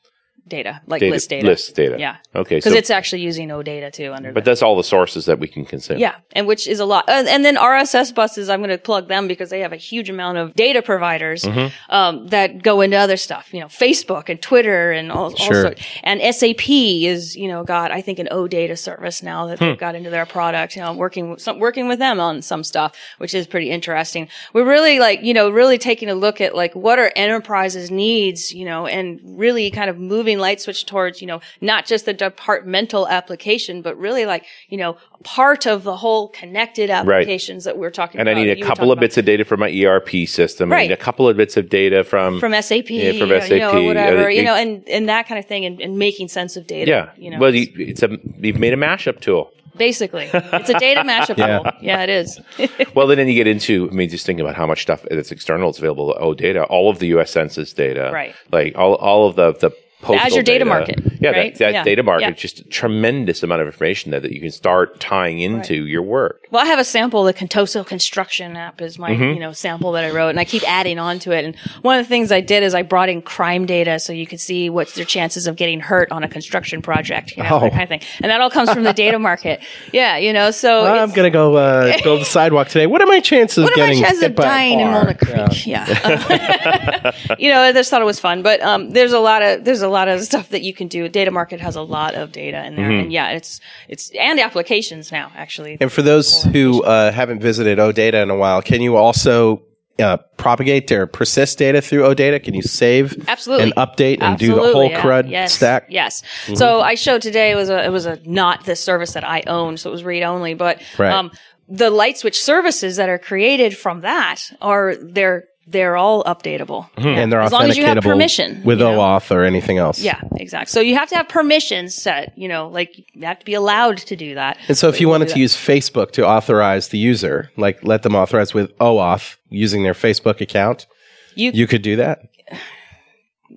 data, 0.49 0.81
like 0.87 1.01
data, 1.01 1.13
list 1.13 1.31
data. 1.31 1.47
list 1.47 1.75
data. 1.75 1.97
Yeah. 1.99 2.17
Okay. 2.35 2.57
Because 2.57 2.73
So, 2.73 2.79
it's 2.79 2.91
actually 2.91 3.23
using 3.23 3.51
O 3.51 3.63
data 3.63 3.91
too 3.91 4.13
under 4.13 4.33
but 4.33 4.45
the, 4.45 4.51
that's 4.51 4.63
all 4.63 4.77
the 4.77 4.83
sources 4.85 5.27
that 5.27 5.39
we 5.39 5.47
can 5.49 5.65
consume. 5.65 5.99
yeah, 5.99 6.17
and 6.33 6.47
which 6.47 6.67
is 6.67 6.81
a 6.81 6.85
lot. 6.85 7.05
And, 7.09 7.29
and 7.29 7.45
then 7.45 7.57
RSS 7.57 8.15
buses, 8.15 8.49
I'm 8.49 8.61
going 8.61 8.71
to 8.71 8.79
plug 8.79 9.09
them 9.09 9.29
because 9.29 9.51
they 9.51 9.61
have 9.61 9.73
a 9.73 9.77
huge 9.77 10.11
amount 10.11 10.39
of 10.39 10.55
data 10.55 10.83
providers 10.83 11.43
Mm-hmm. 11.43 11.93
um, 11.93 12.27
that 12.29 12.63
go 12.63 12.81
into 12.81 12.97
other 12.97 13.17
stuff. 13.17 13.49
You 13.53 13.61
know, 13.61 13.67
Facebook 13.67 14.29
and 14.29 14.41
Twitter 14.41 14.93
and 14.93 15.11
all, 15.13 15.25
all 15.25 15.37
Sure. 15.37 15.63
sorts. 15.63 15.83
And 16.03 16.21
SAP 16.35 16.69
is, 16.69 17.37
you 17.37 17.49
know, 17.49 17.65
got 17.65 17.91
I 17.93 18.01
think 18.01 18.19
an 18.19 18.29
O 18.31 18.47
data 18.49 18.77
service 18.77 19.23
now 19.23 19.47
that 19.47 19.59
Hmm. 19.59 19.65
they've 19.67 19.79
got 19.79 19.95
into 19.95 20.11
their 20.11 20.27
product. 20.27 20.77
You 20.77 20.83
know, 20.83 20.93
working 20.93 21.39
some, 21.39 21.59
working 21.59 21.89
with 21.89 21.99
them 21.99 22.21
on 22.21 22.43
some 22.43 22.65
stuff, 22.65 22.97
which 23.19 23.35
is 23.35 23.47
pretty 23.47 23.71
interesting. 23.71 24.29
We're 24.53 24.69
really 24.69 24.99
like, 24.99 25.23
you 25.23 25.35
know, 25.35 25.51
really 25.51 25.79
taking 25.79 26.09
a 26.09 26.15
look 26.15 26.41
at 26.41 26.55
like 26.55 26.75
what 26.75 26.99
are 26.99 27.13
enterprises 27.17 27.91
needs, 27.91 28.53
you 28.53 28.65
know, 28.65 28.87
and 28.87 29.21
really 29.25 29.71
kind 29.71 29.89
of 29.91 29.99
moving 29.99 30.30
LightSwitch 30.39 30.87
towards, 30.87 31.21
you 31.21 31.27
know, 31.27 31.41
not 31.61 31.87
just 31.87 32.07
the 32.07 32.13
departmental 32.13 33.09
application, 33.09 33.83
but 33.83 33.97
really 33.99 34.27
like, 34.27 34.45
you 34.69 34.77
know, 34.79 34.97
part 35.25 35.67
of 35.67 35.85
the 35.85 35.97
whole 35.97 36.29
connected 36.29 36.91
applications 36.91 37.65
that 37.65 37.77
we're 37.79 37.91
talking 37.91 38.21
about. 38.21 38.31
And 38.31 38.39
I 38.39 38.43
need 38.45 38.63
a 38.63 38.65
couple 38.67 38.91
of 38.93 38.99
bits 39.01 39.17
of 39.19 39.25
data 39.25 39.45
from 39.45 39.61
my 39.61 39.71
ERP 39.71 40.27
system. 40.29 40.71
Right. 40.71 40.79
I 40.79 40.83
need 40.89 40.93
a 40.93 40.97
couple 40.97 41.29
of 41.29 41.37
bits 41.37 41.57
of 41.57 41.69
data 41.69 42.05
from, 42.05 42.41
from 42.41 42.53
SAP, 42.63 42.91
Yeah, 42.91 43.13
from 43.19 43.29
SAP, 43.31 43.51
you 43.51 43.59
know, 43.59 43.83
whatever, 43.85 44.25
uh, 44.27 44.29
you 44.29 44.43
know, 44.43 44.55
and, 44.55 44.89
and 44.89 45.09
that 45.09 45.29
kind 45.29 45.39
of 45.39 45.47
thing, 45.47 45.65
and, 45.65 45.81
and 45.81 45.99
making 45.99 46.29
sense 46.29 46.57
of 46.57 46.67
data. 46.67 46.91
yeah. 46.91 47.11
you 47.17 47.31
know, 47.31 47.39
well, 47.39 47.55
you, 47.55 47.67
it's 47.77 48.03
a 48.03 48.17
you've 48.39 48.59
made 48.59 48.73
a 48.73 48.77
mashup 48.77 49.21
tool. 49.21 49.53
basically. 49.77 50.29
It's 50.33 50.69
a 50.69 50.79
data 50.79 51.03
mashup 51.03 51.37
Yeah. 51.39 51.59
tool. 51.59 51.73
Yeah, 51.81 52.03
it 52.03 52.09
is. 52.11 52.41
Well, 52.95 53.07
then 53.07 53.27
you 53.29 53.35
get 53.35 53.47
into, 53.47 53.89
I 53.91 53.95
mean, 53.95 54.09
just 54.09 54.27
thinking 54.27 54.45
about 54.45 54.57
how 54.57 54.67
much 54.67 54.83
stuff 54.83 55.07
that's 55.11 55.31
external 55.31 55.71
is 55.71 55.79
available. 55.79 56.15
Oh, 56.19 56.35
data, 56.35 56.65
all 56.65 56.91
of 56.91 56.99
the 56.99 57.07
U.S. 57.09 57.31
Census 57.31 57.73
data, 57.73 58.11
Right. 58.13 58.35
Like 58.51 58.75
all, 58.77 58.97
all 58.97 59.29
of 59.29 59.37
the 59.37 59.53
the 59.55 59.71
postal 60.03 60.27
Azure 60.27 60.43
data 60.43 60.61
data 60.61 60.65
market, 60.65 61.01
Yeah, 61.21 61.31
right? 61.31 61.53
that, 61.55 61.59
that 61.59 61.73
Yeah. 61.73 61.85
data 61.85 62.03
market, 62.03 62.25
Yeah. 62.29 62.31
just 62.33 62.61
a 62.61 62.65
tremendous 62.65 63.43
amount 63.43 63.61
of 63.63 63.67
information 63.69 64.11
there 64.11 64.21
that 64.21 64.33
you 64.33 64.41
can 64.41 64.51
start 64.51 64.99
tying 65.01 65.41
into 65.41 65.75
your 65.87 66.03
work. 66.03 66.47
Well, 66.51 66.63
I 66.63 66.67
have 66.67 66.79
a 66.79 66.85
sample. 66.85 67.25
The 67.25 67.35
Contoso 67.35 67.87
construction 67.87 68.57
app 68.57 68.81
is 68.81 68.99
my, 68.99 69.11
Mm-hmm. 69.11 69.23
you 69.35 69.41
know, 69.41 69.53
sample 69.53 69.93
that 69.93 70.05
I 70.05 70.11
wrote, 70.11 70.31
and 70.31 70.41
I 70.41 70.45
keep 70.45 70.63
adding 70.69 70.99
on 70.99 71.19
to 71.21 71.33
it. 71.33 71.45
And 71.45 71.55
one 71.83 71.99
of 71.99 72.05
the 72.05 72.09
things 72.09 72.33
I 72.33 72.41
did 72.41 72.63
is 72.63 72.75
I 72.75 72.83
brought 72.83 73.09
in 73.09 73.23
crime 73.23 73.67
data 73.67 73.99
so 73.99 74.13
you 74.13 74.27
could 74.27 74.41
see 74.41 74.71
what's 74.71 74.95
their 74.95 75.05
chances 75.05 75.47
of 75.47 75.57
getting 75.57 75.81
hurt 75.81 76.11
on 76.13 76.25
a 76.25 76.29
construction 76.29 76.83
project, 76.83 77.37
you 77.37 77.43
know, 77.43 77.51
Oh. 77.53 77.61
that 77.61 77.71
kind 77.73 77.83
of 77.83 77.89
thing. 77.89 78.01
And 78.23 78.31
that 78.31 78.41
all 78.41 78.51
comes 78.51 78.73
from 78.73 78.85
the 78.85 78.93
data 78.93 79.19
market. 79.19 79.61
Yeah, 79.93 80.17
you 80.19 80.33
know, 80.33 80.51
so 80.53 80.87
I'm 80.87 81.11
gonna 81.11 81.31
go 81.31 81.57
uh, 81.57 81.97
build 82.05 82.21
the 82.21 82.25
sidewalk 82.25 82.69
today. 82.69 82.87
What 82.87 83.03
are 83.03 83.07
my 83.07 83.21
chances 83.21 83.65
what 83.65 83.73
of 83.73 83.79
are 83.79 83.87
my 83.89 83.95
chances 83.95 84.23
of 84.23 84.35
dying 84.37 84.79
in? 84.81 84.89
Walnut 84.89 85.19
Creek? 85.19 85.67
Yeah, 85.67 87.13
you 87.39 87.51
know, 87.51 87.61
I 87.61 87.73
just 87.73 87.91
thought 87.91 88.03
it 88.03 88.07
was 88.07 88.21
fun. 88.21 88.43
But 88.43 88.61
um, 88.63 88.91
there's 88.91 89.13
a 89.13 89.19
lot 89.19 89.43
of 89.43 89.65
there's 89.65 89.83
a 89.83 89.89
lot 89.91 90.09
of 90.09 90.21
stuff 90.23 90.49
that 90.51 90.63
you 90.63 90.73
can 90.73 90.89
do. 90.89 91.09
Data 91.09 91.31
Market 91.31 91.61
has 91.61 91.77
a 91.77 91.83
lot 91.83 92.15
of 92.15 92.33
data 92.33 92.65
in 92.65 92.77
there, 92.77 92.87
Mm-hmm. 92.89 93.01
and 93.05 93.13
yeah, 93.13 93.31
it's 93.33 93.61
it's 93.89 94.11
and 94.19 94.41
applications 94.41 95.13
now 95.13 95.31
actually. 95.37 95.77
And 95.81 95.93
for 95.93 96.03
those 96.03 96.43
who 96.45 96.83
uh, 96.83 97.13
haven't 97.13 97.41
visited 97.41 97.79
OData 97.79 98.23
in 98.23 98.31
a 98.31 98.37
while, 98.37 98.63
can 98.63 98.81
you 98.81 98.97
also 98.97 99.63
uh, 99.99 100.17
propagate 100.39 100.91
or 100.93 101.07
persist 101.07 101.59
data 101.59 101.83
through 101.83 102.03
OData? 102.03 102.43
Can 102.43 102.55
you 102.55 102.63
save 102.63 103.29
Absolutely. 103.29 103.65
and 103.65 103.75
update 103.77 104.23
and 104.23 104.39
do 104.39 104.55
the 104.55 104.61
whole 104.73 104.89
yeah. 104.89 105.03
CRUD 105.03 105.29
yes. 105.31 105.53
stack? 105.55 105.87
Yes. 105.91 106.23
So 106.55 106.81
I 106.81 106.95
showed 106.95 107.21
today 107.23 107.51
it 107.51 107.57
was 107.57 107.69
a 107.69 107.85
it 107.85 107.91
was 107.91 108.07
a 108.07 108.19
not 108.25 108.65
the 108.65 108.77
service 108.77 109.13
that 109.13 109.25
I 109.25 109.43
own, 109.47 109.77
so 109.77 109.91
it 109.91 109.93
was 109.93 110.03
read 110.05 110.23
only. 110.23 110.55
But 110.55 110.81
Right. 110.99 111.13
um, 111.13 111.31
the 111.69 111.91
light 111.91 112.17
switch 112.19 112.41
services 112.43 112.97
that 112.97 113.09
are 113.09 113.19
created 113.19 113.77
from 113.77 114.01
that 114.01 114.41
are 114.61 114.97
they're 115.01 115.45
they're 115.67 115.97
all 115.97 116.25
updatable, 116.25 116.91
mm-hmm. 116.97 117.07
And 117.07 117.33
they're 117.33 117.41
as 117.41 117.53
long 117.53 117.69
as 117.69 117.77
you 117.77 117.85
have 117.85 118.03
permission 118.03 118.63
with 118.65 118.79
you 118.79 118.85
know? 118.85 118.99
OAuth 118.99 119.31
or 119.31 119.45
anything 119.45 119.79
else. 119.79 120.01
Yeah, 120.01 120.21
exactly. 120.37 120.71
So 120.71 120.81
you 120.81 120.97
have 120.97 121.09
to 121.11 121.17
have 121.17 121.29
permissions 121.29 121.95
set. 121.95 122.37
You 122.37 122.49
know, 122.49 122.69
like 122.69 122.97
you 123.15 123.27
have 123.27 123.39
to 123.39 123.45
be 123.45 123.55
allowed 123.55 123.99
to 123.99 124.17
do 124.17 124.35
that. 124.35 124.59
And 124.69 124.77
so, 124.77 124.89
if 124.89 125.01
you 125.01 125.09
wanted 125.09 125.29
to 125.29 125.39
use 125.39 125.55
Facebook 125.57 126.11
to 126.13 126.27
authorize 126.27 126.89
the 126.89 126.99
user, 126.99 127.51
like 127.57 127.83
let 127.85 128.03
them 128.03 128.15
authorize 128.15 128.53
with 128.55 128.77
OAuth 128.79 129.37
using 129.49 129.83
their 129.83 129.95
Facebook 129.95 130.41
account, 130.41 130.87
You- 131.35 131.53
you 131.53 131.67
could 131.67 131.83
do 131.83 131.97
that. 131.97 132.21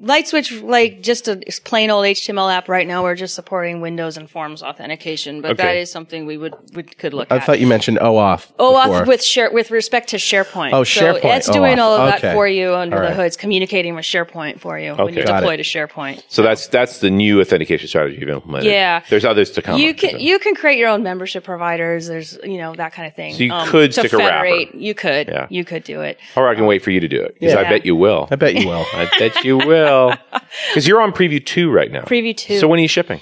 LightSwitch, 0.02 0.64
like 0.64 1.02
just 1.02 1.28
a 1.28 1.36
plain 1.64 1.90
old 1.92 2.06
HTML 2.06 2.52
app. 2.52 2.68
Right 2.68 2.88
now, 2.88 3.04
we're 3.04 3.16
just 3.16 3.36
supporting 3.36 3.80
Windows 3.80 4.18
and 4.18 4.30
Forms 4.30 4.64
authentication, 4.64 5.42
but 5.42 5.58
that 5.58 5.68
Okay. 5.70 5.82
is 5.82 5.92
something 5.92 6.26
we 6.26 6.38
would, 6.38 6.56
would 6.74 6.98
could 6.98 7.14
look 7.14 7.28
at. 7.30 7.34
I 7.34 7.38
at. 7.38 7.46
thought 7.46 7.60
you 7.60 7.68
mentioned 7.68 8.00
OAuth. 8.00 8.52
OAuth 8.58 9.06
with 9.08 9.24
share 9.24 9.52
with 9.52 9.72
respect 9.72 10.10
to 10.10 10.18
SharePoint. 10.18 10.72
Oh, 10.74 10.84
So 10.84 11.14
SharePoint, 11.14 11.38
it's 11.38 11.50
doing 11.50 11.78
OAuth. 11.78 11.82
all 11.82 11.94
of 11.98 12.14
Okay. 12.14 12.22
that 12.22 12.34
for 12.34 12.48
you 12.48 12.74
under 12.74 12.96
All 12.98 13.02
the 13.04 13.08
right. 13.10 13.16
hood. 13.16 13.26
It's 13.28 13.38
communicating 13.38 13.94
with 13.96 14.06
SharePoint 14.06 14.60
for 14.60 14.80
you 14.80 14.92
when 14.92 15.02
Okay. 15.02 15.20
you 15.20 15.26
Got 15.26 15.42
deploy 15.42 15.54
it. 15.54 15.58
to 15.58 15.64
SharePoint. 15.64 16.24
So 16.28 16.42
that's 16.42 16.68
that's 16.68 16.98
the 17.00 17.10
new 17.12 17.40
authentication 17.40 17.88
strategy 17.88 18.18
you've 18.20 18.30
implemented. 18.30 18.72
Yeah. 18.72 19.04
There's 19.10 19.26
others 19.26 19.52
to 19.52 19.62
come. 19.62 19.80
You 19.80 19.90
I 19.90 19.94
can 19.94 20.10
presume. 20.12 20.28
you 20.28 20.40
can 20.40 20.56
create 20.56 20.78
your 20.80 20.90
own 20.90 21.04
membership 21.04 21.44
providers. 21.44 22.08
There's 22.08 22.38
you 22.44 22.58
know 22.58 22.74
that 22.76 22.94
kind 22.94 23.08
of 23.08 23.14
thing. 23.16 23.34
Um, 23.34 23.38
So 23.38 23.44
you 23.44 23.72
could 23.72 23.92
to 23.94 24.00
stick 24.02 24.14
a 24.14 24.18
wrapper. 24.18 24.46
federate. 24.48 24.76
You 24.76 24.94
could. 24.96 25.28
Yeah. 25.28 25.48
You 25.50 25.64
could 25.64 25.84
do 25.84 26.02
it. 26.02 26.18
or 26.36 26.50
I 26.50 26.56
can 26.56 26.66
wait 26.66 26.82
for 26.84 26.90
you 26.92 27.00
to 27.00 27.08
do 27.08 27.22
it 27.22 27.36
because 27.40 27.56
I 27.56 27.62
Yeah. 27.62 27.70
bet 27.70 27.86
you 27.86 27.96
will. 27.96 28.28
I 28.32 28.36
bet 28.36 28.56
you 28.56 28.68
will. 28.68 28.86
I 28.94 29.08
bet 29.20 29.44
you 29.44 29.58
will. 29.84 30.14
Because 30.70 30.88
you're 30.88 31.02
on 31.02 31.12
preview 31.14 31.44
two 31.44 31.72
right 31.72 31.92
now. 31.92 32.04
Preview 32.04 32.36
two. 32.38 32.60
So 32.60 32.68
when 32.68 32.80
are 32.80 32.84
you 32.84 32.88
shipping? 32.88 33.22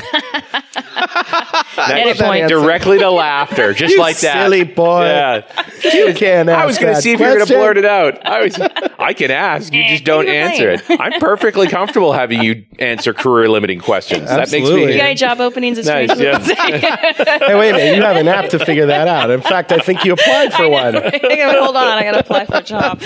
Edit 1.76 2.18
point. 2.18 2.48
Directly 2.48 2.98
to 2.98 3.10
laughter, 3.26 3.72
just 3.74 3.94
You 3.94 4.00
like 4.00 4.18
that. 4.20 4.44
silly 4.44 4.64
boy. 4.64 5.04
Yeah. 5.04 5.64
You 5.92 6.14
can't 6.14 6.48
I 6.48 6.64
was 6.66 6.78
going 6.78 6.92
to 6.92 6.96
that 6.96 7.02
see 7.02 7.12
if 7.12 7.20
you 7.20 7.26
were 7.26 7.32
going 7.34 7.46
to 7.46 7.46
question. 7.46 7.58
blurt 7.58 7.76
it 7.78 7.84
out. 7.84 8.24
I 8.26 8.42
was. 8.42 8.58
I 8.98 9.12
can 9.12 9.30
ask. 9.30 9.72
You 9.72 9.84
just 9.88 10.04
don't 10.04 10.28
answer 10.28 10.70
it. 10.70 10.82
I'm 10.88 11.20
perfectly 11.20 11.66
comfortable 11.66 12.12
having 12.12 12.42
you 12.42 12.64
answer 12.78 13.12
career 13.12 13.48
limiting 13.48 13.80
questions. 13.80 14.28
That 14.28 14.38
makes 14.38 14.52
Absolutely. 14.54 14.86
me 14.86 14.92
You 14.92 14.98
got 14.98 15.04
any 15.06 15.14
job 15.16 15.40
openings 15.40 15.76
this 15.78 15.86
nice. 15.86 16.10
week? 16.10 16.18
Yeah. 16.20 16.38
Hey, 16.38 17.54
wait 17.58 17.70
a 17.70 17.74
minute. 17.74 17.96
You 17.96 18.02
have 18.02 18.16
an 18.16 18.28
app 18.28 18.50
to 18.50 18.58
figure 18.64 18.86
that 18.86 19.08
out. 19.08 19.30
In 19.30 19.40
fact, 19.42 19.72
I 19.72 19.78
think 19.78 20.04
you 20.04 20.12
applied 20.12 20.52
for 20.54 20.68
one. 20.68 20.96
I 20.96 21.10
gotta, 21.10 21.60
hold 21.62 21.76
on, 21.76 21.98
I 21.98 22.02
gotta 22.04 22.20
apply 22.20 22.46
for 22.46 22.56
a 22.56 22.62
job. 22.62 23.02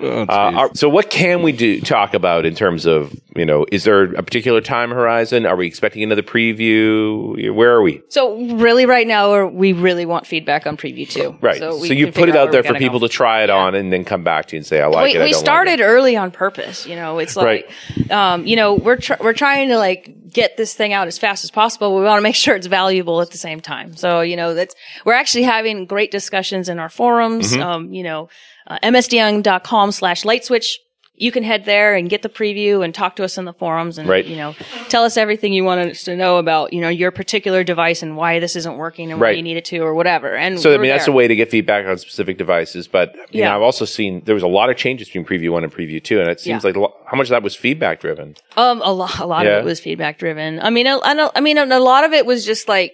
Uh, 0.00 0.24
are- 0.28 0.70
so 0.74 0.88
what 0.88 1.08
can 1.10 1.42
we 1.42 1.52
do 1.52 1.80
talk 1.80 2.14
about 2.14 2.44
in 2.44 2.54
terms 2.54 2.84
of 2.84 3.14
you 3.36 3.44
know 3.44 3.64
is 3.70 3.84
there 3.84 4.04
a 4.14 4.22
particular 4.22 4.60
time 4.60 4.90
horizon 4.90 5.46
are 5.46 5.54
we 5.56 5.66
expecting 5.66 6.02
another 6.02 6.22
preview 6.22 7.52
where 7.54 7.72
are 7.72 7.82
we 7.82 8.02
So 8.08 8.36
really, 8.56 8.86
right 8.86 9.06
now, 9.06 9.30
we're, 9.30 9.46
really 9.72 10.04
want 10.06 10.26
feedback 10.26 10.66
on 10.66 10.76
preview 10.76 11.08
two. 11.08 11.36
right 11.40 11.58
so, 11.58 11.78
we 11.78 11.94
you 11.94 12.10
put 12.10 12.28
it 12.28 12.36
out 12.36 12.46
where 12.52 12.62
there 12.62 12.62
for 12.64 12.78
people 12.78 12.98
go. 13.00 13.06
to 13.06 13.12
try 13.12 13.42
it 13.44 13.50
on 13.50 13.74
and 13.74 13.92
then 13.92 14.04
come 14.04 14.24
back 14.24 14.46
to 14.46 14.56
you 14.56 14.58
and 14.58 14.66
say 14.66 14.80
i 14.80 14.86
like 14.86 15.04
we, 15.04 15.18
it 15.18 15.20
I 15.20 15.24
we 15.24 15.30
don't 15.30 15.38
like 15.38 15.44
started 15.44 15.80
it. 15.80 15.84
early 15.84 16.16
on 16.16 16.30
purpose. 16.30 16.86
You 16.86 16.96
know, 16.96 17.18
it's 17.18 17.36
like, 17.36 17.70
um, 18.10 18.46
you 18.46 18.56
know, 18.56 18.74
we're 18.74 18.96
tr- 18.96 19.14
we're 19.20 19.32
trying 19.32 19.68
to 19.68 19.76
like 19.78 20.14
get 20.34 20.56
this 20.56 20.74
thing 20.74 20.92
out 20.92 21.06
as 21.06 21.18
fast 21.18 21.44
as 21.44 21.50
possible. 21.50 21.96
We 21.96 22.02
want 22.04 22.18
to 22.18 22.22
make 22.22 22.34
sure 22.44 22.54
it's 22.54 22.66
valuable 22.66 23.22
at 23.22 23.30
the 23.30 23.38
same 23.38 23.60
time. 23.60 23.96
So 23.96 24.20
you 24.20 24.36
know, 24.36 24.54
that's 24.54 24.74
we're 25.06 25.14
actually 25.14 25.44
having 25.44 25.86
great 25.86 26.10
discussions 26.10 26.68
in 26.68 26.78
our 26.78 26.90
forums. 26.90 27.52
Mm-hmm. 27.52 27.62
Um, 27.62 27.92
you 27.92 28.02
know, 28.02 28.28
uh, 28.66 28.78
msdn.com 28.82 29.92
slash 29.92 30.24
LightSwitch. 30.24 30.74
You 31.16 31.30
can 31.30 31.44
head 31.44 31.64
there 31.64 31.94
and 31.94 32.10
get 32.10 32.22
the 32.22 32.28
preview 32.28 32.84
and 32.84 32.92
talk 32.92 33.14
to 33.16 33.24
us 33.24 33.38
in 33.38 33.44
the 33.44 33.52
forums 33.52 33.98
and 33.98 34.08
Right. 34.08 34.24
you 34.26 34.36
know 34.36 34.54
tell 34.88 35.04
us 35.04 35.16
everything 35.16 35.52
you 35.52 35.62
want 35.64 35.90
us 35.90 36.02
to 36.04 36.16
know 36.16 36.38
about 36.38 36.72
you 36.72 36.80
know 36.80 36.88
your 36.88 37.10
particular 37.12 37.62
device 37.62 38.02
and 38.02 38.16
why 38.16 38.40
this 38.40 38.56
isn't 38.56 38.76
working 38.76 39.12
and 39.12 39.20
why 39.20 39.30
you 39.30 39.42
need 39.42 39.56
it 39.56 39.64
to 39.66 39.78
or 39.78 39.94
whatever. 39.94 40.34
And 40.34 40.58
so 40.58 40.74
I 40.74 40.78
mean 40.78 40.90
that's 40.90 41.06
there. 41.06 41.12
a 41.12 41.16
way 41.16 41.28
to 41.28 41.36
get 41.36 41.50
feedback 41.50 41.86
on 41.86 41.96
specific 41.98 42.36
devices 42.38 42.88
but 42.88 43.14
you 43.30 43.42
know 43.42 43.48
Yeah. 43.48 43.56
I've 43.56 43.62
also 43.62 43.84
seen 43.84 44.22
there 44.24 44.34
was 44.34 44.42
a 44.44 44.48
lot 44.48 44.70
of 44.70 44.76
changes 44.76 45.08
between 45.08 45.24
preview 45.24 45.50
one 45.50 45.62
and 45.62 45.72
preview 45.72 46.02
two 46.02 46.20
and 46.20 46.28
it 46.28 46.40
seems 46.40 46.64
Yeah. 46.64 46.72
like 46.72 46.90
how 47.06 47.16
much 47.16 47.26
of 47.26 47.30
that 47.30 47.42
was 47.44 47.54
feedback 47.54 48.00
driven 48.00 48.34
Um, 48.56 48.82
a 48.84 48.92
lot, 48.92 49.18
a 49.20 49.26
lot 49.26 49.44
Yeah. 49.46 49.58
of 49.58 49.64
it 49.64 49.68
was 49.68 49.78
feedback 49.80 50.18
driven. 50.18 50.58
I 50.60 50.70
mean, 50.70 50.84
know, 50.84 51.00
I 51.04 51.40
mean, 51.40 51.58
a 51.58 51.78
lot 51.78 52.04
of 52.04 52.12
it 52.12 52.26
was 52.26 52.44
just 52.44 52.68
like 52.68 52.92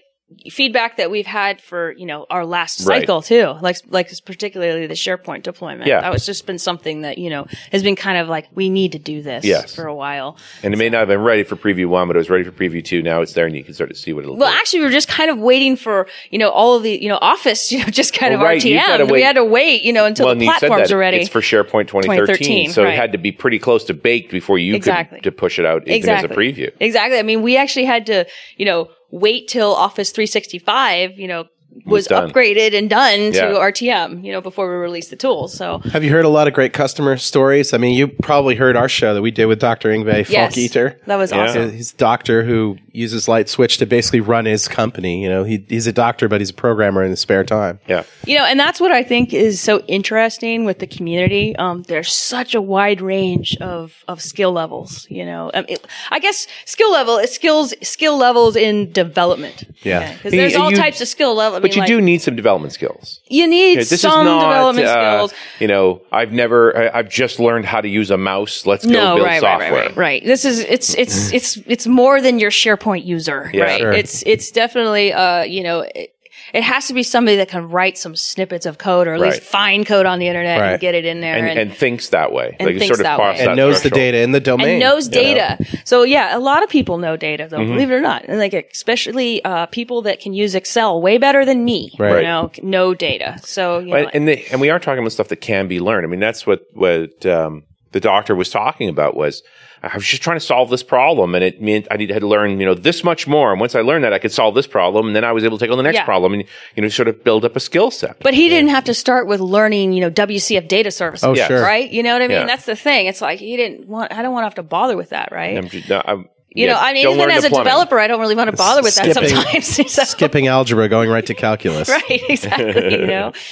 feedback 0.50 0.96
that 0.96 1.10
we've 1.10 1.26
had 1.26 1.60
for 1.60 1.92
you 1.92 2.06
know 2.06 2.26
our 2.30 2.44
last 2.46 2.86
Right. 2.86 3.00
cycle 3.00 3.20
too, 3.22 3.54
like 3.60 3.76
like 3.88 4.10
particularly 4.24 4.86
the 4.86 4.94
SharePoint 4.94 5.42
deployment. 5.42 5.86
Yeah. 5.88 6.00
that 6.00 6.12
was 6.12 6.24
just 6.24 6.46
been 6.46 6.58
something 6.58 7.02
that 7.02 7.18
you 7.18 7.30
know 7.30 7.46
has 7.72 7.82
been 7.82 7.96
kind 7.96 8.16
of 8.18 8.28
like 8.28 8.48
we 8.54 8.70
need 8.70 8.92
to 8.92 8.98
do 8.98 9.22
this 9.22 9.44
Yes. 9.44 9.74
for 9.74 9.86
a 9.86 9.94
while. 9.94 10.36
and 10.62 10.72
it 10.72 10.76
may 10.76 10.88
not 10.88 10.98
have 11.00 11.08
been 11.08 11.20
ready 11.22 11.42
for 11.42 11.56
preview 11.56 11.86
one 11.86 12.06
but 12.06 12.16
it 12.16 12.18
was 12.20 12.30
ready 12.30 12.44
for 12.44 12.52
preview 12.52 12.84
two 12.84 13.02
now 13.02 13.20
it's 13.20 13.32
there 13.32 13.46
and 13.46 13.54
you 13.56 13.64
can 13.64 13.74
start 13.74 13.90
to 13.90 13.96
see 13.96 14.12
what 14.12 14.24
it'll 14.24 14.36
Well, 14.36 14.50
do 14.50 14.56
actually, 14.56 14.80
we 14.80 14.86
were 14.86 14.92
just 14.92 15.08
kind 15.08 15.30
of 15.30 15.38
waiting 15.38 15.76
for 15.76 16.06
you 16.30 16.38
know 16.38 16.50
all 16.50 16.76
of 16.76 16.82
the 16.82 16.92
you 17.02 17.08
know 17.08 17.18
Office, 17.20 17.70
you 17.72 17.78
know, 17.80 17.84
just 17.90 18.14
kind 18.14 18.32
Well, 18.34 18.42
of 18.42 18.48
right, 18.48 18.62
RTM. 18.62 19.10
We 19.10 19.22
had 19.22 19.34
to 19.34 19.44
wait, 19.44 19.82
you 19.82 19.92
know, 19.92 20.06
until 20.06 20.26
well, 20.26 20.34
the 20.36 20.46
platforms 20.46 20.90
are 20.92 20.98
ready. 20.98 21.18
it's 21.18 21.28
for 21.28 21.40
SharePoint 21.40 21.88
2013, 21.88 22.68
2013, 22.68 22.70
so 22.70 22.84
right. 22.84 22.94
it 22.94 22.96
had 22.96 23.12
to 23.12 23.18
be 23.18 23.32
pretty 23.32 23.58
close 23.58 23.84
to 23.84 23.94
baked 23.94 24.30
before 24.30 24.58
you 24.58 24.74
Exactly. 24.74 25.18
could 25.18 25.24
to 25.24 25.32
push 25.32 25.58
it 25.58 25.66
out 25.66 25.82
even 25.82 25.94
exactly. 25.94 26.30
as 26.30 26.36
a 26.36 26.40
preview. 26.40 26.70
Exactly. 26.80 27.18
I 27.18 27.22
mean, 27.22 27.42
we 27.42 27.56
actually 27.56 27.84
had 27.84 28.06
to, 28.06 28.26
you 28.56 28.64
know, 28.64 28.88
wait 29.10 29.48
till 29.48 29.72
Office 29.72 30.10
365, 30.10 31.18
you 31.18 31.28
know, 31.28 31.46
was, 31.86 32.06
done. 32.06 32.30
upgraded 32.30 32.74
and 32.76 32.88
done 32.90 33.32
to 33.32 33.36
Yeah. 33.38 33.52
RTM, 33.54 34.24
you 34.24 34.32
know, 34.32 34.40
before 34.40 34.68
we 34.68 34.74
released 34.76 35.10
the 35.10 35.16
tool. 35.16 35.48
So 35.48 35.78
Have 35.92 36.04
you 36.04 36.10
heard 36.10 36.24
a 36.24 36.28
lot 36.28 36.46
of 36.48 36.54
great 36.54 36.72
customer 36.72 37.16
stories? 37.16 37.72
I 37.72 37.78
mean, 37.78 37.96
you 37.96 38.08
probably 38.08 38.54
heard 38.54 38.76
our 38.76 38.88
show 38.88 39.14
that 39.14 39.22
we 39.22 39.30
did 39.30 39.46
with 39.46 39.58
Dr. 39.60 39.88
Ingve 39.90 40.28
yes, 40.28 40.54
Falkeeter. 40.54 40.96
that 41.06 41.16
was 41.16 41.32
Yeah. 41.32 41.44
awesome. 41.48 41.72
He's 41.72 41.92
a 41.92 41.96
doctor 41.96 42.44
who 42.44 42.76
uses 42.92 43.26
LightSwitch 43.26 43.78
to 43.78 43.86
basically 43.86 44.20
run 44.20 44.44
his 44.44 44.68
company. 44.68 45.22
You 45.22 45.28
know, 45.28 45.44
he, 45.44 45.64
he's 45.68 45.86
a 45.86 45.92
doctor, 45.92 46.28
but 46.28 46.40
he's 46.40 46.50
a 46.50 46.54
programmer 46.54 47.02
in 47.04 47.10
his 47.10 47.20
spare 47.20 47.44
time. 47.44 47.78
Yeah. 47.88 48.02
You 48.26 48.38
know, 48.38 48.44
and 48.44 48.58
that's 48.58 48.80
what 48.80 48.92
I 48.92 49.02
think 49.02 49.32
is 49.32 49.60
so 49.60 49.80
interesting 49.88 50.64
with 50.64 50.78
the 50.80 50.86
community. 50.86 51.56
Um, 51.56 51.82
there's 51.84 52.12
such 52.12 52.54
a 52.54 52.60
wide 52.62 53.00
range 53.00 53.56
of, 53.60 54.04
of 54.08 54.20
skill 54.20 54.52
levels, 54.52 55.06
you 55.10 55.24
know, 55.24 55.50
I, 55.54 55.62
mean, 55.62 55.76
I 56.10 56.18
guess 56.18 56.46
skill 56.64 56.90
level 56.92 57.18
is 57.18 57.30
skills, 57.32 57.74
skill 57.82 58.16
levels 58.16 58.56
in 58.56 58.90
development. 58.92 59.64
Yeah. 59.82 60.16
Cause 60.18 60.32
there's 60.32 60.56
all 60.56 60.70
you- 60.70 60.76
types 60.76 61.00
of 61.00 61.08
skill 61.08 61.34
But 61.60 61.76
you 61.76 61.86
do 61.86 62.00
need 62.00 62.22
some 62.22 62.36
development 62.36 62.72
skills. 62.72 63.20
you 63.28 63.46
need 63.46 63.78
this 63.78 64.00
some 64.00 64.20
is 64.20 64.24
not, 64.26 64.48
development 64.48 64.86
uh, 64.86 65.26
skills. 65.26 65.34
You 65.58 65.68
know, 65.68 66.02
I've 66.12 66.32
never, 66.32 66.76
I, 66.76 66.98
I've 66.98 67.08
just 67.08 67.38
learned 67.40 67.64
how 67.66 67.80
to 67.80 67.88
use 67.88 68.10
a 68.10 68.16
mouse. 68.18 68.66
Let's 68.66 68.84
go 68.84 68.92
no, 68.92 69.14
build 69.16 69.26
right, 69.26 69.40
software. 69.40 69.70
right, 69.70 69.78
right, 69.78 69.86
right, 69.88 69.96
right. 69.96 70.24
This 70.24 70.44
is 70.44 70.60
it's 70.60 70.94
it's 70.94 71.32
it's 71.32 71.56
it's 71.66 71.86
more 71.86 72.20
than 72.20 72.38
your 72.38 72.50
SharePoint 72.50 73.04
user, 73.04 73.50
Yeah. 73.52 73.64
right? 73.64 73.80
Sure. 73.80 73.92
It's 73.92 74.22
it's 74.26 74.50
definitely 74.50 75.12
uh 75.12 75.42
you 75.42 75.62
know. 75.62 75.80
It, 75.94 76.14
it 76.52 76.62
has 76.62 76.86
to 76.88 76.94
be 76.94 77.02
somebody 77.02 77.36
that 77.36 77.48
can 77.48 77.68
write 77.68 77.96
some 77.98 78.16
snippets 78.16 78.66
of 78.66 78.78
code 78.78 79.06
or 79.06 79.14
at 79.14 79.20
least 79.20 79.42
find 79.42 79.86
code 79.86 80.06
on 80.06 80.18
the 80.18 80.28
internet 80.28 80.60
Right. 80.60 80.72
and 80.72 80.80
get 80.80 80.94
it 80.94 81.04
in 81.04 81.20
there 81.20 81.36
And, 81.36 81.46
and, 81.48 81.58
and 81.58 81.72
thinks 81.74 82.08
that 82.10 82.32
way. 82.32 82.56
and 82.58 82.66
like 82.66 82.76
it 82.76 82.78
thinks 82.80 82.96
sort 82.96 83.00
of 83.00 83.04
that 83.04 83.16
cross 83.16 83.34
way. 83.38 83.44
that 83.44 83.50
And 83.50 83.56
knows 83.56 83.82
the 83.82 83.90
data 83.90 84.18
in 84.18 84.32
the 84.32 84.40
domain. 84.40 84.68
and 84.68 84.80
knows 84.80 85.06
you 85.08 85.14
know? 85.14 85.20
data. 85.22 85.64
So 85.84 86.02
yeah, 86.02 86.36
a 86.36 86.40
lot 86.40 86.62
of 86.62 86.68
people 86.70 86.98
know 86.98 87.16
data 87.16 87.46
though, 87.48 87.58
Mm-hmm. 87.58 87.72
believe 87.74 87.90
it 87.90 87.94
or 87.94 88.00
not. 88.00 88.24
And 88.26 88.38
like 88.38 88.52
especially 88.54 89.44
uh, 89.44 89.66
people 89.66 90.02
that 90.02 90.20
can 90.20 90.32
use 90.32 90.54
Excel 90.54 91.00
way 91.00 91.18
better 91.18 91.44
than 91.44 91.64
me, 91.64 91.92
Right. 91.98 92.16
you 92.18 92.22
know, 92.22 92.50
know 92.62 92.94
data. 92.94 93.38
So 93.44 93.78
you 93.78 93.86
know, 93.92 93.96
And, 93.96 94.10
and, 94.14 94.28
they, 94.28 94.44
and 94.50 94.60
we 94.60 94.70
are 94.70 94.78
talking 94.78 95.00
about 95.00 95.12
stuff 95.12 95.28
that 95.28 95.40
can 95.40 95.68
be 95.68 95.80
learned. 95.80 96.04
I 96.06 96.08
mean, 96.08 96.20
that's 96.20 96.46
what 96.46 96.62
what 96.74 97.24
um, 97.26 97.64
the 97.92 98.00
doctor 98.00 98.34
was 98.34 98.50
talking 98.50 98.88
about 98.88 99.14
was 99.16 99.42
I 99.82 99.94
was 99.96 100.04
just 100.06 100.22
trying 100.22 100.36
to 100.36 100.44
solve 100.44 100.68
this 100.68 100.82
problem 100.82 101.34
and 101.34 101.42
it 101.42 101.62
meant 101.62 101.86
I 101.90 101.96
needed 101.96 102.12
had 102.12 102.20
to 102.20 102.28
learn, 102.28 102.60
you 102.60 102.66
know, 102.66 102.74
this 102.74 103.02
much 103.02 103.26
more. 103.26 103.50
And 103.50 103.58
once 103.60 103.74
I 103.74 103.80
learned 103.80 104.04
that, 104.04 104.12
I 104.12 104.18
could 104.18 104.30
solve 104.32 104.54
this 104.54 104.66
problem. 104.66 105.06
And 105.06 105.16
then 105.16 105.24
I 105.24 105.32
was 105.32 105.42
able 105.42 105.56
to 105.58 105.64
take 105.64 105.70
on 105.70 105.78
the 105.78 105.82
next 105.82 105.96
Yeah. 105.96 106.04
problem 106.04 106.34
and, 106.34 106.44
you 106.76 106.82
know, 106.82 106.88
sort 106.88 107.08
of 107.08 107.24
build 107.24 107.44
up 107.46 107.56
a 107.56 107.60
skill 107.60 107.90
set. 107.90 108.18
But 108.20 108.34
he 108.34 108.48
didn't 108.50 108.70
have 108.70 108.84
to 108.84 108.94
start 108.94 109.26
with 109.26 109.40
learning, 109.40 109.92
you 109.94 110.02
know, 110.02 110.10
WCF 110.10 110.68
data 110.68 110.90
services. 110.90 111.24
Oh, 111.24 111.34
Yeah. 111.34 111.46
sure. 111.48 111.62
Right? 111.62 111.90
You 111.90 112.02
know 112.02 112.12
what 112.12 112.20
I 112.22 112.28
mean? 112.28 112.38
Yeah. 112.40 112.46
That's 112.46 112.66
the 112.66 112.76
thing. 112.76 113.06
It's 113.06 113.22
like 113.22 113.38
he 113.38 113.56
didn't 113.56 113.88
want, 113.88 114.12
I 114.12 114.20
don't 114.20 114.32
want 114.32 114.42
to 114.42 114.46
have 114.46 114.54
to 114.56 114.62
bother 114.62 114.96
with 114.98 115.10
that, 115.10 115.30
right? 115.32 115.56
I'm 115.56 115.68
just, 115.68 115.88
no, 115.88 116.02
I'm, 116.04 116.28
you 116.52 116.66
yeah, 116.66 116.72
know, 116.72 116.78
I 116.80 116.92
mean, 116.92 117.04
don't 117.04 117.16
even 117.18 117.30
as 117.30 117.44
a 117.44 117.48
plumbing. 117.48 117.64
developer, 117.64 117.98
I 117.98 118.06
don't 118.08 118.20
really 118.20 118.34
want 118.34 118.50
to 118.50 118.56
bother 118.56 118.82
with 118.82 118.96
that 118.96 119.14
sometimes. 119.14 119.66
So- 119.92 120.02
Skipping 120.04 120.48
algebra, 120.48 120.88
going 120.88 121.08
right 121.08 121.24
to 121.26 121.34
calculus. 121.34 121.88
Right, 122.08 122.20
exactly. 122.28 123.00
You 123.00 123.06
know, 123.06 123.32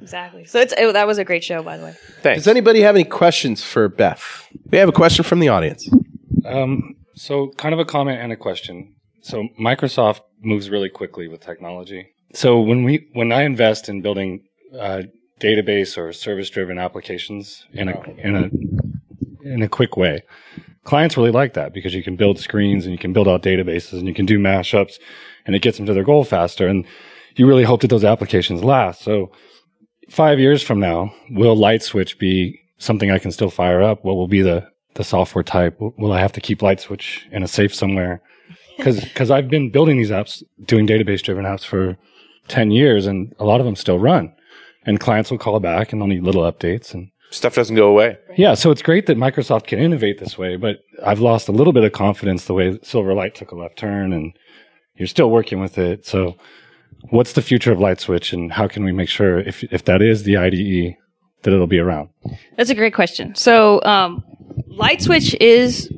exactly. 0.00 0.44
So 0.44 0.60
it's 0.60 0.72
it, 0.76 0.92
that 0.92 1.06
was 1.06 1.18
a 1.18 1.24
great 1.24 1.44
show, 1.44 1.62
by 1.62 1.76
the 1.76 1.84
way. 1.84 1.94
Thanks. 2.22 2.40
Does 2.40 2.48
anybody 2.48 2.80
have 2.80 2.94
any 2.94 3.04
questions 3.04 3.62
for 3.62 3.88
Beth? 3.88 4.48
We 4.70 4.78
have 4.78 4.88
a 4.88 4.92
question 4.92 5.24
from 5.24 5.40
the 5.40 5.48
audience. 5.48 5.88
Um, 6.44 6.96
so, 7.14 7.48
kind 7.56 7.72
of 7.72 7.80
a 7.80 7.84
comment 7.84 8.20
and 8.20 8.32
a 8.32 8.36
question. 8.36 8.94
So, 9.22 9.48
Microsoft 9.60 10.20
moves 10.40 10.70
really 10.70 10.88
quickly 10.88 11.28
with 11.28 11.40
technology. 11.40 12.08
So, 12.34 12.60
when 12.60 12.84
we 12.84 13.08
when 13.12 13.32
I 13.32 13.42
invest 13.42 13.88
in 13.88 14.02
building 14.02 14.44
uh, 14.78 15.02
database 15.40 15.98
or 15.98 16.12
service 16.12 16.50
driven 16.50 16.78
applications 16.78 17.66
in 17.72 17.88
a 17.88 18.02
in 18.18 18.34
a 18.36 18.50
in 19.42 19.62
a 19.62 19.68
quick 19.68 19.96
way, 19.96 20.22
clients 20.84 21.16
really 21.16 21.30
like 21.30 21.54
that 21.54 21.72
because 21.72 21.94
you 21.94 22.02
can 22.02 22.16
build 22.16 22.38
screens 22.38 22.84
and 22.84 22.92
you 22.92 22.98
can 22.98 23.12
build 23.12 23.28
out 23.28 23.42
databases 23.42 23.94
and 23.94 24.06
you 24.06 24.14
can 24.14 24.26
do 24.26 24.38
mashups, 24.38 24.94
and 25.44 25.56
it 25.56 25.62
gets 25.62 25.76
them 25.76 25.86
to 25.86 25.94
their 25.94 26.04
goal 26.04 26.24
faster. 26.24 26.66
And 26.68 26.86
you 27.36 27.46
really 27.46 27.64
hope 27.64 27.80
that 27.82 27.88
those 27.88 28.04
applications 28.04 28.64
last. 28.64 29.02
So, 29.02 29.30
five 30.08 30.38
years 30.38 30.62
from 30.62 30.80
now, 30.80 31.12
will 31.30 31.56
LightSwitch 31.56 32.18
be 32.18 32.60
something 32.78 33.10
I 33.10 33.18
can 33.18 33.32
still 33.32 33.50
fire 33.50 33.82
up? 33.82 34.04
What 34.04 34.16
will 34.16 34.28
be 34.28 34.42
the, 34.42 34.66
the 34.94 35.04
software 35.04 35.44
type? 35.44 35.76
Will 35.80 36.12
I 36.12 36.20
have 36.20 36.32
to 36.32 36.40
keep 36.40 36.60
LightSwitch 36.60 37.30
in 37.30 37.42
a 37.42 37.48
safe 37.48 37.74
somewhere? 37.74 38.22
Cause, 38.80 39.04
cause 39.16 39.28
I've 39.32 39.48
been 39.48 39.70
building 39.70 39.96
these 39.96 40.10
apps, 40.10 40.40
doing 40.64 40.86
database 40.86 41.20
driven 41.20 41.44
apps 41.44 41.64
for 41.64 41.96
10 42.46 42.70
years 42.70 43.06
and 43.06 43.34
a 43.40 43.44
lot 43.44 43.58
of 43.58 43.66
them 43.66 43.74
still 43.74 43.98
run 43.98 44.32
and 44.86 45.00
clients 45.00 45.32
will 45.32 45.38
call 45.38 45.58
back 45.58 45.92
and 45.92 46.00
they'll 46.00 46.06
need 46.06 46.22
little 46.22 46.44
updates. 46.44 46.94
And 46.94 47.10
Stuff 47.30 47.56
doesn't 47.56 47.74
go 47.74 47.88
away. 47.88 48.16
yeah, 48.36 48.54
so 48.54 48.70
it's 48.70 48.80
great 48.80 49.06
that 49.06 49.16
Microsoft 49.18 49.66
can 49.66 49.80
innovate 49.80 50.18
this 50.20 50.38
way, 50.38 50.54
but 50.54 50.78
I've 51.04 51.18
lost 51.18 51.48
a 51.48 51.52
little 51.52 51.72
bit 51.72 51.82
of 51.82 51.90
confidence 51.90 52.44
the 52.44 52.54
way 52.54 52.78
Silverlight 52.78 53.34
took 53.34 53.50
a 53.50 53.56
left 53.56 53.76
turn 53.76 54.12
and 54.12 54.32
you're 54.94 55.08
still 55.08 55.30
working 55.30 55.60
with 55.60 55.76
it. 55.76 56.06
So 56.06 56.36
what's 57.10 57.32
the 57.34 57.42
future 57.42 57.72
of 57.72 57.78
LightSwitch 57.78 58.32
and 58.32 58.52
how 58.52 58.68
can 58.68 58.84
we 58.84 58.92
make 58.92 59.08
sure 59.08 59.38
if, 59.40 59.64
if 59.64 59.84
that 59.84 60.02
is 60.02 60.22
the 60.24 60.36
IDE 60.36 60.96
that 61.42 61.52
it'll 61.52 61.66
be 61.66 61.78
around? 61.78 62.10
That's 62.56 62.70
a 62.70 62.74
great 62.74 62.94
question. 62.94 63.34
So, 63.34 63.82
um, 63.84 64.24
LightSwitch 64.70 65.36
is 65.40 65.92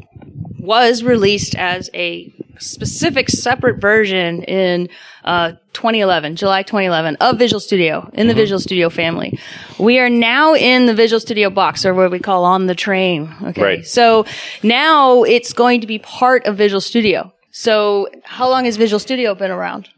was 0.59 1.03
released 1.03 1.55
as 1.55 1.89
a 1.95 2.33
specific 2.59 3.31
separate 3.31 3.81
version 3.81 4.43
in 4.45 4.89
uh, 5.25 5.53
2011, 5.73 6.37
July 6.37 6.63
2011 6.63 7.17
of 7.17 7.39
Visual 7.39 7.59
Studio 7.61 8.11
in 8.13 8.29
the 8.29 8.35
Visual 8.35 8.61
Studio 8.61 8.91
family. 8.91 9.39
We 9.79 9.99
are 9.99 10.11
now 10.11 10.55
in 10.55 10.85
the 10.85 10.95
Visual 10.95 11.19
Studio 11.21 11.49
box, 11.49 11.87
or 11.87 11.95
what 11.95 12.11
we 12.11 12.19
call 12.19 12.45
on 12.45 12.67
the 12.67 12.75
train. 12.75 13.35
Okay, 13.43 13.63
Right. 13.63 13.87
so 13.87 14.27
now 14.63 15.23
it's 15.23 15.55
going 15.55 15.81
to 15.81 15.87
be 15.87 15.99
part 15.99 16.45
of 16.47 16.57
Visual 16.59 16.83
Studio. 16.83 17.33
So, 17.51 18.09
how 18.25 18.49
long 18.49 18.67
has 18.67 18.77
Visual 18.77 19.01
Studio 19.01 19.35
been 19.35 19.51
around? 19.51 19.89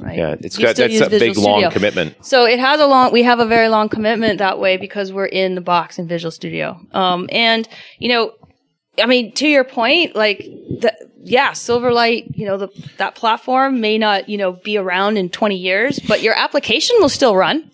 Right. 0.00 0.18
Yeah, 0.18 0.36
it's 0.40 0.58
You 0.58 0.66
got 0.66 0.76
that's 0.76 1.00
a 1.00 1.10
big 1.10 1.20
Visual 1.20 1.44
long 1.44 1.70
commitment. 1.70 2.24
So 2.24 2.46
it 2.46 2.58
has 2.58 2.80
a 2.80 2.86
long, 2.86 3.12
we 3.12 3.22
have 3.22 3.40
a 3.40 3.46
very 3.46 3.68
long 3.68 3.88
commitment 3.88 4.38
that 4.38 4.58
way 4.58 4.76
because 4.76 5.12
we're 5.12 5.26
in 5.26 5.54
the 5.54 5.60
box 5.60 5.98
in 5.98 6.08
Visual 6.08 6.30
Studio. 6.30 6.80
Um, 6.92 7.28
and, 7.30 7.68
you 7.98 8.08
know, 8.08 8.32
I 9.00 9.06
mean, 9.06 9.32
to 9.34 9.46
your 9.46 9.64
point, 9.64 10.16
like, 10.16 10.38
the, 10.38 10.92
yeah, 11.22 11.50
Silverlight, 11.50 12.36
you 12.36 12.46
know, 12.46 12.56
the, 12.56 12.68
that 12.96 13.14
platform 13.14 13.80
may 13.80 13.98
not, 13.98 14.28
you 14.28 14.38
know, 14.38 14.52
be 14.52 14.76
around 14.76 15.16
in 15.16 15.28
20 15.28 15.56
years, 15.56 15.98
but 16.00 16.22
your 16.22 16.34
application 16.34 16.96
will 17.00 17.08
still 17.08 17.36
run. 17.36 17.70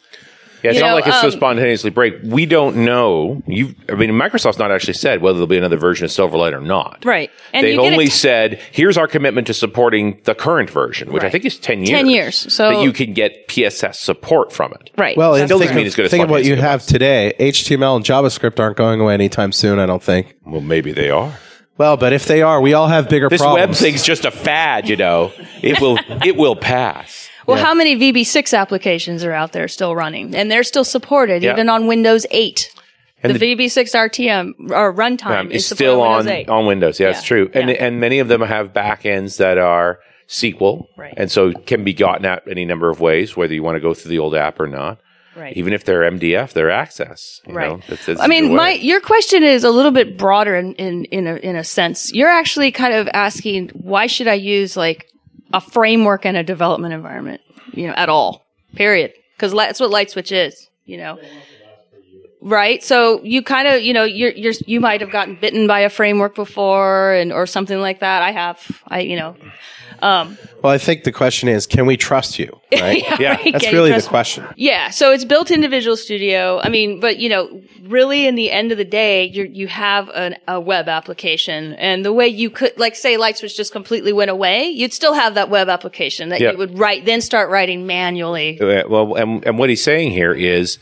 Yeah, 0.65 0.71
it's 0.71 0.77
You 0.79 0.83
not 0.83 0.89
know, 0.89 0.95
like 0.95 1.07
it's 1.07 1.21
so 1.21 1.27
um, 1.27 1.33
spontaneously 1.33 1.91
break. 1.91 2.15
We 2.25 2.47
don't 2.47 2.77
know. 2.87 3.43
You, 3.47 3.75
I 3.89 3.97
mean, 3.97 4.11
Microsoft's 4.13 4.59
not 4.59 4.73
actually 4.73 4.95
said 4.95 5.21
whether 5.21 5.35
there'll 5.37 5.47
be 5.47 5.59
another 5.59 5.77
version 5.77 6.07
of 6.07 6.11
Silverlight 6.11 6.55
or 6.55 6.61
not. 6.63 7.05
Right. 7.05 7.31
And 7.53 7.67
They've 7.67 7.79
only 7.79 8.07
it- 8.07 8.13
said, 8.13 8.61
"Here's 8.73 8.97
our 8.97 9.07
commitment 9.07 9.47
to 9.49 9.55
supporting 9.55 10.21
the 10.25 10.35
current 10.35 10.71
version," 10.71 11.13
which 11.13 11.23
I 11.23 11.29
think 11.29 11.45
is 11.45 11.59
ten 11.59 11.81
years. 11.81 11.91
10 11.91 12.09
years. 12.09 12.53
So- 12.53 12.71
that 12.71 12.83
you 12.83 12.93
can 12.93 13.13
get 13.13 13.47
PSS 13.49 14.01
support 14.01 14.53
from 14.55 14.73
it. 14.81 14.91
Right. 14.97 15.17
Well, 15.17 15.35
it 15.35 15.45
Still 15.47 15.59
doesn't 15.59 15.77
mean 15.77 15.87
it's 15.87 15.97
going 15.97 16.07
to 16.07 16.11
think 16.11 16.25
of 16.25 16.31
what 16.31 16.45
you 16.47 16.57
have 16.57 16.87
today. 16.87 17.35
HTML 17.39 17.97
and 17.97 18.05
JavaScript 18.05 18.59
aren't 18.59 18.79
going 18.79 19.01
away 19.03 19.13
anytime 19.13 19.53
soon, 19.53 19.79
I 19.79 19.85
don't 19.85 20.03
think. 20.03 20.35
Well, 20.47 20.63
maybe 20.63 20.93
they 20.93 21.11
are. 21.11 21.35
Well, 21.77 21.97
but 21.97 22.13
if 22.13 22.27
they 22.27 22.41
are, 22.41 22.61
we 22.61 22.73
all 22.73 22.87
have 22.87 23.09
bigger 23.09 23.29
This 23.29 23.41
problems. 23.43 23.69
web 23.69 23.77
thing's 23.77 24.03
just 24.05 24.25
a 24.25 24.31
fad, 24.31 24.89
you 24.89 24.97
know. 24.97 25.33
It 25.61 25.81
will, 25.81 25.99
it 26.25 26.37
will 26.37 26.55
pass. 26.57 27.29
Well, 27.47 27.63
how 27.63 27.75
many 27.75 27.97
VB6 27.97 28.57
applications 28.59 29.25
are 29.25 29.33
out 29.33 29.53
there 29.53 29.69
still 29.69 29.95
running? 29.95 30.35
And 30.35 30.51
they're 30.51 30.63
still 30.65 30.85
supported 30.85 31.43
Yeah. 31.43 31.53
even 31.53 31.69
on 31.69 31.87
Windows 31.87 32.27
8. 32.31 32.71
And 33.23 33.35
the, 33.35 33.39
VB6 33.57 33.95
RTM 33.95 34.71
or 34.71 34.93
runtime 34.93 35.51
is 35.51 35.71
it's 35.71 35.75
still 35.79 36.03
on 36.03 36.19
Windows 36.19 36.33
8. 36.33 36.49
on 36.51 36.67
Windows. 36.67 37.01
Yeah, 37.01 37.09
it's 37.11 37.23
Yeah. 37.23 37.27
true. 37.27 37.51
And 37.55 37.71
Yeah. 37.71 37.77
and 37.81 37.99
many 38.01 38.19
of 38.19 38.29
them 38.29 38.43
have 38.43 38.73
backends 38.75 39.39
that 39.39 39.57
are 39.59 39.99
SQL, 40.29 40.89
Right. 40.97 41.15
and 41.17 41.31
so 41.31 41.53
can 41.53 41.85
be 41.85 41.93
gotten 41.95 42.27
at 42.27 42.43
any 42.51 42.65
number 42.65 42.91
of 42.91 43.01
ways, 43.01 43.37
whether 43.37 43.55
you 43.55 43.63
want 43.63 43.77
to 43.77 43.81
go 43.81 43.95
through 43.95 44.11
the 44.11 44.19
old 44.19 44.35
app 44.35 44.61
or 44.61 44.67
not. 44.67 44.99
Right. 45.37 45.57
Even 45.57 45.73
if 45.73 45.85
they're 45.85 46.05
MDF, 46.05 46.53
they're 46.53 46.71
access. 46.71 47.41
You 47.49 47.55
Right. 47.55 47.71
Know, 47.71 47.81
that's, 47.89 48.07
that's 48.07 48.21
I 48.21 48.27
mean, 48.29 48.55
my 48.55 48.73
your 48.73 49.01
question 49.01 49.43
is 49.43 49.65
a 49.65 49.71
little 49.71 49.91
bit 49.91 50.17
broader 50.17 50.55
in 50.55 50.75
in 50.75 51.05
in 51.07 51.27
a, 51.27 51.35
in 51.37 51.57
a 51.57 51.65
sense. 51.65 52.13
You're 52.13 52.31
actually 52.31 52.71
kind 52.71 52.95
of 52.95 53.09
asking 53.13 53.71
why 53.75 54.07
should 54.07 54.29
I 54.29 54.35
use 54.35 54.77
like 54.77 55.07
a 55.53 55.61
framework 55.61 56.25
and 56.25 56.37
a 56.37 56.43
development 56.43 56.95
environment, 56.95 57.41
you 57.73 57.87
know, 57.87 57.95
at 57.95 58.09
all. 58.09 58.45
Period. 58.75 59.13
Because 59.37 59.53
that's 59.53 59.81
what 59.81 59.91
LightSwitch 59.91 60.33
is, 60.33 60.69
you 60.85 60.97
know. 60.97 61.19
Right. 62.45 62.85
So 62.85 63.23
you 63.25 63.43
kind 63.43 63.67
of, 63.67 63.83
you 63.83 63.95
know, 63.95 64.05
you're, 64.05 64.33
you're, 64.33 64.53
you 64.67 64.79
might 64.79 65.01
have 65.01 65.11
gotten 65.11 65.35
bitten 65.35 65.67
by 65.67 65.81
a 65.81 65.89
framework 65.89 66.35
before 66.35 67.15
and, 67.15 67.33
or 67.33 67.47
something 67.47 67.81
like 67.81 68.01
that. 68.01 68.23
I 68.23 68.33
have, 68.33 68.83
I, 68.87 69.01
you 69.01 69.17
know, 69.17 69.35
um, 70.03 70.37
well, 70.63 70.73
I 70.73 70.77
think 70.77 71.05
the 71.05 71.13
question 71.13 71.49
is, 71.49 71.67
can 71.67 71.87
we 71.87 71.97
trust 71.97 72.39
you? 72.39 72.61
Right? 72.75 73.05
Yeah, 73.21 73.37
right? 73.37 73.53
That's 73.53 73.65
Can 73.65 73.73
really 73.73 73.93
the 73.93 74.03
question. 74.03 74.45
Yeah, 74.57 74.91
so 74.91 75.13
it's 75.13 75.25
built 75.25 75.53
into 75.53 75.69
Visual 75.69 75.97
Studio. 75.97 76.61
I 76.61 76.69
mean, 76.69 76.99
but 76.99 77.19
you 77.19 77.29
know, 77.29 77.63
really, 77.85 78.27
in 78.27 78.35
the 78.35 78.51
end 78.51 78.73
of 78.73 78.79
the 78.79 78.85
day, 78.85 79.27
you 79.27 79.45
you 79.45 79.69
have 79.69 80.09
an, 80.09 80.37
a 80.49 80.61
web 80.61 80.89
application, 80.89 81.75
and 81.75 82.05
the 82.05 82.13
way 82.13 82.27
you 82.27 82.51
could, 82.51 82.77
like, 82.77 82.97
say, 82.97 83.17
LightSwitch 83.17 83.57
just 83.57 83.71
completely 83.73 84.13
went 84.13 84.33
away, 84.33 84.65
you'd 84.65 84.93
still 84.93 85.15
have 85.15 85.35
that 85.35 85.51
web 85.51 85.69
application 85.69 86.31
that 86.31 86.41
Yeah. 86.41 86.51
you 86.51 86.59
would 86.59 86.77
write, 86.77 87.05
then 87.05 87.21
start 87.21 87.49
writing 87.49 87.87
manually. 87.87 88.59
Well, 88.61 89.15
and, 89.15 89.47
and 89.47 89.57
what 89.57 89.71
he's 89.71 89.83
saying 89.83 90.11
here 90.11 90.35
is 90.35 90.79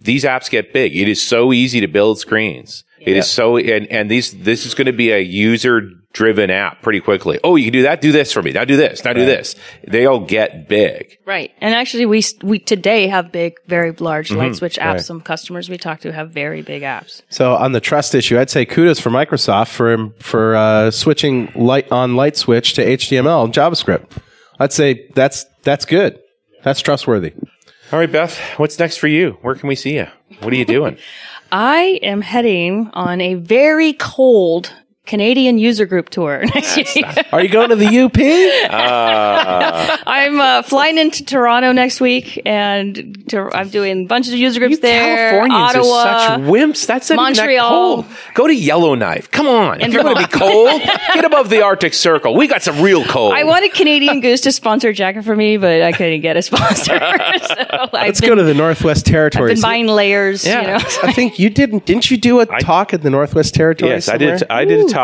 these 0.00 0.24
apps 0.24 0.50
get 0.50 0.72
big. 0.72 0.96
It 0.96 1.08
is 1.08 1.22
so 1.22 1.52
easy 1.52 1.80
to 1.80 1.88
build 1.88 2.18
screens. 2.18 2.84
It 3.00 3.16
is 3.16 3.30
so, 3.30 3.56
and, 3.56 3.86
and 3.86 4.10
these, 4.10 4.32
this 4.42 4.66
is 4.66 4.74
going 4.74 4.86
to 4.86 4.92
be 4.92 5.10
a 5.10 5.20
user 5.20 5.88
driven 6.12 6.50
app 6.50 6.82
pretty 6.82 7.00
quickly. 7.00 7.40
Oh, 7.42 7.56
you 7.56 7.64
can 7.64 7.72
do 7.72 7.82
that. 7.82 8.02
Do 8.02 8.12
this 8.12 8.30
for 8.30 8.42
me. 8.42 8.52
Now 8.52 8.64
do 8.66 8.76
this. 8.76 9.04
Now 9.04 9.14
do 9.14 9.24
this. 9.24 9.54
They'll 9.88 10.20
get 10.20 10.68
big. 10.68 11.16
Right, 11.24 11.50
and 11.62 11.74
actually, 11.74 12.04
we 12.04 12.22
we 12.42 12.58
today 12.58 13.06
have 13.06 13.32
big, 13.32 13.54
very 13.66 13.92
large 13.92 14.28
Mm-hmm. 14.28 14.40
LightSwitch 14.40 14.78
apps. 14.78 15.04
Some 15.04 15.22
customers 15.22 15.70
we 15.70 15.78
talk 15.78 16.00
to 16.00 16.12
have 16.12 16.30
very 16.30 16.60
big 16.60 16.82
apps. 16.82 17.22
So 17.30 17.54
on 17.54 17.72
the 17.72 17.80
trust 17.80 18.14
issue, 18.14 18.38
I'd 18.38 18.50
say 18.50 18.66
kudos 18.66 19.00
for 19.00 19.08
Microsoft 19.08 19.68
for 19.68 20.10
for 20.18 20.56
uh, 20.56 20.90
switching 20.90 21.50
light 21.54 21.90
on 21.90 22.12
LightSwitch 22.12 22.74
to 22.74 22.84
HTML 22.84 23.44
and 23.44 23.54
JavaScript. 23.54 24.10
I'd 24.58 24.72
say 24.74 25.08
that's 25.14 25.46
that's 25.62 25.86
good. 25.86 26.18
That's 26.64 26.80
trustworthy. 26.80 27.32
All 27.92 27.98
right, 27.98 28.10
Beth, 28.10 28.38
what's 28.56 28.78
next 28.78 28.98
for 28.98 29.08
you? 29.08 29.36
Where 29.42 29.56
can 29.56 29.68
we 29.68 29.74
see 29.74 29.96
you? 29.96 30.06
What 30.42 30.52
are 30.52 30.56
you 30.56 30.64
doing? 30.64 30.96
I 31.52 31.98
am 32.02 32.20
heading 32.20 32.88
on 32.92 33.20
a 33.20 33.34
very 33.34 33.94
cold 33.94 34.72
Canadian 35.10 35.58
user 35.58 35.86
group 35.86 36.08
tour 36.08 36.44
next 36.54 36.76
year. 36.94 37.12
Are 37.32 37.42
you 37.42 37.48
going 37.48 37.70
to 37.70 37.74
the 37.74 37.98
UP? 37.98 38.16
I'm 40.06 40.40
uh, 40.40 40.62
flying 40.62 40.98
into 40.98 41.24
Toronto 41.24 41.72
next 41.72 42.00
week, 42.00 42.40
and 42.46 43.28
to, 43.30 43.50
I'm 43.52 43.70
doing 43.70 44.04
a 44.04 44.06
bunch 44.06 44.28
of 44.28 44.34
user 44.34 44.60
groups 44.60 44.76
You 44.76 44.80
there. 44.82 45.30
Californians 45.30 45.74
Ottawa. 45.74 45.94
are 45.96 46.28
such 46.28 46.40
wimps. 46.42 46.86
That's 46.86 47.10
not 47.10 47.14
even 47.14 47.34
that 47.34 47.40
Montreal. 47.42 47.68
cold. 47.70 48.06
Go 48.34 48.46
to 48.46 48.54
Yellowknife. 48.54 49.32
Come 49.32 49.48
on. 49.48 49.80
If 49.80 49.92
you're 49.92 50.04
going 50.04 50.14
to 50.14 50.22
be 50.22 50.28
cold, 50.28 50.80
get 51.14 51.24
above 51.24 51.50
the 51.50 51.62
Arctic 51.62 51.92
Circle. 51.92 52.36
We 52.36 52.46
got 52.46 52.62
some 52.62 52.80
real 52.80 53.04
cold. 53.04 53.34
I 53.34 53.42
wanted 53.42 53.72
Canadian 53.72 54.20
Goose 54.20 54.42
to 54.42 54.52
sponsor 54.52 54.90
a 54.90 54.94
jacket 54.94 55.24
for 55.24 55.34
me, 55.34 55.56
but 55.56 55.82
I 55.82 55.90
couldn't 55.90 56.20
get 56.20 56.36
a 56.36 56.42
sponsor. 56.42 57.00
so 57.00 57.88
Let's 57.92 58.20
been, 58.20 58.28
go 58.28 58.34
to 58.36 58.44
the 58.44 58.54
Northwest 58.54 59.08
I've 59.08 59.12
Territories. 59.12 59.58
been 59.58 59.62
buying 59.62 59.86
layers. 59.88 60.46
Yeah. 60.46 60.60
You 60.60 60.66
know? 60.68 60.74
I 61.02 61.12
think 61.12 61.40
you 61.40 61.50
didn't. 61.50 61.84
Didn't 61.84 62.12
you 62.12 62.16
do 62.16 62.38
a 62.38 62.46
talk 62.60 62.94
in 62.94 63.00
the 63.00 63.10
Northwest 63.10 63.56
Territories? 63.56 64.06
yes, 64.06 64.08
I 64.08 64.16
did. 64.16 64.42
I 64.48 64.64
did 64.64 64.86
a 64.86 64.88
talk 64.88 64.99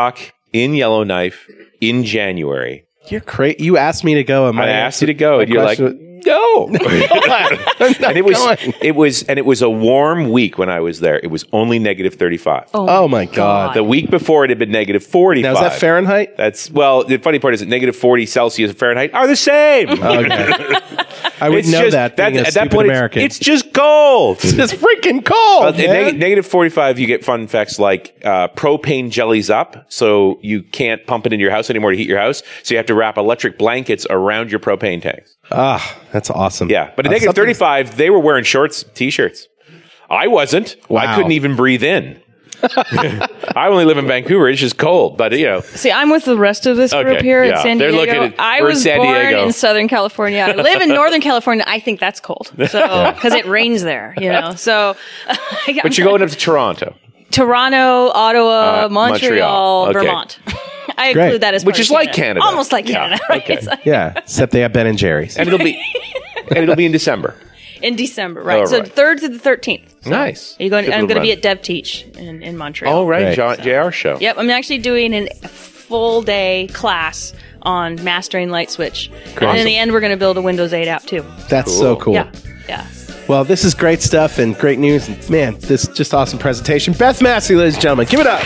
in 0.53 0.73
Yellowknife 0.73 1.47
in 1.81 2.03
January. 2.03 2.85
You're 3.09 3.21
crazy. 3.21 3.63
You 3.63 3.77
asked 3.77 4.03
me 4.03 4.15
to 4.15 4.23
go, 4.23 4.47
and 4.47 4.57
my 4.57 4.65
I 4.65 4.69
asked 4.69 5.01
you 5.01 5.07
to 5.07 5.13
go, 5.13 5.39
and 5.39 5.49
you're 5.49 5.63
like, 5.63 5.77
question 5.77 6.06
no. 6.25 6.67
and 6.67 8.17
it 8.17 8.25
was 8.25 8.37
going. 8.37 8.73
it 8.81 8.95
was 8.95 9.23
and 9.23 9.37
it 9.39 9.45
was 9.45 9.61
a 9.61 9.69
warm 9.69 10.29
week 10.29 10.57
when 10.57 10.69
I 10.69 10.79
was 10.79 10.99
there. 10.99 11.19
It 11.19 11.27
was 11.31 11.45
only 11.53 11.79
negative 11.79 12.15
thirty 12.15 12.37
five. 12.37 12.69
Oh 12.73 13.07
my 13.07 13.25
god! 13.25 13.75
The 13.75 13.83
week 13.83 14.09
before 14.09 14.43
it 14.45 14.49
had 14.49 14.59
been 14.59 14.71
negative 14.71 15.03
forty 15.05 15.41
Now 15.41 15.53
five. 15.55 15.65
is 15.67 15.71
that 15.73 15.79
Fahrenheit? 15.79 16.37
That's 16.37 16.69
well. 16.71 17.03
The 17.03 17.17
funny 17.17 17.39
part 17.39 17.53
is 17.53 17.59
that 17.61 17.69
negative 17.69 17.95
forty 17.95 18.25
Celsius 18.25 18.69
and 18.71 18.79
Fahrenheit 18.79 19.13
are 19.13 19.27
the 19.27 19.35
same. 19.35 19.89
Okay, 19.89 19.99
I 21.41 21.49
would 21.49 21.59
It's 21.59 21.69
know 21.69 21.81
just- 21.81 21.91
that. 21.91 22.15
Being 22.17 22.37
a 22.37 22.39
at 22.39 22.45
that 22.45 22.51
stupid 22.53 22.71
point, 22.71 22.85
it's- 22.87 22.97
American. 22.97 23.21
It's, 23.21 23.39
just 23.39 23.73
cold. 23.73 24.37
it's 24.41 24.73
freaking 24.73 25.23
cold. 25.23 25.75
Uh, 25.75 25.77
man. 25.77 26.05
neg- 26.05 26.19
negative 26.19 26.45
45, 26.47 26.97
you 26.99 27.05
get 27.07 27.23
fun 27.23 27.41
effects 27.41 27.77
like 27.79 28.19
uh, 28.23 28.47
propane 28.49 29.09
jellies 29.11 29.49
up, 29.49 29.85
so 29.91 30.39
you 30.41 30.63
can't 30.63 31.05
pump 31.05 31.25
it 31.27 31.33
into 31.33 31.41
your 31.43 31.51
house 31.51 31.69
anymore 31.69 31.91
to 31.91 31.97
heat 31.97 32.07
your 32.07 32.17
house. 32.19 32.41
So 32.63 32.73
you 32.73 32.77
have 32.77 32.87
to 32.87 32.95
wrap 32.95 33.17
electric 33.17 33.57
blankets 33.57 34.07
around 34.09 34.49
your 34.51 34.59
propane 34.59 35.01
tanks. 35.01 35.36
Ah, 35.51 35.97
that's 36.11 36.29
awesome. 36.29 36.69
Yeah, 36.69 36.91
but 36.95 37.05
at 37.05 37.09
Uh, 37.09 37.13
negative 37.13 37.27
something- 37.29 37.41
35, 37.43 37.97
they 37.97 38.09
were 38.09 38.19
wearing 38.19 38.43
shorts, 38.43 38.83
t-shirts. 38.93 39.47
I 40.09 40.27
wasn't. 40.27 40.75
I 40.93 41.15
couldn't 41.15 41.31
even 41.33 41.55
breathe 41.55 41.83
in. 41.83 42.19
I 42.63 43.67
only 43.67 43.85
live 43.85 43.97
in 43.99 44.07
Vancouver. 44.07 44.49
It's 44.49 44.59
just 44.59 44.77
cold, 44.77 45.15
but 45.17 45.31
you 45.37 45.45
know, 45.45 45.59
See, 45.61 45.91
I'm 45.91 46.09
with 46.09 46.25
the 46.25 46.35
rest 46.37 46.65
of 46.65 46.75
this 46.75 46.91
group 46.91 47.05
Okay, 47.07 47.21
here 47.23 47.43
yeah. 47.43 47.57
in 47.57 47.61
San 47.61 47.77
They're 47.77 47.91
Diego. 47.91 48.13
looking 48.21 48.33
at- 48.33 48.39
I 48.39 48.61
was 48.63 48.81
San 48.81 48.97
born 48.97 49.13
Diego. 49.13 49.45
in 49.45 49.51
Southern 49.53 49.87
California. 49.87 50.41
I 50.41 50.53
live 50.53 50.81
in 50.81 50.89
Northern 51.01 51.21
California. 51.21 51.63
I 51.67 51.79
think 51.79 51.99
that's 51.99 52.19
cold. 52.19 52.51
So, 52.69 53.11
because 53.15 53.33
it 53.33 53.45
rains 53.45 53.83
there, 53.83 54.15
you 54.17 54.31
know. 54.31 54.55
So, 54.55 54.95
but 55.83 55.97
you're 55.97 56.07
going 56.07 56.23
up 56.23 56.29
to 56.29 56.35
Toronto, 56.35 56.95
Toronto, 57.29 58.09
Ottawa, 58.13 58.85
Uh, 58.85 58.89
Montreal, 58.89 59.85
Montreal. 59.85 59.87
Okay. 59.89 59.93
Vermont. 59.99 60.39
I 60.97 61.13
Great. 61.13 61.25
include 61.25 61.41
that 61.41 61.53
as 61.53 61.63
Which 61.65 61.75
part 61.75 61.79
is 61.81 61.87
of 61.89 61.93
like 61.93 62.13
Canada. 62.13 62.43
almost 62.45 62.71
like 62.71 62.87
Yeah, 62.87 62.93
Canada, 63.09 63.23
right? 63.29 63.41
okay. 63.43 63.53
It's 63.55 63.67
like- 63.67 63.85
Yeah, 63.85 64.13
except 64.17 64.51
they 64.51 64.61
have 64.61 64.73
Ben 64.73 64.87
and 64.87 64.97
Jerry's. 64.97 65.37
and 65.37 65.47
it'll 65.47 65.59
be 65.59 65.81
and 66.49 66.57
it'll 66.57 66.75
be 66.75 66.85
in 66.85 66.91
December. 66.91 67.35
in 67.81 67.95
December, 67.95 68.41
right? 68.41 68.63
Oh, 68.63 68.65
so 68.65 68.79
right. 68.79 68.91
third 68.91 69.19
to 69.19 69.29
the 69.29 69.37
thirteenth. 69.39 70.05
Nice. 70.07 70.55
Are 70.59 70.63
you 70.63 70.69
going? 70.69 70.85
Good 70.85 70.93
I'm 70.93 71.05
going 71.07 71.15
to 71.17 71.21
be 71.21 71.29
run. 71.29 71.37
at 71.37 71.43
DevTeach 71.61 72.17
in, 72.17 72.41
in 72.41 72.57
Montreal. 72.57 72.93
Oh, 72.93 73.05
right, 73.07 73.25
Right. 73.25 73.35
John, 73.35 73.57
JR 73.61 73.91
show. 73.91 74.17
Yep, 74.19 74.37
I'm 74.39 74.49
actually 74.49 74.79
doing 74.79 75.13
an- 75.13 75.29
a 75.43 75.47
full 75.47 76.21
day 76.21 76.67
class 76.73 77.33
on 77.61 78.01
mastering 78.03 78.47
LightSwitch, 78.49 79.09
and 79.41 79.57
in 79.59 79.65
the 79.65 79.75
end, 79.75 79.91
we're 79.91 79.99
going 79.99 80.11
to 80.11 80.17
build 80.17 80.37
a 80.37 80.41
Windows 80.41 80.71
8 80.73 80.87
app 80.87 81.03
too. 81.03 81.25
That's 81.49 81.75
so 81.77 81.95
cool. 81.97 82.13
Yeah, 82.13 82.31
yeah. 82.69 82.87
Well, 83.27 83.43
this 83.43 83.65
is 83.65 83.73
great 83.73 84.01
stuff 84.01 84.39
and 84.39 84.57
great 84.57 84.79
news. 84.79 85.09
And 85.09 85.29
man, 85.29 85.57
this 85.59 85.83
is 85.87 85.95
just 85.95 86.13
awesome 86.13 86.39
presentation. 86.39 86.93
Beth 86.93 87.21
Massi, 87.21 87.55
ladies 87.55 87.73
and 87.73 87.81
gentlemen, 87.83 88.07
give 88.09 88.21
it 88.21 88.27
up. 88.27 88.41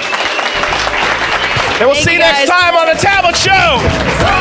And 1.81 1.89
we'll 1.89 1.95
Thank 1.95 2.09
see 2.09 2.11
you 2.11 2.19
you, 2.19 2.23
next 2.23 2.47
time 2.47 2.75
on 2.75 2.85
the 2.85 3.01
Tablet 3.01 3.35
Show. 3.35 4.40